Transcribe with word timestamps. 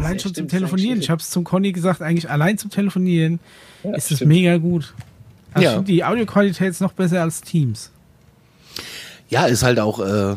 allein 0.00 0.18
schon 0.18 0.34
zum 0.34 0.48
Telefonieren. 0.48 1.00
Ich 1.00 1.10
habe 1.10 1.20
es 1.20 1.30
zum 1.30 1.44
Conny 1.44 1.72
gesagt, 1.72 2.02
eigentlich 2.02 2.30
allein 2.30 2.58
zum 2.58 2.70
Telefonieren 2.70 3.40
ja, 3.82 3.94
ist 3.94 4.10
es 4.10 4.20
mega 4.20 4.56
gut. 4.56 4.94
Also 5.52 5.68
ja. 5.68 5.80
die 5.80 6.04
Audioqualität 6.04 6.70
ist 6.70 6.80
noch 6.80 6.92
besser 6.92 7.22
als 7.22 7.40
Teams. 7.40 7.90
Ja, 9.28 9.46
ist 9.46 9.62
halt 9.62 9.78
auch, 9.78 10.00
äh, 10.00 10.36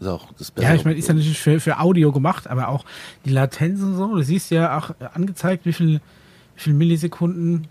ist 0.00 0.06
auch 0.06 0.32
das 0.38 0.52
Ja, 0.60 0.74
ich 0.74 0.84
meine, 0.84 0.98
ist 0.98 1.08
ja 1.08 1.14
natürlich 1.14 1.38
für, 1.38 1.60
für 1.60 1.78
Audio 1.80 2.12
gemacht, 2.12 2.48
aber 2.48 2.68
auch 2.68 2.84
die 3.24 3.30
Latenz 3.30 3.80
und 3.80 3.96
so. 3.96 4.14
Du 4.16 4.22
siehst 4.22 4.50
ja 4.50 4.78
auch 4.78 4.94
angezeigt, 5.14 5.66
wie 5.66 5.72
viel, 5.72 6.00
wie 6.56 6.60
viel 6.60 6.74
Millisekunden 6.74 7.68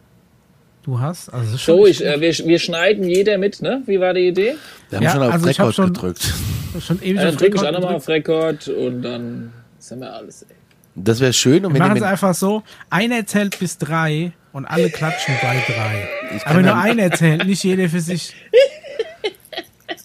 du 0.84 1.00
hast. 1.00 1.30
Also 1.30 1.57
so, 1.57 1.86
ich, 1.86 2.04
äh, 2.04 2.20
wir, 2.21 2.32
wir 2.32 2.59
schneiden 2.59 3.04
jeder 3.04 3.38
mit, 3.38 3.61
ne? 3.61 3.84
Wie 3.86 4.00
war 4.00 4.14
die 4.14 4.27
Idee? 4.27 4.55
Wir 4.89 4.98
haben 4.98 5.04
ja, 5.04 5.11
schon 5.11 5.23
auf 5.23 5.34
also 5.34 5.48
Rekord 5.48 5.75
schon, 5.75 5.93
gedrückt. 5.93 6.34
Schon 6.80 7.02
ewig 7.02 7.18
ja, 7.18 7.25
dann 7.25 7.38
drücke 7.38 7.57
ich 7.57 7.64
auch 7.64 7.71
nochmal 7.71 7.96
auf 7.96 8.07
Rekord 8.07 8.68
und 8.68 9.02
dann 9.02 9.52
sind 9.80 10.00
wir 10.00 10.14
alles, 10.14 10.43
ey. 10.43 10.59
Das 10.96 11.20
wäre 11.20 11.34
schön. 11.34 11.66
Und 11.66 11.74
wir 11.74 11.79
machen 11.79 11.98
es 11.98 12.04
einfach 12.04 12.34
so, 12.34 12.64
einer 12.89 13.25
zählt 13.25 13.60
bis 13.60 13.78
drei 13.78 14.34
und 14.52 14.66
alle 14.66 14.89
klatschen 14.89 15.36
bei 15.42 15.64
drei. 15.68 16.07
Aber 16.46 16.62
nur 16.62 16.75
einer 16.75 17.12
zählt, 17.12 17.46
nicht 17.46 17.64
jeder 17.64 17.89
für 17.89 18.02
sich. 18.02 18.36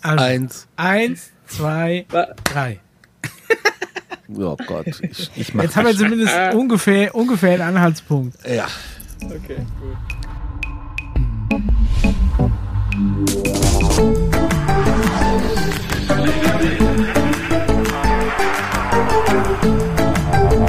Also, 0.02 0.24
eins. 0.24 0.68
Eins, 0.76 1.30
zwei, 1.46 2.06
drei. 2.44 2.80
Oh 4.36 4.56
Gott, 4.66 4.86
ich, 5.02 5.30
ich 5.36 5.54
mach 5.54 5.64
Jetzt 5.64 5.76
haben 5.76 5.86
wir 5.86 5.96
zumindest 5.96 6.34
ungefähr, 6.54 7.14
ungefähr 7.14 7.52
einen 7.52 7.76
Anhaltspunkt. 7.76 8.36
Ja. 8.46 8.66
Okay, 9.22 9.58
gut. 9.80 9.96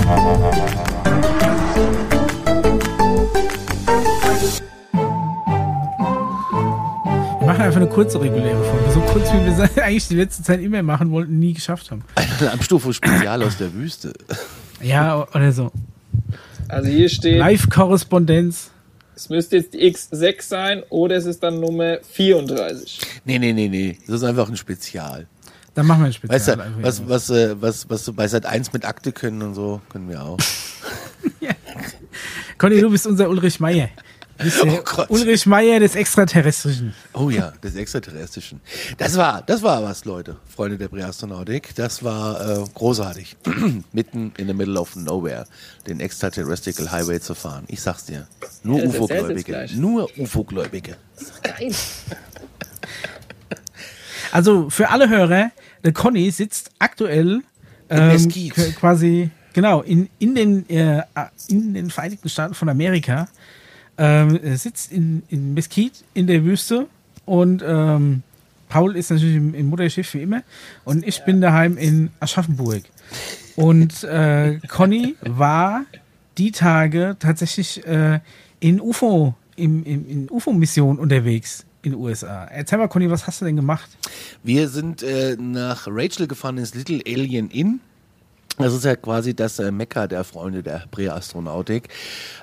Wir 0.05 0.11
machen 7.47 7.61
einfach 7.61 7.77
eine 7.77 7.89
kurze 7.89 8.21
reguläre 8.21 8.63
Folge. 8.63 8.91
So 8.93 8.99
kurz, 8.99 9.33
wie 9.33 9.43
wir 9.43 9.65
es 9.65 9.77
eigentlich 9.81 10.07
die 10.07 10.15
letzte 10.15 10.43
Zeit 10.43 10.61
immer 10.61 10.83
machen 10.83 11.09
wollten, 11.09 11.39
nie 11.39 11.53
geschafft 11.53 11.89
haben. 11.89 12.03
Ein 12.13 12.49
Abstufung-Spezial 12.49 13.41
aus 13.41 13.57
der 13.57 13.73
Wüste. 13.73 14.13
Ja, 14.79 15.27
oder 15.33 15.51
so. 15.51 15.71
Also 16.67 16.87
hier 16.87 17.09
steht. 17.09 17.39
Live-Korrespondenz. 17.39 18.69
Es 19.15 19.29
müsste 19.29 19.57
jetzt 19.57 19.73
die 19.73 19.91
X6 19.91 20.43
sein 20.43 20.83
oder 20.89 21.15
es 21.15 21.25
ist 21.25 21.41
dann 21.41 21.59
Nummer 21.59 21.97
34. 22.11 22.99
Nee, 23.23 23.39
nee, 23.39 23.53
nee, 23.53 23.69
nee. 23.69 23.97
Das 24.05 24.17
ist 24.17 24.23
einfach 24.23 24.49
ein 24.49 24.57
Spezial. 24.57 25.25
Dann 25.75 25.87
machen 25.87 26.01
wir 26.01 26.05
ein 26.07 26.13
Spezial. 26.13 26.57
Weißt 26.81 26.99
du, 26.99 27.09
was, 27.09 27.29
was, 27.29 27.29
äh, 27.29 27.61
was, 27.61 27.89
was, 27.89 28.07
was 28.07 28.15
bei 28.15 28.27
Sat 28.27 28.45
1 28.45 28.71
mit 28.73 28.85
Akte 28.85 29.11
können 29.11 29.41
und 29.41 29.55
so, 29.55 29.81
können 29.89 30.09
wir 30.09 30.23
auch. 30.23 30.37
ja. 31.41 31.51
Conny, 32.57 32.79
du 32.79 32.89
bist 32.89 33.05
unser 33.05 33.29
Ulrich 33.29 33.59
Meier. 33.59 33.89
Oh 34.63 35.05
Ulrich 35.09 35.45
Meier 35.45 35.79
des 35.79 35.95
Extraterrestrischen. 35.95 36.93
Oh 37.13 37.29
ja, 37.29 37.51
des 37.63 37.75
Extraterrestrischen. 37.75 38.59
Das 38.97 39.15
war, 39.15 39.41
das 39.41 39.63
war 39.63 39.81
was, 39.83 40.03
Leute, 40.03 40.37
Freunde 40.53 40.77
der 40.77 40.89
Präastronautik. 40.89 41.73
Das 41.75 42.03
war 42.03 42.63
äh, 42.63 42.65
großartig. 42.73 43.37
Mitten 43.93 44.33
in 44.37 44.47
the 44.47 44.53
middle 44.53 44.79
of 44.79 44.95
nowhere 44.95 45.45
den 45.87 46.01
Extraterrestrial 46.01 46.91
Highway 46.91 47.19
zu 47.19 47.33
fahren. 47.33 47.63
Ich 47.67 47.81
sag's 47.81 48.05
dir. 48.05 48.27
Nur 48.63 48.79
ja, 48.79 48.89
UFO-Gläubige. 48.89 49.67
Nur 49.75 50.09
UFO-Gläubige. 50.17 50.97
Geil. 51.43 51.73
Also 54.31 54.69
für 54.69 54.89
alle 54.89 55.07
Hörer, 55.07 55.51
Conny 55.91 56.31
sitzt 56.31 56.71
aktuell 56.79 57.41
ähm, 57.89 58.29
quasi 58.75 59.29
genau 59.53 59.81
in, 59.81 60.09
in, 60.19 60.35
den, 60.35 60.69
äh, 60.69 61.03
in 61.47 61.73
den 61.73 61.89
Vereinigten 61.89 62.29
Staaten 62.29 62.53
von 62.53 62.69
Amerika 62.69 63.27
ähm, 63.97 64.39
er 64.41 64.57
sitzt 64.57 64.91
in, 64.91 65.23
in 65.29 65.53
Mesquite 65.53 66.03
in 66.13 66.27
der 66.27 66.43
Wüste 66.43 66.87
und 67.25 67.63
ähm, 67.65 68.23
Paul 68.67 68.95
ist 68.95 69.11
natürlich 69.11 69.37
im, 69.37 69.53
im, 69.53 69.67
Mutterschiff 69.67 70.13
wie 70.13 70.21
immer 70.21 70.43
und 70.83 71.07
ich 71.07 71.23
bin 71.23 71.39
daheim 71.39 71.77
in 71.77 72.09
Aschaffenburg. 72.19 72.83
Und 73.55 74.03
äh, 74.03 74.59
Conny 74.67 75.15
war 75.21 75.85
die 76.37 76.51
Tage 76.51 77.15
tatsächlich 77.19 77.85
äh, 77.87 78.19
in 78.59 78.81
UFO, 78.81 79.35
im, 79.55 79.83
im, 79.83 80.09
in 80.09 80.29
UFO-Mission 80.29 80.99
unterwegs 80.99 81.65
in 81.85 81.91
den 81.91 82.01
USA. 82.01 82.45
Erzähl 82.45 82.77
mal, 82.77 82.87
Conny, 82.87 83.09
was 83.09 83.27
hast 83.27 83.41
du 83.41 83.45
denn 83.45 83.55
gemacht? 83.55 83.89
Wir 84.43 84.67
sind 84.67 85.03
äh, 85.03 85.37
nach 85.39 85.87
Rachel 85.87 86.27
gefahren 86.27 86.57
ins 86.57 86.73
Little 86.73 87.01
Alien 87.05 87.49
Inn. 87.49 87.79
Das 88.57 88.73
ist 88.73 88.85
ja 88.85 88.95
quasi 88.95 89.33
das 89.35 89.59
äh, 89.59 89.71
Mekka 89.71 90.07
der 90.07 90.23
Freunde 90.23 90.63
der 90.63 90.85
Präastronautik. 90.91 91.89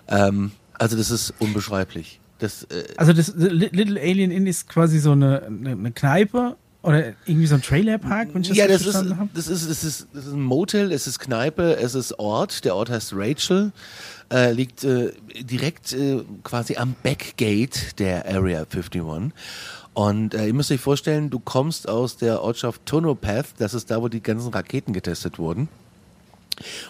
Ähm, 0.09 0.53
also 0.79 0.97
das 0.97 1.11
ist 1.11 1.35
unbeschreiblich. 1.39 2.21
Das, 2.39 2.65
äh 2.65 2.85
also 2.97 3.13
das 3.13 3.33
Little 3.37 4.01
Alien 4.01 4.31
Inn 4.31 4.47
ist 4.47 4.69
quasi 4.69 4.99
so 4.99 5.13
eine, 5.13 5.43
eine, 5.45 5.71
eine 5.71 5.93
Kneipe 5.93 6.57
oder 6.83 7.13
irgendwie 7.27 7.47
so 7.47 7.55
ein 7.55 7.63
Trailerpark, 7.63 8.35
wenn 8.35 8.43
ich 8.43 8.49
das 8.49 8.57
ja, 8.57 8.67
das 8.67 8.85
ist, 8.85 8.97
habe? 8.97 9.29
das 9.35 9.47
ist, 9.47 9.71
das 9.71 9.85
ist, 9.85 10.09
das 10.13 10.27
ist 10.27 10.33
ein 10.33 10.43
Motel, 10.43 10.91
es 10.91 11.07
ist 11.07 11.21
Kneipe, 11.21 11.77
es 11.77 11.95
ist 11.95 12.19
Ort. 12.19 12.65
Der 12.65 12.75
Ort 12.75 12.91
heißt 12.91 13.13
Rachel, 13.15 13.71
äh, 14.33 14.53
liegt 14.53 14.83
äh, 14.83 15.13
direkt 15.41 15.93
äh, 15.93 16.25
quasi 16.43 16.77
am 16.77 16.95
Backgate 17.03 17.99
der 17.99 18.27
Area 18.27 18.65
51. 18.69 19.33
Und 19.95 20.35
äh, 20.35 20.47
ihr 20.47 20.55
müsst 20.55 20.73
euch 20.73 20.81
vorstellen, 20.81 21.31
du 21.31 21.39
kommst 21.39 21.89
aus 21.89 22.17
der 22.17 22.43
Ortschaft 22.43 22.85
Tonopath, 22.85 23.47
das 23.59 23.75
ist 23.75 23.91
da, 23.91 24.03
wo 24.03 24.09
die 24.09 24.23
ganzen 24.23 24.53
Raketen 24.53 24.93
getestet 24.93 25.39
wurden. 25.39 25.69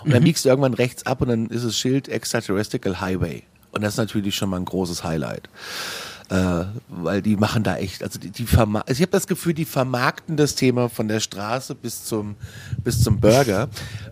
Und 0.01 0.09
mhm. 0.09 0.13
dann 0.13 0.25
biegst 0.25 0.45
du 0.45 0.49
irgendwann 0.49 0.75
rechts 0.75 1.05
ab 1.05 1.21
und 1.21 1.29
dann 1.29 1.47
ist 1.49 1.65
es 1.65 1.77
Schild 1.77 2.09
Extraterrestrial 2.09 3.01
Highway. 3.01 3.43
Und 3.73 3.83
das 3.83 3.95
ist 3.95 3.99
natürlich 3.99 4.37
schon 4.37 4.51
mal 4.51 4.59
ein 4.59 4.65
großes 4.65 5.05
Highlight. 5.05 5.49
Äh, 6.33 6.65
weil 6.89 7.21
die 7.21 7.37
machen 7.37 7.63
da 7.63 7.77
echt, 7.77 8.03
also 8.03 8.19
die, 8.19 8.31
die 8.31 8.47
also 8.57 8.73
ich 8.89 9.03
habe 9.03 9.11
das 9.11 9.27
Gefühl, 9.27 9.53
die 9.53 9.67
vermarkten 9.67 10.39
das 10.39 10.55
Thema 10.55 10.89
von 10.89 11.07
der 11.07 11.21
Straße 11.21 11.75
bis 11.75 12.07
zum 12.07 12.37
bis 12.83 13.03
zum 13.03 13.21
Burger. 13.21 13.69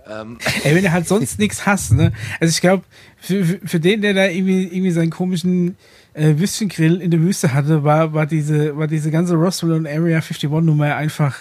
Ähm. 0.07 0.37
Ey, 0.65 0.75
wenn 0.75 0.85
du 0.85 0.93
halt 0.93 1.09
sonst 1.09 1.39
nichts 1.39 1.65
hast, 1.65 1.93
ne? 1.93 2.13
Also 2.39 2.51
ich 2.51 2.61
glaube, 2.61 2.85
für, 3.17 3.43
für, 3.43 3.61
für 3.65 3.81
den, 3.81 4.03
der 4.03 4.13
da 4.13 4.27
irgendwie 4.27 4.65
irgendwie 4.65 4.91
seinen 4.91 5.09
komischen 5.09 5.77
äh, 6.13 6.35
Würstchengrill 6.37 7.01
in 7.01 7.11
der 7.11 7.21
Wüste 7.21 7.55
hatte, 7.55 7.85
war 7.85 8.13
war 8.13 8.27
diese 8.27 8.77
war 8.77 8.87
diese 8.87 9.11
ganze 9.11 9.37
Roswell 9.37 9.73
und 9.73 9.87
Area 9.87 10.19
51 10.19 10.51
Nummer 10.51 10.97
einfach 10.97 11.39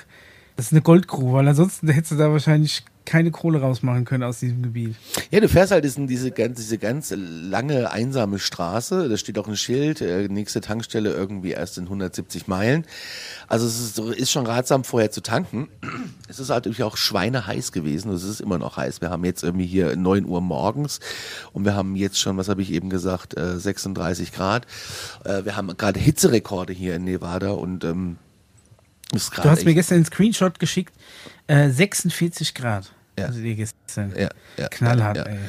das 0.59 0.65
ist 0.65 0.73
eine 0.73 0.81
Goldgrube, 0.81 1.31
weil 1.31 1.47
ansonsten 1.47 1.87
hättest 1.87 2.11
du 2.11 2.15
da 2.17 2.33
wahrscheinlich 2.33 2.83
keine 3.05 3.31
Kohle 3.31 3.61
rausmachen 3.61 4.03
können 4.03 4.23
aus 4.23 4.41
diesem 4.41 4.61
Gebiet. 4.61 4.97
Ja, 5.31 5.39
du 5.39 5.47
fährst 5.47 5.71
halt 5.71 5.85
in 5.85 6.05
diese, 6.05 6.31
diese 6.31 6.77
ganz 6.77 7.13
lange, 7.15 7.89
einsame 7.91 8.39
Straße. 8.39 9.07
Da 9.07 9.15
steht 9.15 9.39
auch 9.39 9.47
ein 9.47 9.55
Schild, 9.55 10.01
äh, 10.01 10.27
nächste 10.27 10.59
Tankstelle 10.59 11.13
irgendwie 11.13 11.51
erst 11.51 11.77
in 11.77 11.85
170 11.85 12.49
Meilen. 12.49 12.85
Also 13.47 13.67
es 13.67 13.79
ist, 13.79 13.99
ist 13.99 14.31
schon 14.31 14.45
ratsam, 14.45 14.83
vorher 14.83 15.11
zu 15.11 15.21
tanken. 15.21 15.69
Es 16.27 16.39
ist 16.39 16.49
natürlich 16.49 16.83
auch 16.83 16.97
schweineheiß 16.97 17.71
gewesen. 17.71 18.11
Es 18.11 18.23
ist 18.23 18.41
immer 18.41 18.57
noch 18.57 18.75
heiß. 18.75 18.99
Wir 18.99 19.09
haben 19.09 19.23
jetzt 19.23 19.43
irgendwie 19.43 19.65
hier 19.65 19.95
9 19.95 20.25
Uhr 20.25 20.41
morgens 20.41 20.99
und 21.53 21.63
wir 21.63 21.73
haben 21.73 21.95
jetzt 21.95 22.19
schon, 22.19 22.35
was 22.35 22.49
habe 22.49 22.61
ich 22.61 22.73
eben 22.73 22.89
gesagt, 22.89 23.33
36 23.35 24.27
äh, 24.27 24.31
Grad. 24.35 24.67
Äh, 25.23 25.45
wir 25.45 25.55
haben 25.55 25.75
gerade 25.77 25.99
Hitzerekorde 25.99 26.73
hier 26.73 26.95
in 26.97 27.05
Nevada 27.05 27.51
und 27.51 27.85
ähm, 27.85 28.17
du 29.11 29.43
hast 29.43 29.65
mir 29.65 29.73
gestern 29.73 29.95
einen 29.95 30.05
Screenshot 30.05 30.59
geschickt, 30.59 30.93
äh, 31.47 31.69
46 31.69 32.53
Grad. 32.53 32.91
Ja. 33.19 33.25
Also 33.25 33.41
die 33.41 33.55
gestern. 33.55 34.13
Ja, 34.17 34.29
ja, 34.57 34.67
Knallhart, 34.69 35.17
ja, 35.17 35.25
ja. 35.25 35.31
ey. 35.31 35.39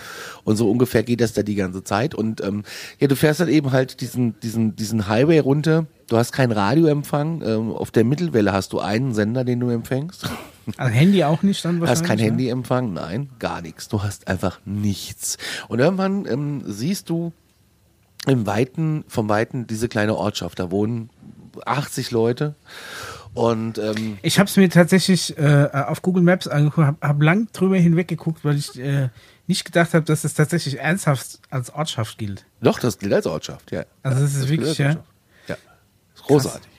Und 0.44 0.56
so 0.56 0.70
ungefähr 0.70 1.02
geht 1.02 1.20
das 1.20 1.32
da 1.32 1.42
die 1.42 1.54
ganze 1.54 1.84
Zeit. 1.84 2.14
Und 2.14 2.42
ähm, 2.42 2.64
ja, 2.98 3.06
du 3.06 3.14
fährst 3.14 3.40
dann 3.40 3.48
eben 3.48 3.70
halt 3.72 4.00
diesen, 4.00 4.38
diesen, 4.40 4.74
diesen 4.74 5.06
Highway 5.08 5.38
runter. 5.38 5.86
Du 6.08 6.16
hast 6.16 6.32
keinen 6.32 6.52
Radioempfang. 6.52 7.42
Ähm, 7.42 7.70
auf 7.70 7.90
der 7.90 8.04
Mittelwelle 8.04 8.52
hast 8.52 8.72
du 8.72 8.80
einen 8.80 9.14
Sender, 9.14 9.44
den 9.44 9.60
du 9.60 9.70
empfängst. 9.70 10.28
Also 10.76 10.92
Handy 10.92 11.24
auch 11.24 11.42
nicht 11.42 11.64
dann 11.64 11.80
wahrscheinlich? 11.80 12.02
Hast 12.02 12.08
kein 12.08 12.18
Handyempfang? 12.18 12.92
Nein, 12.92 13.30
gar 13.38 13.62
nichts. 13.62 13.88
Du 13.88 14.02
hast 14.02 14.28
einfach 14.28 14.60
nichts. 14.64 15.36
Und 15.68 15.78
irgendwann 15.78 16.26
ähm, 16.26 16.62
siehst 16.66 17.08
du 17.08 17.32
im 18.26 18.46
Weiten, 18.46 19.04
vom 19.08 19.28
Weiten 19.28 19.66
diese 19.66 19.88
kleine 19.88 20.16
Ortschaft. 20.16 20.58
Da 20.58 20.70
wohnen 20.70 21.10
80 21.64 22.10
Leute. 22.10 22.54
Und 23.34 23.78
ähm, 23.78 24.18
ich 24.22 24.38
habe 24.38 24.48
es 24.48 24.56
mir 24.56 24.68
tatsächlich 24.68 25.38
äh, 25.38 25.68
auf 25.72 26.02
Google 26.02 26.22
Maps 26.22 26.48
angeguckt, 26.48 26.86
habe 26.86 26.98
hab 27.00 27.22
lang 27.22 27.48
drüber 27.52 27.76
hinweg 27.76 28.08
geguckt, 28.08 28.44
weil 28.44 28.56
ich 28.56 28.78
äh, 28.78 29.08
nicht 29.46 29.64
gedacht 29.64 29.94
habe, 29.94 30.04
dass 30.04 30.24
es 30.24 30.34
tatsächlich 30.34 30.78
ernsthaft 30.78 31.38
als 31.48 31.72
Ortschaft 31.72 32.18
gilt. 32.18 32.44
Doch, 32.60 32.78
das 32.78 32.98
gilt 32.98 33.12
als 33.12 33.26
Ortschaft, 33.26 33.70
ja. 33.70 33.84
Also 34.02 34.22
das 34.22 34.32
ist 34.32 34.42
das 34.42 34.48
wirklich, 34.48 34.78
ja. 34.78 34.96
Ja, 35.46 35.56
ist 36.14 36.24
großartig. 36.24 36.70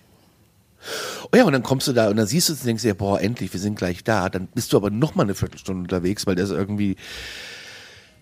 Oh 1.32 1.38
ja, 1.38 1.44
und 1.46 1.54
dann 1.54 1.64
kommst 1.64 1.88
du 1.88 1.94
da 1.94 2.10
und 2.10 2.18
dann 2.18 2.28
siehst 2.28 2.50
du 2.50 2.54
und 2.54 2.66
denkst 2.66 2.84
dir, 2.84 2.96
boah, 2.96 3.22
endlich, 3.22 3.54
wir 3.54 3.60
sind 3.60 3.78
gleich 3.78 4.04
da. 4.04 4.30
Dann 4.30 4.48
bist 4.48 4.74
du 4.74 4.78
aber 4.78 4.90
noch 4.90 5.16
mal 5.16 5.24
eine 5.24 5.36
Viertelstunde 5.36 5.84
unterwegs, 5.84 6.26
weil 6.26 6.36
das 6.36 6.50
irgendwie 6.50 6.96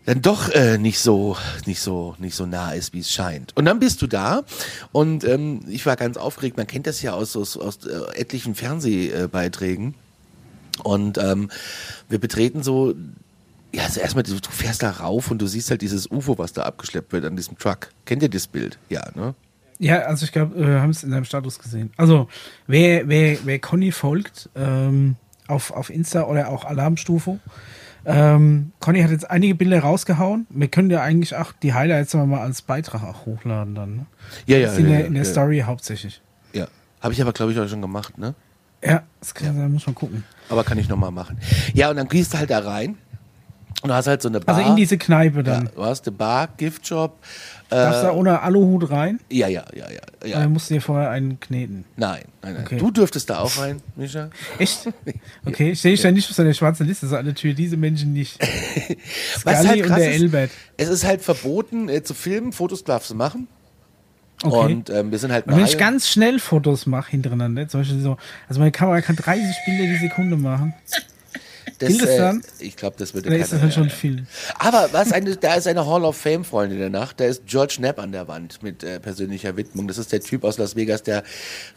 dann 0.06 0.22
doch 0.22 0.50
äh, 0.50 0.78
nicht 0.78 1.00
so 1.00 1.38
nicht 1.66 1.82
so 1.82 2.16
nicht 2.20 2.36
so 2.36 2.46
nah 2.46 2.72
ist, 2.72 2.94
wie 2.94 3.00
es 3.00 3.12
scheint. 3.12 3.56
Und 3.56 3.66
dann 3.66 3.80
bist 3.80 4.02
du 4.02 4.08
da 4.08 4.44
und 4.92 5.24
ähm, 5.24 5.62
ich 5.68 5.86
war 5.86 5.96
ganz 5.96 6.18
aufgeregt. 6.18 6.58
Man 6.58 6.68
kennt 6.68 6.88
das 6.88 7.02
ja 7.02 7.14
aus 7.14 7.36
aus, 7.36 7.58
aus 7.58 7.86
äh, 7.86 8.20
etlichen 8.20 8.56
Fernsehbeiträgen 8.56 9.96
und 10.84 11.18
ähm, 11.18 11.50
wir 12.08 12.20
betreten 12.20 12.64
so 12.64 12.96
Ja, 13.72 13.84
also 13.84 14.00
erstmal, 14.00 14.24
du, 14.24 14.40
du 14.40 14.50
fährst 14.50 14.82
da 14.82 14.90
rauf 14.90 15.30
und 15.30 15.40
du 15.40 15.48
siehst 15.48 15.70
halt 15.70 15.82
dieses 15.82 16.10
UFO, 16.10 16.38
was 16.38 16.54
da 16.54 16.64
abgeschleppt 16.64 17.14
wird 17.14 17.26
an 17.26 17.36
diesem 17.36 17.58
Truck. 17.58 17.90
Kennt 18.06 18.24
ihr 18.24 18.30
das 18.30 18.48
Bild? 18.48 18.80
Ja, 18.90 19.04
ne? 19.14 19.36
Ja, 19.78 20.00
also 20.00 20.26
ich 20.26 20.32
glaube, 20.32 20.58
wir 20.60 20.82
haben 20.82 20.90
es 20.90 21.04
in 21.04 21.12
seinem 21.12 21.24
Status 21.24 21.60
gesehen. 21.60 21.92
Also, 21.96 22.28
wer, 22.68 23.08
wer, 23.08 23.38
wer 23.46 23.60
Conny 23.60 23.92
folgt, 23.92 24.50
ähm, 24.56 25.16
auf, 25.48 25.72
auf 25.72 25.90
Insta 25.90 26.24
oder 26.24 26.50
auch 26.50 26.66
Alarmstufe, 26.66 27.40
ähm, 28.06 28.72
Conny 28.80 29.02
hat 29.02 29.12
jetzt 29.12 29.30
einige 29.30 29.56
Bilder 29.56 29.82
rausgehauen. 29.82 30.48
Wir 30.50 30.68
können 30.68 30.90
ja 30.90 31.02
eigentlich 31.02 31.36
auch 31.36 31.52
die 31.52 31.74
Highlights 31.74 32.14
mal 32.14 32.40
als 32.40 32.62
Beitrag 32.62 33.04
auch 33.04 33.26
hochladen 33.26 33.76
dann. 33.76 33.96
Ne? 33.96 34.06
Ja, 34.46 34.58
ja. 34.58 34.74
in 34.74 34.90
ja, 34.90 34.98
der, 34.98 35.06
in 35.08 35.14
der 35.14 35.24
ja. 35.24 35.30
Story 35.30 35.64
hauptsächlich. 35.66 36.22
Ja. 36.54 36.68
Habe 37.02 37.14
ich 37.14 37.22
aber, 37.22 37.34
glaube 37.34 37.52
ich, 37.52 37.60
auch 37.60 37.68
schon 37.68 37.82
gemacht, 37.82 38.18
ne? 38.18 38.36
Ja, 38.84 39.04
das 39.20 39.34
kann, 39.34 39.58
ja. 39.58 39.68
muss 39.68 39.86
man 39.86 39.96
gucken. 39.96 40.24
Aber 40.48 40.64
kann 40.64 40.78
ich 40.78 40.88
nochmal 40.88 41.12
machen. 41.12 41.38
Ja, 41.74 41.90
und 41.90 41.98
dann 41.98 42.08
gehst 42.08 42.34
du 42.34 42.38
halt 42.38 42.50
da 42.50 42.60
rein 42.60 42.98
und 43.82 43.90
du 43.90 43.94
hast 43.94 44.08
halt 44.08 44.22
so 44.22 44.30
eine 44.30 44.40
Bar. 44.40 44.56
Also 44.56 44.70
in 44.70 44.76
diese 44.76 44.98
Kneipe 44.98 45.44
dann. 45.44 45.66
Ja, 45.66 45.72
du 45.76 45.86
hast 45.86 46.08
eine 46.08 46.16
Bar, 46.16 46.50
Giftshop. 46.58 47.18
Darfst 47.70 48.02
du 48.02 48.08
da 48.08 48.14
ohne 48.14 48.42
Aluhut 48.42 48.90
rein? 48.90 49.20
Ja, 49.30 49.48
ja, 49.48 49.64
ja, 49.76 49.86
ja. 49.92 50.28
ja. 50.28 50.40
Dann 50.40 50.52
musst 50.52 50.70
du 50.70 50.74
dir 50.74 50.82
vorher 50.82 51.12
einen 51.12 51.40
kneten. 51.40 51.86
Nein, 51.98 52.24
nein, 52.42 52.54
nein. 52.56 52.64
Okay. 52.66 52.78
Du 52.78 52.90
dürftest 52.90 53.30
da 53.30 53.40
auch 53.40 53.58
rein, 53.60 53.82
Micha. 53.96 54.30
Echt? 54.60 54.90
Okay, 55.46 55.72
ich 55.72 55.82
sehe 55.82 55.94
ich 55.94 56.02
da 56.02 56.12
nicht 56.12 56.30
auf 56.30 56.36
seiner 56.36 56.54
schwarzen 56.54 56.86
Liste, 56.86 57.08
so 57.08 57.16
eine 57.16 57.34
Tür, 57.34 57.54
diese 57.54 57.78
Menschen 57.78 58.14
nicht. 58.14 58.40
Was 59.44 59.68
halt 59.68 59.82
und 59.82 59.88
krass 59.88 60.00
der 60.00 60.12
ist, 60.12 60.22
Elbert. 60.22 60.52
es 60.78 60.90
ist 60.90 61.06
halt 61.06 61.22
verboten 61.22 61.90
äh, 61.90 62.04
zu 62.04 62.14
filmen, 62.14 62.52
Fotos 62.52 62.84
darfst 62.84 63.10
du 63.10 63.16
machen. 63.16 63.48
Okay. 64.44 64.74
Und 64.74 64.90
ähm, 64.90 65.12
wir 65.12 65.20
sind 65.20 65.32
halt 65.32 65.48
Und 65.48 65.58
wenn 65.58 65.66
ich 65.66 65.78
ganz 65.78 66.08
schnell 66.08 66.40
Fotos 66.40 66.86
mache 66.86 67.12
hintereinander, 67.12 67.68
zum 67.68 67.82
Beispiel 67.82 68.00
so, 68.00 68.18
also 68.48 68.60
meine 68.60 68.72
Kamera 68.72 69.02
kann 69.02 69.16
30 69.16 69.44
Bilder 69.66 69.84
die 69.94 69.98
Sekunde 69.98 70.38
machen. 70.38 70.74
Das, 71.80 71.92
äh? 71.94 72.34
Ich 72.60 72.76
glaube, 72.76 72.96
das 73.00 73.14
wird 73.14 73.26
Oder 73.26 73.38
ist 73.38 73.52
das 73.54 73.62
dann 73.62 73.72
schon 73.72 73.90
viel? 73.90 74.26
Aber 74.58 74.90
was 74.92 75.12
eine, 75.12 75.36
da 75.36 75.56
ist 75.56 75.68
eine 75.68 75.86
Hall 75.86 76.04
of 76.04 76.18
Fame 76.18 76.44
Freundin 76.44 76.80
der 76.80 76.90
Nacht. 76.90 77.20
Da 77.20 77.26
ist 77.26 77.46
George 77.46 77.76
Knapp 77.78 78.00
an 78.00 78.12
der 78.12 78.28
Wand 78.28 78.62
mit 78.62 78.84
äh, 78.84 79.00
persönlicher 79.00 79.56
Widmung. 79.58 79.88
Das 79.88 79.98
ist 79.98 80.12
der 80.12 80.22
Typ 80.22 80.44
aus 80.44 80.58
Las 80.58 80.76
Vegas, 80.76 81.04
der 81.04 81.24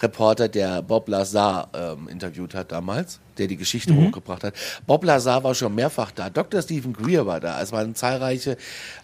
Reporter, 0.00 0.48
der 0.48 0.82
Bob 0.82 1.08
Lazar 1.08 1.68
ähm, 1.74 2.08
interviewt 2.08 2.54
hat 2.54 2.72
damals, 2.72 3.20
der 3.38 3.46
die 3.46 3.56
Geschichte 3.56 3.92
Mhm. 3.92 4.08
hochgebracht 4.08 4.44
hat. 4.44 4.54
Bob 4.86 5.04
Lazar 5.04 5.42
war 5.44 5.54
schon 5.54 5.74
mehrfach 5.74 6.10
da. 6.10 6.28
Dr. 6.30 6.60
Stephen 6.62 6.92
Greer 6.92 7.26
war 7.26 7.40
da. 7.40 7.60
Es 7.62 7.72
waren 7.72 7.94
zahlreiche, 7.94 8.56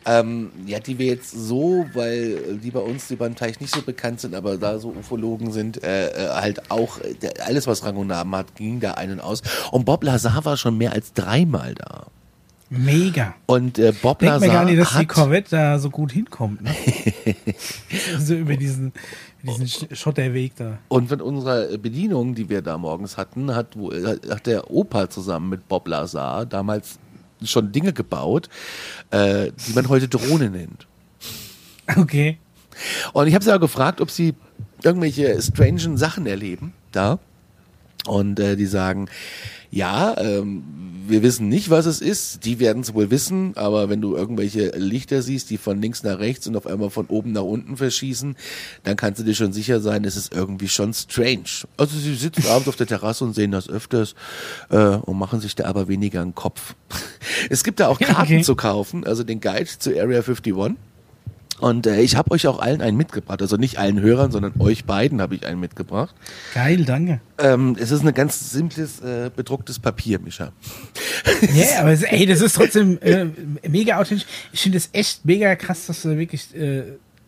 ähm, 0.07 0.51
ja, 0.67 0.81
die 0.81 0.99
wir 0.99 1.07
jetzt 1.07 1.31
so, 1.31 1.87
weil 1.95 2.59
die 2.63 2.71
bei 2.71 2.81
uns 2.81 3.11
über 3.11 3.29
den 3.29 3.37
Teich 3.37 3.61
nicht 3.61 3.75
so 3.75 3.83
bekannt 3.83 4.21
sind, 4.21 4.35
aber 4.35 4.57
da 4.57 4.79
so 4.79 4.91
Ufologen 4.91 5.53
sind, 5.53 5.83
äh, 5.83 6.09
äh, 6.09 6.29
halt 6.31 6.71
auch 6.71 6.99
äh, 6.99 7.15
alles, 7.47 7.67
was 7.67 7.85
Rang 7.85 7.97
und 7.97 8.09
Namen 8.09 8.35
hat, 8.35 8.55
ging 8.57 8.81
da 8.81 8.93
einen 8.93 9.21
aus. 9.21 9.43
Und 9.71 9.85
Bob 9.85 10.03
Lazar 10.05 10.45
war 10.45 10.57
schon 10.57 10.77
mehr 10.89 10.95
als 10.95 11.13
dreimal 11.13 11.75
da. 11.75 12.07
Mega. 12.71 13.35
Und 13.47 13.79
äh, 13.79 13.93
Bob 14.03 14.19
Denkt 14.19 14.35
Lazar 14.35 14.47
mir 14.49 14.53
gar 14.53 14.65
nicht, 14.65 14.79
dass 14.79 14.99
die 14.99 15.07
Corvette 15.07 15.51
da 15.51 15.79
so 15.79 15.89
gut 15.89 16.13
hinkommt. 16.13 16.63
Ne? 16.63 16.75
so 18.19 18.35
über 18.35 18.57
diesen, 18.57 18.93
diesen 19.43 19.67
Sch- 19.67 19.95
Schotterweg 19.95 20.55
da. 20.57 20.79
Und 20.89 21.09
von 21.09 21.23
unserer 21.23 21.79
Bedienung, 21.79 22.35
die 22.35 22.51
wir 22.51 22.61
da 22.61 22.77
morgens 22.77 23.17
hatten, 23.17 23.55
hat, 23.55 23.75
hat 24.29 24.47
der 24.47 24.71
Opa 24.71 25.09
zusammen 25.09 25.49
mit 25.49 25.67
Bob 25.67 25.89
Lazar 25.89 26.45
damals 26.45 26.99
schon 27.43 27.73
Dinge 27.73 27.95
gebaut, 27.95 28.51
äh, 29.13 29.51
die 29.67 29.73
man 29.73 29.89
heute 29.89 30.09
Drohne 30.09 30.51
nennt. 30.51 30.87
Okay. 31.97 32.37
Und 33.15 33.29
ich 33.29 33.35
habe 33.35 33.43
sie 33.43 33.55
auch 33.55 33.61
gefragt, 33.61 34.03
ob 34.03 34.11
sie 34.11 34.35
irgendwelche 34.83 35.41
strangen 35.41 35.97
Sachen 35.97 36.27
erleben 36.27 36.75
da. 36.93 37.19
Und 38.07 38.39
äh, 38.41 38.57
die 38.57 38.67
sagen, 38.67 39.09
ja, 39.71 40.17
ähm, 40.19 40.63
wir 41.09 41.23
wissen 41.23 41.49
nicht, 41.49 41.71
was 41.71 41.87
es 41.87 42.01
ist. 42.01 42.45
Die 42.45 42.59
werden 42.59 42.83
es 42.83 42.93
wohl 42.93 43.11
wissen, 43.11 43.57
aber 43.57 43.89
wenn 43.89 44.01
du 44.01 44.15
irgendwelche 44.15 44.71
Lichter 44.77 45.23
siehst, 45.23 45.49
die 45.51 45.57
von 45.57 45.81
links 45.81 46.03
nach 46.03 46.19
rechts 46.19 46.47
und 46.47 46.57
auf 46.57 46.67
einmal 46.67 46.91
von 46.91 47.07
oben 47.07 47.33
nach 47.33 47.43
unten 47.43 47.77
verschießen, 47.77 48.37
dann 48.85 48.97
kannst 48.97 49.21
du 49.21 49.25
dir 49.25 49.35
schon 49.35 49.53
sicher 49.53 49.81
sein, 49.81 50.05
es 50.05 50.17
ist 50.17 50.35
irgendwie 50.35 50.69
schon 50.69 50.93
strange. 50.93 51.67
Also 51.77 51.99
sie 51.99 52.15
sitzen 52.15 52.47
abends 52.51 52.69
auf 52.69 52.77
der 52.77 52.87
Terrasse 52.87 53.25
und 53.25 53.35
sehen 53.35 53.53
das 53.53 53.69
öfters 53.69 54.15
äh, 54.71 54.77
und 54.97 55.19
machen 55.19 55.41
sich 55.41 55.55
da 55.55 55.65
aber 55.65 55.89
weniger 55.89 56.21
einen 56.23 56.35
Kopf. 56.35 56.75
Es 57.51 57.65
gibt 57.65 57.81
da 57.81 57.89
auch 57.89 57.99
Karten 57.99 58.21
Okay. 58.23 58.43
zu 58.43 58.57
kaufen, 58.57 59.07
also 59.07 59.23
den 59.23 59.41
Guide 59.41 59.67
zu 59.79 59.91
Area 59.91 60.21
51. 60.21 60.77
Und 61.61 61.87
äh, 61.87 62.01
ich 62.01 62.17
habe 62.17 62.31
euch 62.31 62.47
auch 62.47 62.61
allen 62.61 62.81
einen 62.81 62.97
mitgebracht. 62.97 63.43
Also 63.43 63.57
nicht 63.57 63.79
allen 63.79 64.01
Hörern, 64.01 64.31
sondern 64.31 64.55
euch 64.61 64.85
beiden 64.85 65.21
habe 65.21 65.35
ich 65.35 65.45
einen 65.47 65.61
mitgebracht. 65.61 66.15
Geil, 66.55 66.85
danke. 66.85 67.21
Ähm, 67.39 67.77
es 67.79 67.91
ist 67.91 68.05
ein 68.05 68.15
ganz 68.15 68.51
simples, 68.53 69.01
äh, 69.01 69.31
bedrucktes 69.35 69.79
Papier, 69.79 70.19
Mischa. 70.21 70.53
Ja, 71.55 71.67
aber 71.81 71.93
es, 71.93 72.03
ey, 72.03 72.27
das 72.27 72.41
ist 72.41 72.55
trotzdem 72.55 72.99
äh, 73.01 73.27
mega 73.69 73.99
authentisch. 73.99 74.27
Ich 74.53 74.61
finde 74.61 74.79
es 74.79 74.91
echt 74.93 75.25
mega 75.25 75.55
krass, 75.57 75.87
dass 75.87 76.03
du 76.03 76.17
wirklich 76.17 76.55
äh, 76.55 76.85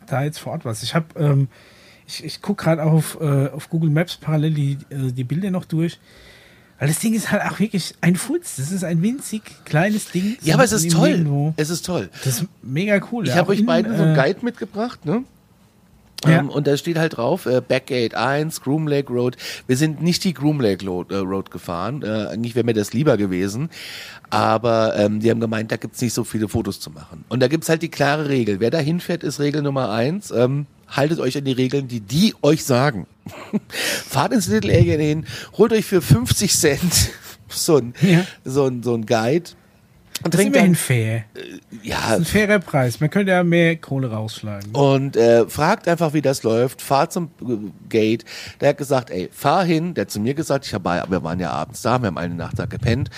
da 0.06 0.22
jetzt 0.22 0.38
vor 0.38 0.52
Ort 0.52 0.64
warst. 0.64 0.82
Ich 0.82 0.94
habe, 0.94 1.06
ähm, 1.16 1.48
ich, 2.06 2.24
ich 2.24 2.42
gucke 2.42 2.64
gerade 2.64 2.84
auch 2.84 2.92
auf, 2.92 3.18
äh, 3.20 3.48
auf 3.48 3.68
Google 3.68 3.90
Maps 3.90 4.16
parallel 4.16 4.54
die, 4.54 4.78
äh, 4.90 5.12
die 5.12 5.24
Bilder 5.24 5.50
noch 5.50 5.64
durch. 5.64 5.98
Weil 6.80 6.88
das 6.88 6.98
Ding 6.98 7.12
ist 7.12 7.30
halt 7.30 7.42
auch 7.42 7.60
wirklich 7.60 7.94
ein 8.00 8.16
Furz. 8.16 8.56
Das 8.56 8.72
ist 8.72 8.84
ein 8.84 9.02
winzig 9.02 9.42
kleines 9.66 10.10
Ding. 10.10 10.38
Ja, 10.42 10.54
aber 10.54 10.64
es 10.64 10.72
ist 10.72 10.90
toll. 10.90 11.10
Nirgendwo. 11.10 11.52
Es 11.58 11.68
ist 11.68 11.84
toll. 11.84 12.08
Das 12.24 12.40
ist 12.40 12.46
mega 12.62 13.00
cool. 13.12 13.24
Ich 13.24 13.30
ja. 13.30 13.36
habe 13.36 13.52
euch 13.52 13.64
beiden 13.66 13.94
so 13.94 14.02
einen 14.02 14.14
äh, 14.14 14.20
Guide 14.20 14.38
mitgebracht, 14.42 15.04
ne? 15.04 15.22
Ja. 16.24 16.38
Ähm, 16.38 16.48
und 16.48 16.66
da 16.66 16.76
steht 16.76 16.98
halt 16.98 17.16
drauf, 17.16 17.46
äh, 17.46 17.60
Backgate 17.60 18.16
1, 18.16 18.62
Groom 18.62 18.88
Lake 18.88 19.12
Road. 19.12 19.36
Wir 19.66 19.76
sind 19.76 20.02
nicht 20.02 20.24
die 20.24 20.32
Groom 20.32 20.60
Lake 20.60 20.86
Road, 20.86 21.12
äh, 21.12 21.16
Road 21.16 21.50
gefahren. 21.50 22.02
Äh, 22.02 22.28
eigentlich 22.28 22.54
wäre 22.54 22.64
mir 22.64 22.74
das 22.74 22.94
lieber 22.94 23.18
gewesen. 23.18 23.68
Aber 24.30 24.96
ähm, 24.96 25.20
die 25.20 25.30
haben 25.30 25.40
gemeint, 25.40 25.72
da 25.72 25.76
gibt's 25.76 26.00
nicht 26.00 26.14
so 26.14 26.24
viele 26.24 26.48
Fotos 26.48 26.80
zu 26.80 26.90
machen. 26.90 27.24
Und 27.28 27.40
da 27.40 27.48
gibt's 27.48 27.68
halt 27.68 27.82
die 27.82 27.88
klare 27.90 28.28
Regel. 28.28 28.60
Wer 28.60 28.70
da 28.70 28.78
hinfährt, 28.78 29.22
ist 29.22 29.38
Regel 29.40 29.60
Nummer 29.60 29.90
eins. 29.90 30.30
Ähm, 30.30 30.66
haltet 30.90 31.20
euch 31.20 31.36
an 31.38 31.44
die 31.44 31.52
Regeln, 31.52 31.88
die 31.88 32.00
die 32.00 32.34
euch 32.42 32.64
sagen. 32.64 33.06
Fahrt 34.08 34.32
ins 34.32 34.48
Little 34.48 34.72
Alien 34.72 35.00
hin, 35.00 35.26
holt 35.56 35.72
euch 35.72 35.84
für 35.86 36.02
50 36.02 36.52
Cent 36.54 37.10
so 37.48 37.76
ein, 37.78 37.94
Ja. 38.00 38.24
so 38.44 38.66
ein, 38.66 38.82
so 38.82 38.94
ein 38.94 39.06
Guide. 39.06 39.50
Und 40.22 40.34
Das 40.34 40.40
ist 40.42 40.48
immerhin 40.48 40.72
dann, 40.72 40.74
fair. 40.74 41.24
ja, 41.82 41.96
Das 41.96 42.10
ist 42.10 42.16
ein 42.18 42.24
fairer 42.26 42.58
Preis. 42.58 43.00
Man 43.00 43.08
könnte 43.08 43.32
ja 43.32 43.42
mehr 43.42 43.76
Kohle 43.76 44.10
rausschlagen. 44.10 44.70
und 44.72 45.16
äh, 45.16 45.48
fragt 45.48 45.88
einfach, 45.88 46.12
wie 46.12 46.20
das 46.20 46.42
läuft. 46.42 46.82
Fahrt 46.82 47.12
zum 47.12 47.30
äh, 47.40 47.56
Gate. 47.88 48.26
Der 48.60 48.70
hat 48.70 48.76
gesagt, 48.76 49.08
ey, 49.10 49.30
fahr 49.32 49.64
hin. 49.64 49.94
Der 49.94 50.02
hat 50.02 50.10
zu 50.10 50.20
mir 50.20 50.34
gesagt, 50.34 50.66
ich 50.66 50.74
hab, 50.74 50.84
wir 50.84 51.22
waren 51.22 51.40
ja 51.40 51.50
abends 51.52 51.80
da, 51.80 51.98
wir 52.02 52.08
haben 52.08 52.18
eine 52.18 52.34
Nacht 52.34 52.58
da 52.58 52.66
gepennt. 52.66 53.08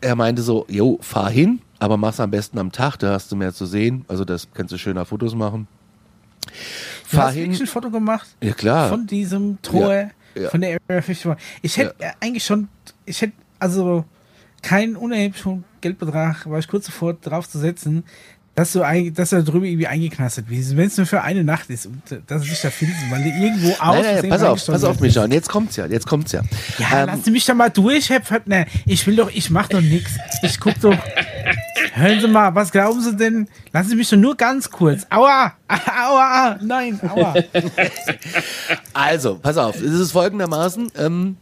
Er 0.00 0.16
meinte 0.16 0.42
so, 0.42 0.66
jo, 0.68 0.98
fahr 1.02 1.30
hin, 1.30 1.60
aber 1.78 1.96
mach's 1.96 2.18
am 2.18 2.32
besten 2.32 2.58
am 2.58 2.72
Tag, 2.72 2.96
da 2.98 3.12
hast 3.12 3.30
du 3.30 3.36
mehr 3.36 3.54
zu 3.54 3.64
sehen. 3.64 4.04
Also 4.08 4.24
das 4.24 4.48
kannst 4.54 4.72
du 4.72 4.78
schöner 4.78 5.04
Fotos 5.04 5.36
machen. 5.36 5.68
Du 7.14 7.20
Fahr 7.20 7.28
hast 7.28 7.34
hin. 7.34 7.50
ein 7.52 7.66
Foto 7.66 7.90
gemacht 7.90 8.26
Ja 8.42 8.52
klar. 8.52 8.88
von 8.88 9.06
diesem 9.06 9.58
Tor, 9.62 9.92
Ja, 9.94 10.10
ja. 10.42 10.48
von 10.50 10.60
der 10.60 10.70
Area 10.88 10.98
51. 11.02 11.32
Ich 11.62 11.76
hätte 11.76 11.94
äh, 11.98 12.10
eigentlich 12.20 12.44
schon, 12.44 12.68
ich 13.06 13.20
hätte 13.22 13.32
also 13.58 14.04
keinen 14.62 14.96
unerheblichen 14.96 15.64
Geldbetrag, 15.80 16.48
war 16.48 16.58
ich 16.58 16.68
kurz 16.68 16.86
davor 16.86 17.14
drauf 17.14 17.48
zu 17.48 17.58
setzen, 17.58 18.04
dass 18.54 18.72
du, 18.72 18.80
dass 19.12 19.30
da 19.30 19.42
drüber 19.42 19.66
irgendwie 19.66 19.88
eingeknastet 19.88 20.46
bist. 20.48 20.76
Wenn 20.76 20.86
es 20.86 20.96
nur 20.96 21.06
für 21.06 21.22
eine 21.22 21.42
Nacht 21.42 21.70
ist 21.70 21.86
und 21.86 22.12
äh, 22.12 22.20
dass 22.26 22.42
sie 22.42 22.50
sich 22.50 22.60
da 22.60 22.70
finden, 22.70 22.94
weil 23.10 23.22
die 23.24 23.30
irgendwo 23.30 23.70
aus. 23.80 24.02
Nein, 24.04 24.14
nein, 24.22 24.28
pass 24.28 24.42
auf, 24.42 24.64
pass 24.64 24.84
auf. 24.84 25.00
Micha. 25.00 25.24
Und 25.24 25.32
jetzt 25.32 25.48
kommt's 25.48 25.74
ja, 25.76 25.86
jetzt 25.86 26.06
kommt's 26.06 26.30
ja. 26.32 26.42
Ja, 26.78 27.04
Ähm, 27.12 27.20
Sie 27.24 27.30
mich 27.32 27.44
doch 27.46 27.54
mal 27.54 27.70
durch, 27.70 28.10
Herr 28.10 28.20
Pförtner. 28.20 28.66
Ich 28.86 29.06
will 29.06 29.16
doch, 29.16 29.30
ich 29.30 29.50
mach 29.50 29.68
doch 29.68 29.80
nichts. 29.80 30.12
Ich 30.42 30.60
guck 30.60 30.80
doch. 30.80 30.96
Hören 31.96 32.20
Sie 32.20 32.26
mal, 32.26 32.52
was 32.56 32.72
glauben 32.72 33.00
Sie 33.00 33.14
denn? 33.14 33.46
Lassen 33.72 33.90
Sie 33.90 33.94
mich 33.96 34.10
doch 34.10 34.16
nur 34.16 34.36
ganz 34.36 34.68
kurz. 34.68 35.06
Aua! 35.10 35.52
Aua! 35.68 36.58
Nein, 36.60 36.98
aua! 37.08 37.34
Also, 38.92 39.36
pass 39.40 39.56
auf, 39.56 39.76
es 39.76 39.92
ist 39.92 40.12
folgendermaßen, 40.12 40.90
ähm, 40.96 41.36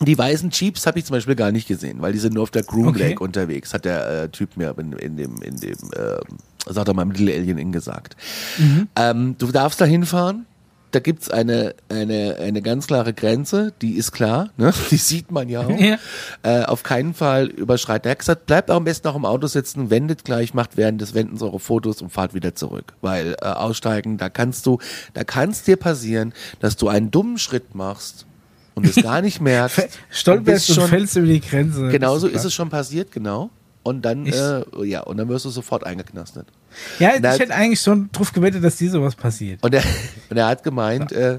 die 0.00 0.16
weißen 0.16 0.50
Jeeps 0.50 0.86
habe 0.86 0.98
ich 0.98 1.04
zum 1.04 1.14
Beispiel 1.14 1.36
gar 1.36 1.52
nicht 1.52 1.68
gesehen, 1.68 2.00
weil 2.00 2.12
die 2.12 2.18
sind 2.18 2.34
nur 2.34 2.42
auf 2.44 2.50
der 2.50 2.62
Groom 2.64 2.88
Okay. 2.88 3.10
Lake 3.10 3.22
unterwegs, 3.22 3.72
hat 3.72 3.84
der 3.84 4.22
äh, 4.24 4.28
Typ 4.28 4.56
mir 4.56 4.74
in, 4.78 4.92
in 4.94 5.16
dem, 5.16 5.42
in 5.42 5.56
dem, 5.56 5.76
ähm, 5.96 6.38
sagt 6.66 6.88
er 6.88 6.94
mal, 6.94 7.06
Little 7.06 7.32
Alien 7.32 7.58
Inn 7.58 7.70
gesagt. 7.72 8.16
Ähm, 8.96 9.36
du 9.38 9.52
darfst 9.52 9.80
da 9.80 9.84
hinfahren, 9.84 10.46
da 10.92 10.98
gibt's 11.00 11.30
eine, 11.30 11.74
eine, 11.88 12.36
eine 12.40 12.62
ganz 12.62 12.86
klare 12.86 13.12
Grenze, 13.14 13.72
die 13.80 13.92
ist 13.94 14.12
klar, 14.12 14.50
ne? 14.56 14.72
die 14.90 14.96
sieht 14.96 15.30
man 15.30 15.48
ja 15.48 15.60
auch. 15.66 15.78
Ja. 15.78 15.98
Äh, 16.42 16.64
auf 16.64 16.82
keinen 16.82 17.14
Fall 17.14 17.46
überschreiten. 17.46 18.08
Er 18.08 18.12
hat 18.12 18.18
gesagt, 18.20 18.46
bleibt 18.46 18.70
auch 18.70 18.76
am 18.76 18.84
besten 18.84 19.06
noch 19.08 19.16
im 19.16 19.24
Auto 19.24 19.46
sitzen, 19.46 19.90
wendet 19.90 20.24
gleich, 20.24 20.52
macht 20.54 20.76
während 20.76 21.00
des 21.00 21.14
Wendens 21.14 21.42
eure 21.42 21.60
Fotos 21.60 22.02
und 22.02 22.10
fahrt 22.10 22.34
wieder 22.34 22.54
zurück. 22.54 22.92
Weil 23.00 23.36
äh, 23.40 23.46
aussteigen, 23.46 24.18
da 24.18 24.28
kannst 24.28 24.66
du, 24.66 24.78
da 25.14 25.24
kann 25.24 25.50
es 25.50 25.62
dir 25.62 25.76
passieren, 25.76 26.32
dass 26.60 26.76
du 26.76 26.88
einen 26.88 27.10
dummen 27.10 27.38
Schritt 27.38 27.74
machst 27.74 28.26
und 28.74 28.86
es 28.86 28.96
gar 28.96 29.22
nicht 29.22 29.40
merkst. 29.40 29.88
Stolperst 30.10 30.70
und 30.70 30.74
schon- 30.76 30.88
fällst 30.88 31.16
über 31.16 31.26
die 31.26 31.40
Grenze. 31.40 31.88
Genauso 31.88 32.26
Das 32.28 32.36
ist 32.40 32.44
es 32.46 32.54
schon 32.54 32.68
passiert, 32.70 33.12
genau. 33.12 33.50
Und 33.82 34.04
dann, 34.04 34.26
Ich- 34.26 34.34
äh, 34.34 34.62
ja, 34.84 35.00
und 35.02 35.16
dann 35.16 35.28
wirst 35.28 35.44
du 35.44 35.50
sofort 35.50 35.84
eingeknastet. 35.84 36.46
Ja, 36.98 37.10
ich 37.16 37.22
hätte 37.22 37.54
eigentlich 37.54 37.80
schon 37.80 38.10
drauf 38.12 38.32
gewettet, 38.32 38.64
dass 38.64 38.76
dir 38.76 38.90
sowas 38.90 39.14
passiert. 39.14 39.62
Und 39.62 39.74
er, 39.74 39.82
und 40.28 40.36
er 40.36 40.46
hat 40.46 40.62
gemeint, 40.62 41.12
äh, 41.12 41.38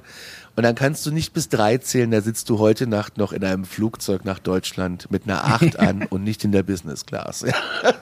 Und 0.56 0.64
dann 0.64 0.76
kannst 0.76 1.06
du 1.06 1.12
nicht 1.12 1.34
bis 1.34 1.48
drei 1.48 1.78
zählen, 1.78 2.12
da 2.12 2.20
sitzt 2.20 2.50
du 2.50 2.60
heute 2.60 2.86
Nacht 2.86 3.18
noch 3.18 3.32
in 3.32 3.44
einem 3.44 3.64
Flugzeug 3.64 4.26
nach 4.26 4.38
Deutschland 4.38 5.10
mit 5.10 5.24
einer 5.24 5.46
Acht 5.46 5.80
an 5.80 6.04
und 6.10 6.24
nicht 6.24 6.44
in 6.44 6.52
der 6.52 6.64
Business 6.64 7.06
Class. 7.06 7.46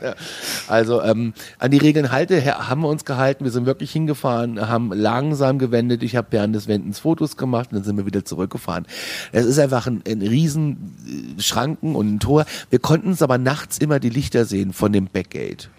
also 0.68 1.04
ähm, 1.04 1.34
an 1.60 1.70
die 1.70 1.78
Regeln 1.78 2.12
halte 2.12 2.44
haben 2.44 2.82
wir 2.82 2.90
uns 2.90 3.06
gehalten. 3.06 3.44
Wir 3.44 3.52
sind 3.52 3.68
wirklich 3.68 3.92
hingefahren, 3.92 4.68
haben 4.68 4.92
langsam 4.92 5.60
gewendet. 5.60 6.02
Ich 6.02 6.16
habe 6.16 6.28
während 6.32 6.56
des 6.56 6.68
Wendens 6.68 7.00
Fotos 7.00 7.38
gemacht 7.38 7.70
und 7.72 7.78
dann 7.78 7.84
sind 7.84 7.98
wir 7.98 8.08
wieder 8.08 8.26
zurückgefahren. 8.26 8.88
Es 9.32 9.46
ist 9.46 9.60
einfach 9.60 9.86
ein, 9.86 10.02
ein 10.08 10.22
riesen 10.22 11.38
äh, 11.38 11.42
Schranken 11.42 11.96
und 11.96 12.16
ein 12.16 12.20
Tor. 12.20 12.46
Wir 12.72 12.80
konnten 12.80 13.12
es 13.12 13.22
aber 13.22 13.38
nachts 13.38 13.78
immer 13.78 14.00
die 14.00 14.10
Lichter 14.10 14.46
sehen 14.46 14.74
von 14.74 14.92
dem 14.92 15.06
Backgate. 15.06 15.70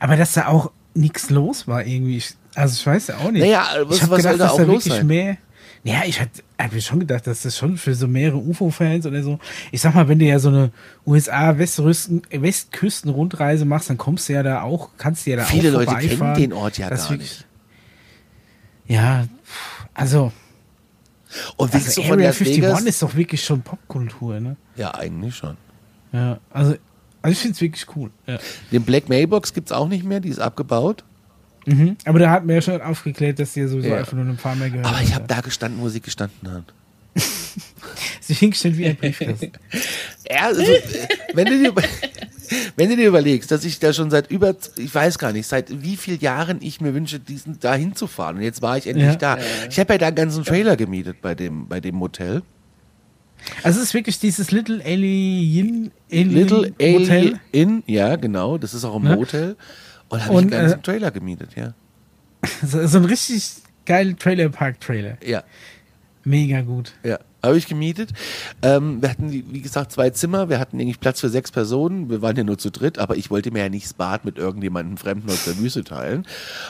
Aber 0.00 0.16
dass 0.16 0.32
da 0.34 0.46
auch 0.48 0.70
nichts 0.94 1.30
los 1.30 1.66
war 1.68 1.84
irgendwie. 1.84 2.22
Also 2.54 2.74
ich 2.74 2.86
weiß 2.86 3.06
ja 3.08 3.16
auch 3.18 3.30
nicht. 3.30 3.42
Naja, 3.42 3.66
was, 3.84 3.96
ich 3.96 4.02
habe 4.02 4.12
was 4.12 4.18
gedacht, 4.18 4.34
da 4.34 4.38
dass 4.44 4.52
auch 4.52 4.56
da 4.58 4.62
los 4.64 4.84
wirklich 4.86 4.94
sein? 4.94 5.06
mehr. 5.06 5.36
Ja, 5.84 6.02
ich 6.04 6.20
hatte 6.20 6.42
hab 6.58 6.72
mir 6.72 6.80
schon 6.80 6.98
gedacht, 7.00 7.26
dass 7.28 7.42
das 7.42 7.56
schon 7.56 7.76
für 7.76 7.94
so 7.94 8.08
mehrere 8.08 8.38
UFO-Fans 8.38 9.06
oder 9.06 9.22
so. 9.22 9.38
Ich 9.70 9.80
sag 9.80 9.94
mal, 9.94 10.08
wenn 10.08 10.18
du 10.18 10.24
ja 10.24 10.40
so 10.40 10.48
eine 10.48 10.72
USA-Westküsten-Rundreise 11.06 13.64
machst, 13.64 13.88
dann 13.90 13.96
kommst 13.98 14.28
du 14.28 14.32
ja 14.32 14.42
da 14.42 14.62
auch, 14.62 14.88
kannst 14.98 15.26
du 15.26 15.30
ja 15.30 15.36
da 15.36 15.44
Viele 15.44 15.68
auch 15.70 15.74
Leute 15.84 15.94
kennen 15.96 16.34
den 16.34 16.52
Ort 16.52 16.78
ja 16.78 16.90
Das 16.90 17.02
gar 17.02 17.10
wirklich- 17.10 17.30
nicht. 17.30 17.46
Ja, 18.88 19.26
also, 19.94 20.32
Und 21.56 21.72
willst 21.72 21.88
also 21.88 22.02
du 22.02 22.08
von 22.08 22.16
Area 22.18 22.28
Las 22.28 22.36
51 22.40 22.62
Vegas? 22.62 22.82
ist 22.82 23.02
doch 23.02 23.14
wirklich 23.16 23.44
schon 23.44 23.62
Popkultur, 23.62 24.38
ne? 24.40 24.56
Ja, 24.76 24.94
eigentlich 24.94 25.34
schon. 25.36 25.56
Ja, 26.12 26.38
also, 26.50 26.76
also 27.26 27.32
ich 27.32 27.38
find's 27.38 27.60
wirklich 27.60 27.86
cool. 27.96 28.10
Ja. 28.26 28.38
Den 28.72 28.82
Black 28.82 29.08
Mailbox 29.08 29.52
gibt's 29.52 29.72
auch 29.72 29.88
nicht 29.88 30.04
mehr, 30.04 30.20
die 30.20 30.28
ist 30.28 30.38
abgebaut. 30.38 31.04
Mhm. 31.66 31.96
Aber 32.04 32.18
da 32.20 32.30
hat 32.30 32.44
mir 32.46 32.54
ja 32.54 32.62
schon 32.62 32.80
aufgeklärt, 32.80 33.38
dass 33.40 33.52
die 33.54 33.60
ja 33.60 33.68
sowieso 33.68 33.88
Ja. 33.88 33.96
einfach 33.96 34.12
nur 34.12 34.24
einem 34.24 34.38
Farmer 34.38 34.70
gehört. 34.70 34.86
Aber 34.86 35.02
ich 35.02 35.14
habe 35.14 35.26
da 35.26 35.40
gestanden, 35.40 35.80
wo 35.80 35.88
sie 35.88 36.00
gestanden 36.00 36.50
hat. 36.52 36.64
Sie 38.20 38.34
hingestellt 38.34 38.76
wie 38.76 38.86
ein 38.86 38.96
Briefkasten. 38.96 39.52
Ja, 40.28 40.46
also, 40.46 40.60
wenn, 41.34 41.46
du 41.46 41.56
dir, 41.62 41.72
wenn 42.76 42.88
du 42.90 42.96
dir 42.96 43.06
überlegst, 43.06 43.48
dass 43.52 43.64
ich 43.64 43.78
da 43.78 43.92
schon 43.92 44.10
seit 44.10 44.28
über, 44.28 44.56
ich 44.76 44.92
weiß 44.92 45.18
gar 45.18 45.30
nicht, 45.32 45.46
seit 45.46 45.82
wie 45.82 45.96
vielen 45.96 46.18
Jahren 46.18 46.58
ich 46.60 46.80
mir 46.80 46.92
wünsche, 46.94 47.20
diesen 47.20 47.60
da 47.60 47.74
hinzufahren. 47.76 48.36
Und 48.38 48.42
jetzt 48.42 48.60
war 48.60 48.76
ich 48.76 48.88
endlich 48.88 49.06
Ja. 49.06 49.14
da. 49.14 49.38
Ich 49.70 49.78
habe 49.78 49.92
ja 49.94 49.98
da 49.98 50.06
einen 50.08 50.16
ganzen 50.16 50.42
Trailer 50.42 50.76
gemietet 50.76 51.18
bei 51.22 51.36
dem, 51.36 51.68
bei 51.68 51.80
dem 51.80 52.00
Hotel. 52.00 52.42
Also 53.62 53.78
es 53.80 53.86
ist 53.86 53.94
wirklich 53.94 54.18
dieses 54.18 54.50
Little 54.50 54.82
Alien, 54.84 55.90
Alien 56.10 56.30
Little 56.30 56.58
Hotel. 56.72 57.06
Alien 57.10 57.40
Inn, 57.52 57.82
ja, 57.86 58.16
genau. 58.16 58.58
Das 58.58 58.74
ist 58.74 58.84
auch 58.84 58.96
ein 58.96 59.02
Ne? 59.02 59.16
Motel. 59.16 59.56
Und 60.08 60.20
habe 60.24 60.32
ich 60.34 60.38
einen 60.40 60.50
ganzen 60.50 60.78
äh, 60.78 60.82
Trailer 60.82 61.10
gemietet, 61.10 61.50
ja. 61.56 61.74
So, 62.66 62.86
so 62.86 62.98
ein 62.98 63.04
richtig 63.04 63.42
geiler 63.86 64.16
Trailer-Park-Trailer. 64.16 65.18
Ja, 65.24 65.42
Mega 66.24 66.60
gut. 66.62 66.92
ja. 67.04 67.18
Habe 67.42 67.58
ich 67.58 67.68
gemietet. 67.68 68.10
Ähm, 68.62 69.00
wir 69.00 69.08
hatten, 69.08 69.30
wie 69.30 69.60
gesagt, 69.60 69.92
zwei 69.92 70.10
Zimmer. 70.10 70.48
Wir 70.48 70.58
hatten 70.58 70.80
eigentlich 70.80 70.98
Platz 70.98 71.20
für 71.20 71.28
sechs 71.28 71.52
Personen. 71.52 72.10
Wir 72.10 72.20
waren 72.20 72.34
ja 72.34 72.42
nur 72.42 72.58
zu 72.58 72.70
dritt, 72.70 72.98
aber 72.98 73.16
ich 73.16 73.30
wollte 73.30 73.52
mir 73.52 73.60
ja 73.60 73.68
nicht 73.68 73.84
das 73.84 73.94
Bad 73.94 74.24
mit 74.24 74.36
irgendjemandem 74.36 74.96
Fremden 74.96 75.30
aus 75.30 75.44
der 75.44 75.56
Wüste 75.58 75.84
teilen. 75.84 76.26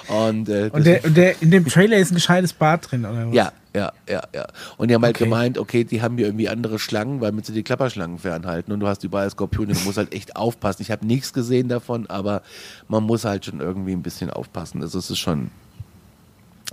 Und, 0.09 0.51
äh, 0.51 0.69
Und, 0.71 0.85
der, 0.85 1.03
und 1.03 1.17
der, 1.17 1.41
in 1.41 1.51
dem 1.51 1.65
Trailer 1.65 1.97
ist 1.97 2.11
ein 2.11 2.17
gescheites 2.17 2.53
Bad 2.53 2.91
drin, 2.91 3.07
oder 3.07 3.29
was? 3.29 3.35
Ja, 3.35 3.53
ja, 3.77 3.93
ja, 4.09 4.23
ja. 4.35 4.47
Und 4.79 4.89
die 4.89 4.95
haben 4.95 5.03
halt 5.05 5.17
Okay. 5.17 5.25
gemeint, 5.25 5.59
okay, 5.59 5.85
die 5.85 6.01
haben 6.03 6.17
hier 6.17 6.27
irgendwie 6.27 6.49
andere 6.49 6.79
Schlangen, 6.79 7.21
weil 7.21 7.33
mit 7.33 7.45
sie 7.47 7.53
die 7.53 7.63
Klapperschlangen 7.63 8.19
fernhalten 8.19 8.73
und 8.73 8.81
du 8.81 8.87
hast 8.87 9.05
überall 9.05 9.29
Skorpione, 9.31 9.75
du 9.75 9.81
musst 9.81 9.99
halt 9.99 10.13
echt 10.15 10.37
aufpassen. 10.37 10.83
Ich 10.83 10.91
habe 10.91 11.07
nichts 11.07 11.33
gesehen 11.33 11.69
davon, 11.69 12.07
aber 12.09 12.43
man 12.89 13.03
muss 13.05 13.25
halt 13.25 13.45
schon 13.45 13.61
irgendwie 13.61 13.93
ein 13.93 14.03
bisschen 14.03 14.31
aufpassen. 14.31 14.81
Also 14.83 14.99
es 14.99 15.11
ist 15.11 15.19
schon, 15.19 15.51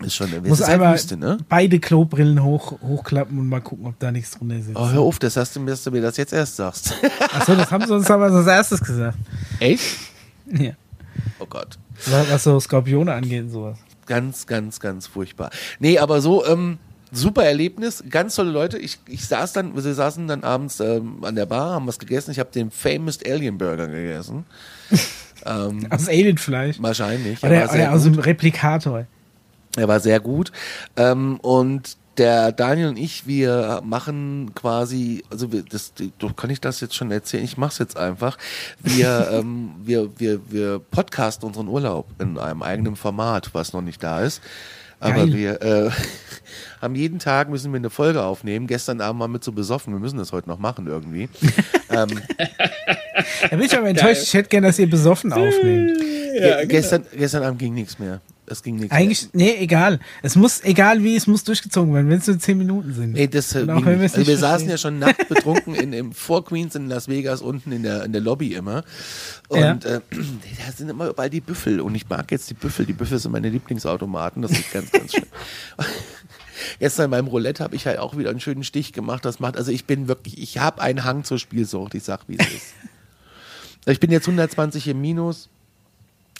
ist 0.01 0.15
schon, 0.15 0.29
es 0.33 0.47
Muss 0.47 0.59
ist 0.59 0.67
halt 0.67 0.75
einmal 0.75 0.93
Wüste, 0.95 1.17
ne? 1.17 1.37
beide 1.49 1.79
Klobrillen 1.79 2.41
hoch, 2.43 2.79
hochklappen 2.81 3.37
und 3.37 3.47
mal 3.49 3.61
gucken, 3.61 3.85
ob 3.85 3.99
da 3.99 4.11
nichts 4.11 4.31
drunter 4.31 4.61
sitzt. 4.61 4.75
Oh, 4.75 4.89
hör 4.89 5.01
auf, 5.01 5.19
das 5.19 5.37
hast 5.37 5.55
du, 5.55 5.63
dass 5.65 5.83
du 5.83 5.91
mir 5.91 6.01
das 6.01 6.17
jetzt 6.17 6.33
erst 6.33 6.55
sagst. 6.55 6.93
Achso, 7.33 7.55
das 7.55 7.69
haben 7.71 7.85
sie 7.85 7.93
uns 7.93 8.09
aber 8.09 8.25
als 8.31 8.47
erstes 8.47 8.81
gesagt. 8.81 9.17
Echt? 9.59 9.83
Ja. 10.51 10.71
Oh 11.39 11.45
Gott. 11.45 11.77
Was 12.07 12.31
was 12.31 12.43
so 12.43 12.59
Skorpione 12.59 13.13
angeht 13.13 13.43
und 13.43 13.49
sowas. 13.49 13.77
Ganz, 14.05 14.47
ganz, 14.47 14.79
ganz 14.79 15.07
furchtbar. 15.07 15.49
Nee, 15.79 15.99
aber 15.99 16.19
so, 16.21 16.45
ähm, 16.45 16.77
super 17.13 17.45
Erlebnis, 17.45 18.03
ganz 18.09 18.35
tolle 18.35 18.51
Leute. 18.51 18.77
Ich, 18.77 18.99
ich 19.07 19.25
saß 19.25 19.53
dann, 19.53 19.75
wir 19.75 19.93
saßen 19.93 20.27
dann 20.27 20.43
abends 20.43 20.79
ähm, 20.79 21.23
an 21.23 21.35
der 21.35 21.45
Bar, 21.45 21.71
haben 21.71 21.87
was 21.87 21.99
gegessen. 21.99 22.31
Ich 22.31 22.39
habe 22.39 22.51
den 22.51 22.71
Famous 22.71 23.19
Alien 23.25 23.57
Burger 23.57 23.87
gegessen. 23.87 24.45
ähm, 25.45 25.87
Aus 25.89 26.07
Alienfleisch. 26.07 26.81
wahrscheinlich. 26.81 27.43
Er 27.43 27.49
Oder, 27.49 27.73
oder 27.73 27.93
aus 27.93 28.03
dem 28.03 28.19
Replikator. 28.19 29.05
Er 29.75 29.87
war 29.87 29.99
sehr 29.99 30.19
gut. 30.19 30.51
Ähm, 30.97 31.39
und 31.41 31.97
der 32.17 32.51
Daniel 32.51 32.89
und 32.89 32.97
ich, 32.97 33.25
wir 33.25 33.81
machen 33.83 34.51
quasi, 34.53 35.23
also 35.31 35.51
wir, 35.51 35.63
das, 35.63 35.93
kann 36.35 36.49
ich 36.49 36.61
das 36.61 36.79
jetzt 36.79 36.95
schon 36.95 37.11
erzählen? 37.11 37.43
Ich 37.43 37.57
mach's 37.57 37.79
jetzt 37.79 37.97
einfach. 37.97 38.37
Wir, 38.79 39.29
ähm, 39.33 39.71
wir, 39.83 40.19
wir, 40.19 40.39
wir 40.51 40.79
podcasten 40.79 41.47
unseren 41.47 41.67
Urlaub 41.67 42.07
in 42.19 42.37
einem 42.37 42.61
eigenen 42.61 42.95
Format, 42.95 43.53
was 43.53 43.73
noch 43.73 43.81
nicht 43.81 44.03
da 44.03 44.21
ist. 44.21 44.41
Aber 45.03 45.25
Geil. 45.25 45.33
wir 45.33 45.61
äh, 45.61 45.89
haben 46.81 46.95
jeden 46.95 47.19
Tag 47.19 47.49
müssen 47.49 47.71
wir 47.71 47.77
eine 47.77 47.89
Folge 47.89 48.23
aufnehmen. 48.23 48.67
Gestern 48.67 49.01
Abend 49.01 49.21
waren 49.21 49.31
wir 49.33 49.41
zu 49.41 49.51
besoffen. 49.53 49.93
Wir 49.93 49.99
müssen 49.99 50.17
das 50.17 50.31
heute 50.31 50.49
noch 50.49 50.59
machen 50.59 50.87
irgendwie. 50.87 51.29
ähm, 51.89 52.07
Da 53.41 53.47
bin 53.49 53.61
ich 53.61 53.77
aber 53.77 53.89
enttäuscht. 53.89 54.23
Ich 54.23 54.33
hätte 54.33 54.49
gern, 54.49 54.63
dass 54.63 54.79
ihr 54.79 54.89
besoffen 54.89 55.31
aufnehmt. 55.33 55.91
Ja, 56.39 56.57
ge- 56.59 56.67
gestern, 56.67 57.05
gestern 57.15 57.43
Abend 57.43 57.59
ging 57.59 57.73
nichts 57.73 57.99
mehr. 57.99 58.21
Es 58.45 58.61
ging 58.61 58.75
nichts 58.75 58.91
Eigentlich, 58.91 59.29
nee, 59.31 59.55
egal. 59.57 59.99
Es 60.21 60.35
muss, 60.35 60.63
egal 60.63 61.01
wie, 61.01 61.15
es 61.15 61.27
muss 61.27 61.45
durchgezogen 61.45 61.93
werden, 61.93 62.09
wenn 62.09 62.19
es 62.19 62.27
nur 62.27 62.37
10 62.37 62.57
Minuten 62.57 62.93
sind. 62.93 63.13
Nee, 63.13 63.27
das 63.27 63.55
äh, 63.55 63.65
auch 63.69 63.85
wir 63.85 64.01
es 64.01 64.15
Also 64.15 64.27
wir 64.27 64.37
saßen 64.37 64.69
ja 64.69 64.77
schon 64.77 64.99
nackt 64.99 65.29
betrunken 65.29 65.75
in, 65.75 65.93
im, 65.93 66.11
vor 66.11 66.43
Queens 66.43 66.75
in 66.75 66.89
Las 66.89 67.07
Vegas 67.07 67.41
unten 67.41 67.71
in 67.71 67.83
der, 67.83 68.03
in 68.03 68.11
der 68.11 68.21
Lobby 68.21 68.53
immer. 68.53 68.83
Und 69.47 69.85
äh, 69.85 70.01
da 70.11 70.71
sind 70.75 70.89
immer 70.89 71.07
überall 71.07 71.29
die 71.29 71.39
Büffel. 71.41 71.79
Und 71.79 71.95
ich 71.95 72.09
mag 72.09 72.31
jetzt 72.31 72.49
die 72.49 72.53
Büffel. 72.53 72.85
Die 72.85 72.93
Büffel 72.93 73.17
sind 73.17 73.31
meine 73.31 73.49
Lieblingsautomaten. 73.49 74.41
Das 74.41 74.51
ist 74.51 74.71
ganz, 74.71 74.91
ganz 74.91 75.13
schön. 75.13 75.25
Gestern 76.79 77.11
beim 77.11 77.27
Roulette 77.27 77.63
habe 77.63 77.75
ich 77.75 77.87
halt 77.87 77.99
auch 77.99 78.17
wieder 78.17 78.29
einen 78.29 78.41
schönen 78.41 78.63
Stich 78.63 78.91
gemacht. 78.91 79.23
Das 79.23 79.39
macht, 79.39 79.55
also 79.55 79.71
ich 79.71 79.85
bin 79.85 80.07
wirklich, 80.09 80.37
ich 80.41 80.57
habe 80.57 80.81
einen 80.81 81.05
Hang 81.05 81.23
zur 81.23 81.39
Spielsucht. 81.39 81.95
Ich 81.95 82.03
sag, 82.03 82.27
wie 82.27 82.37
es 82.37 82.47
ist. 82.47 82.73
Ich 83.85 83.99
bin 83.99 84.11
jetzt 84.11 84.29
120 84.29 84.87
im 84.87 85.01
Minus. 85.01 85.49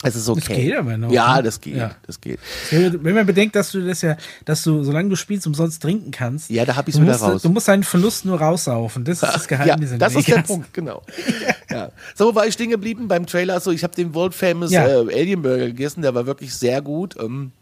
Es 0.04 0.16
ist 0.16 0.28
okay. 0.28 0.54
geht 0.66 0.76
aber 0.76 0.96
noch, 0.96 1.10
Ja, 1.10 1.36
ne? 1.36 1.42
das 1.42 1.60
geht. 1.60 1.76
Ja. 1.76 1.92
Das 2.06 2.20
geht. 2.20 2.38
Wenn 2.70 3.14
man 3.14 3.26
bedenkt, 3.26 3.56
dass 3.56 3.72
du 3.72 3.84
das 3.86 4.02
ja, 4.02 4.16
dass 4.44 4.62
du, 4.62 4.84
solange 4.84 5.08
du 5.08 5.16
spielst, 5.16 5.46
umsonst 5.46 5.82
trinken 5.82 6.10
kannst. 6.10 6.50
Ja, 6.50 6.64
da 6.64 6.76
hab 6.76 6.86
ich's 6.88 6.96
du 6.96 7.02
wieder 7.02 7.12
musst, 7.12 7.24
raus. 7.24 7.42
Du 7.42 7.48
musst 7.48 7.68
deinen 7.68 7.82
Verlust 7.84 8.24
nur 8.24 8.40
raussaufen. 8.40 9.04
Das 9.04 9.22
ist 9.22 9.34
das 9.34 9.48
Geheimnis. 9.48 9.90
Ja, 9.90 9.98
das 9.98 10.14
ist 10.14 10.28
der. 10.28 10.42
Punkt, 10.42 10.72
genau. 10.74 11.02
ja. 11.70 11.90
So 12.14 12.34
war 12.34 12.46
ich 12.46 12.54
stehen 12.54 12.70
geblieben 12.70 13.08
beim 13.08 13.26
Trailer. 13.26 13.60
So, 13.60 13.70
ich 13.70 13.82
habe 13.82 13.94
den 13.94 14.14
World 14.14 14.34
Famous 14.34 14.70
Ja. 14.70 14.86
äh, 14.86 15.20
Alien 15.20 15.42
Burger 15.42 15.66
gegessen, 15.66 16.02
der 16.02 16.14
war 16.14 16.26
wirklich 16.26 16.54
sehr 16.54 16.82
gut. 16.82 17.16
Ähm, 17.18 17.52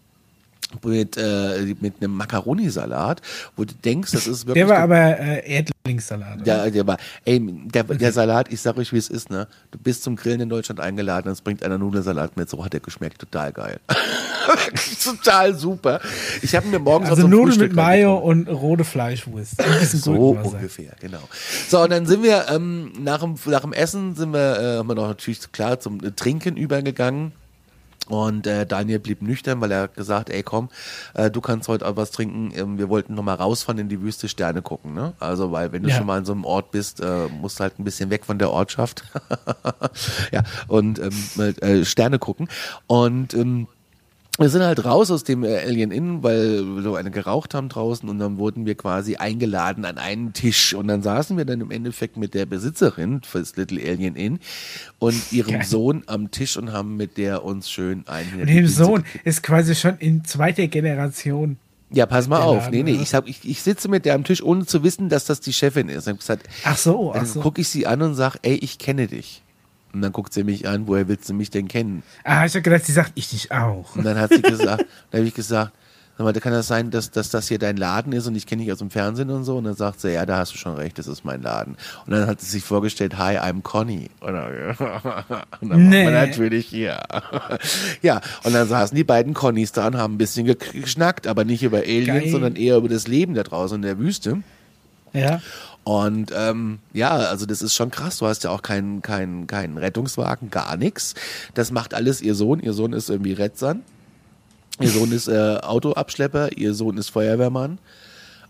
mit, 0.85 1.17
äh, 1.17 1.75
mit 1.81 1.95
einem 2.01 2.17
Macaroni-Salat, 2.17 3.21
wo 3.57 3.65
du 3.65 3.75
denkst, 3.75 4.13
das 4.13 4.27
ist 4.27 4.47
wirklich. 4.47 4.65
Der 4.65 4.69
war 4.69 4.79
aber 4.79 5.19
äh, 5.19 5.57
Erdlingssalat. 5.57 6.37
oder? 6.37 6.45
der, 6.45 6.71
der 6.71 6.87
war, 6.87 6.99
ey, 7.25 7.41
der, 7.41 7.85
der 7.85 8.13
Salat, 8.13 8.53
ich 8.53 8.61
sag 8.61 8.77
euch, 8.77 8.93
wie 8.93 8.99
es 8.99 9.09
ist, 9.09 9.31
ne? 9.31 9.47
Du 9.71 9.79
bist 9.79 10.03
zum 10.03 10.17
Grillen 10.17 10.41
in 10.41 10.49
Deutschland 10.49 10.81
eingeladen, 10.81 11.31
es 11.31 11.41
bringt 11.41 11.63
einer 11.65 11.79
Nudelsalat 11.79 12.37
mit, 12.37 12.49
so 12.49 12.65
hat 12.65 12.73
der 12.73 12.81
geschmeckt, 12.81 13.19
total 13.19 13.53
geil. 13.53 13.81
Total 15.05 15.55
super. 15.55 16.01
Ich 16.43 16.55
habe 16.55 16.67
mir 16.67 16.79
morgens 16.79 17.11
Also 17.11 17.23
Nudeln 17.29 17.47
Frühstück 17.47 17.69
mit 17.69 17.77
Mayo 17.77 18.17
und 18.17 18.49
rote 18.49 18.85
Fleischwurst. 18.85 19.55
So 19.93 20.13
ungefähr, 20.13 20.93
genau. 21.01 21.23
So, 21.69 21.83
und 21.83 21.91
dann 21.91 22.07
sind 22.07 22.23
wir 22.23 22.47
ähm, 22.49 22.93
nach, 23.01 23.21
dem, 23.21 23.37
nach 23.47 23.61
dem 23.61 23.73
Essen 23.73 24.15
sind 24.15 24.33
wir, 24.33 24.59
äh, 24.59 24.79
haben 24.79 24.89
wir 24.89 24.95
noch 24.95 25.09
natürlich 25.09 25.53
klar 25.53 25.81
zum 25.81 26.01
Trinken 26.17 26.57
übergegangen. 26.57 27.33
Und 28.09 28.47
äh, 28.47 28.67
Daniel 28.67 28.99
blieb 28.99 29.23
nüchtern, 29.23 29.61
weil 29.61 29.71
er 29.71 29.83
hat 29.83 29.95
gesagt, 29.95 30.29
ey 30.29 30.43
komm, 30.43 30.69
äh, 31.15 31.31
du 31.31 31.41
kannst 31.41 31.69
heute 31.69 31.87
auch 31.87 31.97
was 31.97 32.11
trinken. 32.11 32.53
Ähm, 32.55 32.77
wir 32.79 32.89
wollten 32.89 33.15
nochmal 33.15 33.37
rausfahren 33.37 33.79
in 33.79 33.89
die 33.89 34.01
Wüste 34.03 34.29
Sterne 34.29 34.61
gucken, 34.61 34.93
ne? 34.93 35.13
Also 35.21 35.53
weil 35.53 35.73
wenn 35.73 35.83
du 35.85 35.89
Ja. 35.89 35.97
schon 35.97 36.07
mal 36.07 36.19
an 36.19 36.25
so 36.25 36.33
einem 36.33 36.45
Ort 36.45 36.73
bist, 36.73 37.01
äh, 37.01 37.29
musst 37.29 37.59
du 37.59 37.63
halt 37.63 37.79
ein 37.79 37.85
bisschen 37.85 38.11
weg 38.11 38.25
von 38.25 38.39
der 38.39 38.51
Ortschaft. 38.51 39.05
ja, 40.33 40.43
und 40.69 40.99
ähm, 40.99 41.55
äh, 41.61 41.85
Sterne 41.85 42.19
gucken. 42.19 42.49
Und 42.87 43.35
ähm, 43.35 43.69
wir 44.43 44.49
sind 44.51 44.63
halt 44.63 44.85
raus 44.85 45.11
aus 45.11 45.25
dem 45.25 45.45
äh, 45.45 45.59
Alien 45.59 45.91
Inn, 45.91 46.23
weil 46.23 46.63
wir 46.65 46.83
so 46.83 46.95
eine 46.97 47.11
geraucht 47.11 47.55
haben 47.55 47.69
draußen 47.69 48.09
und 48.09 48.19
dann 48.19 48.37
wurden 48.39 48.67
wir 48.67 48.75
quasi 48.75 49.17
eingeladen 49.17 49.85
an 49.85 49.97
einen 49.99 50.33
Tisch 50.35 50.75
und 50.75 50.89
dann 50.89 51.03
saßen 51.03 51.37
wir 51.37 51.45
dann 51.45 51.61
im 51.61 51.71
Endeffekt 51.71 52.17
mit 52.17 52.35
der 52.35 52.45
Besitzerin 52.47 53.23
fürs 53.23 53.57
Little 53.57 53.81
Alien 53.81 54.17
Inn 54.17 54.39
und 54.99 55.33
ihrem 55.33 55.53
Geil. 55.55 55.65
Sohn 55.65 56.03
am 56.07 56.31
Tisch 56.31 56.57
und 56.57 56.73
haben 56.73 56.97
mit 56.97 57.17
der 57.17 57.45
uns 57.45 57.71
schön 57.71 58.05
einen 58.07 58.41
Und 58.41 58.47
dem 58.49 58.67
Sohn 58.69 59.05
ist 59.25 59.43
quasi 59.43 59.75
schon 59.75 59.97
in 59.99 60.25
zweiter 60.25 60.67
Generation. 60.67 61.57
Ja, 61.95 62.07
pass 62.07 62.27
mal 62.27 62.41
auf. 62.41 62.65
Laden, 62.65 62.73
Nee, 62.73 62.83
nee, 62.85 63.03
ich, 63.03 63.11
sag, 63.11 63.29
ich, 63.29 63.41
ich 63.49 63.63
sitze 63.63 63.89
mit 63.89 64.07
der 64.07 64.15
am 64.15 64.25
Tisch, 64.25 64.43
ohne 64.43 64.65
zu 64.65 64.83
wissen, 64.83 65.09
dass 65.11 65.27
das 65.27 65.41
die 65.41 65.53
Chefin 65.53 65.89
ist. 65.91 66.07
Hab 66.07 66.15
ich 66.15 66.21
gesagt, 66.21 66.49
Ach 66.65 66.77
so, 66.79 67.11
ach 67.11 67.17
dann 67.17 67.27
so. 67.27 67.41
gucke 67.41 67.61
ich 67.61 67.69
sie 67.69 67.87
an 67.87 68.01
und 68.01 68.15
sag, 68.15 68.37
ey, 68.43 68.55
ich 68.55 68.79
kenne 68.79 69.07
dich. 69.09 69.42
Und 69.93 70.03
dann 70.03 70.13
guckt 70.13 70.33
sie 70.33 70.45
mich 70.45 70.67
an, 70.67 70.87
woher 70.87 71.09
willst 71.09 71.29
du 71.29 71.35
mich 71.35 71.51
denn 71.51 71.69
kennen? 71.69 72.03
Ah, 72.25 72.47
ich 72.47 72.55
hab 72.55 72.63
gedacht, 72.65 72.85
sie 72.85 72.93
sagt, 72.93 73.13
ich 73.15 73.29
dich 73.29 73.53
auch. 73.53 73.95
Und 73.95 74.05
dann 74.05 74.19
hat 74.19 74.31
sie 74.33 74.43
gesagt, 74.43 74.87
dann 75.11 75.21
habe 75.21 75.29
ich 75.29 75.35
gesagt, 75.35 75.73
Aber 76.19 76.33
kann 76.35 76.53
das 76.53 76.69
sein, 76.69 76.91
dass, 76.91 77.11
dass 77.11 77.31
das 77.31 77.49
hier 77.49 77.59
dein 77.59 77.77
Laden 77.77 78.13
ist 78.13 78.27
und 78.27 78.37
ich 78.37 78.47
kenne 78.47 78.63
dich 78.63 78.71
aus 78.71 78.79
dem 78.79 78.91
Fernsehen 78.91 79.31
und 79.31 79.45
so? 79.45 79.57
Und 79.57 79.65
dann 79.65 79.75
sagt 79.75 80.01
sie, 80.01 80.13
ja, 80.13 80.25
da 80.25 80.39
hast 80.39 80.53
du 80.55 80.59
schon 80.59 80.77
recht, 80.77 80.99
das 80.99 81.07
ist 81.07 81.25
mein 81.25 81.43
Laden. 81.43 81.77
Und 82.07 82.13
dann 82.13 82.27
hat 82.27 82.41
sie 82.41 82.47
sich 82.47 82.63
vorgestellt, 82.63 83.19
hi, 83.19 83.39
I'm 83.39 83.63
Conny. 83.63 84.11
Und 84.21 84.33
dann, 84.35 84.77
und 85.61 85.69
dann 85.71 85.89
nee. 85.89 86.05
war 86.05 86.13
natürlich 86.13 86.67
hier. 86.67 87.03
ja, 88.03 88.21
und 88.45 88.55
dann 88.55 88.69
saßen 88.69 88.95
die 88.95 89.05
beiden 89.05 89.35
Connys 89.35 89.73
da 89.73 89.87
und 89.87 89.97
haben 89.97 90.15
ein 90.15 90.19
bisschen 90.19 90.47
geschnackt, 90.47 91.27
aber 91.27 91.45
nicht 91.45 91.63
über 91.63 91.79
Aliens, 91.79 92.07
Geil. 92.07 92.31
sondern 92.31 92.57
eher 92.57 92.77
über 92.77 92.89
das 92.89 93.09
Leben 93.09 93.35
da 93.35 93.43
draußen 93.43 93.77
in 93.77 93.83
der 93.83 93.99
Wüste. 93.99 94.43
Ja. 95.13 95.41
Und 95.85 96.31
ähm, 96.35 96.79
ja, 96.93 97.11
also 97.11 97.45
das 97.45 97.61
ist 97.61 97.75
schon 97.75 97.91
krass. 97.91 98.19
Du 98.19 98.27
hast 98.27 98.45
ja 98.45 98.51
auch 98.51 98.63
keinen 98.63 99.03
keinen 99.03 99.47
keinen 99.47 99.79
Rettungswagen, 99.79 100.51
gar 100.51 100.77
nichts. 100.77 101.15
Das 101.55 101.73
macht 101.73 101.93
alles 101.93 102.21
ihr 102.21 102.35
Sohn. 102.35 102.61
Ihr 102.61 102.73
Sohn 102.73 102.93
ist 102.93 103.11
irgendwie 103.11 103.33
Retzern. 103.33 103.83
Ihr 104.81 104.91
Sohn 104.91 105.13
ist 105.13 105.29
äh, 105.29 105.59
Autoabschlepper, 105.63 106.57
ihr 106.57 106.75
Sohn 106.75 106.97
ist 106.99 107.11
Feuerwehrmann. 107.11 107.79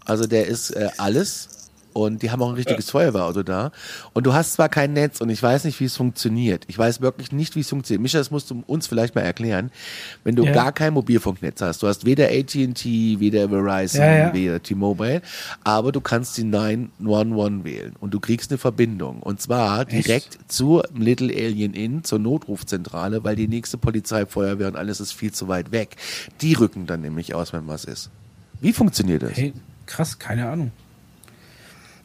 Also 0.05 0.27
der 0.27 0.47
ist 0.47 0.71
äh, 0.71 0.91
alles. 0.99 1.62
Und 1.93 2.23
die 2.23 2.31
haben 2.31 2.43
auch 2.43 2.49
ein 2.49 2.55
richtiges 2.55 2.87
ja. 2.87 2.93
Feuerwehrauto 2.93 3.43
da. 3.43 3.73
Und 4.13 4.27
du 4.27 4.33
hast 4.33 4.55
zwar 4.55 4.69
kein 4.69 4.93
Netz 4.93 5.21
und 5.21 5.31
ich 5.31 5.43
weiß 5.43 5.65
nicht, 5.65 5.79
wie 5.81 5.85
es 5.85 5.97
funktioniert. 5.97 6.65
Ich 6.69 6.79
weiß 6.79 7.01
wirklich 7.01 7.33
nicht, 7.33 7.57
wie 7.57 7.61
es 7.61 7.69
funktioniert. 7.69 8.03
Micha, 8.03 8.19
das 8.19 8.31
musst 8.31 8.51
du 8.51 8.63
uns 8.67 8.87
vielleicht 8.87 9.15
mal 9.15 9.23
erklären. 9.23 9.71
Wenn 10.25 10.37
du 10.37 10.45
ja. 10.45 10.53
gar 10.53 10.73
kein 10.73 10.95
Mobilfunknetz 10.95 11.61
hast, 11.61 11.83
du 11.83 11.89
hast 11.89 12.05
weder 12.05 12.27
AT&T, 12.29 13.21
weder 13.21 13.49
Verizon, 13.49 14.03
ja, 14.03 14.33
weder 14.33 14.63
T-Mobile, 14.63 15.23
aber 15.65 15.93
du 15.93 16.01
kannst 16.01 16.37
die 16.37 16.45
911 16.45 17.65
wählen 17.65 17.95
und 18.01 18.15
du 18.15 18.21
kriegst 18.21 18.51
eine 18.51 18.59
Verbindung. 18.59 19.21
Und 19.21 19.41
zwar 19.41 19.85
direkt 19.85 20.37
Echt? 20.37 20.53
zur 20.53 20.89
Little 20.95 21.33
Alien 21.33 21.75
Inn, 21.75 22.05
zur 22.05 22.19
Notrufzentrale, 22.19 23.25
weil 23.25 23.37
die 23.37 23.49
nächste 23.49 23.79
Polizei, 23.79 24.27
Feuerwehr 24.27 24.69
und 24.69 24.77
alles 24.77 25.01
ist 25.01 25.13
viel 25.13 25.33
zu 25.33 25.49
weit 25.49 25.73
weg. 25.73 25.97
Die 26.41 26.55
rücken 26.55 26.87
dann 26.87 27.01
nämlich 27.01 27.35
aus, 27.35 27.53
wenn 27.53 27.67
was 27.67 27.85
ist. 27.85 28.11
Wie 28.61 28.73
funktioniert 28.73 29.23
das? 29.23 29.33
Hey, 29.33 29.53
krass, 29.87 30.19
keine 30.19 30.49
Ahnung 30.49 30.71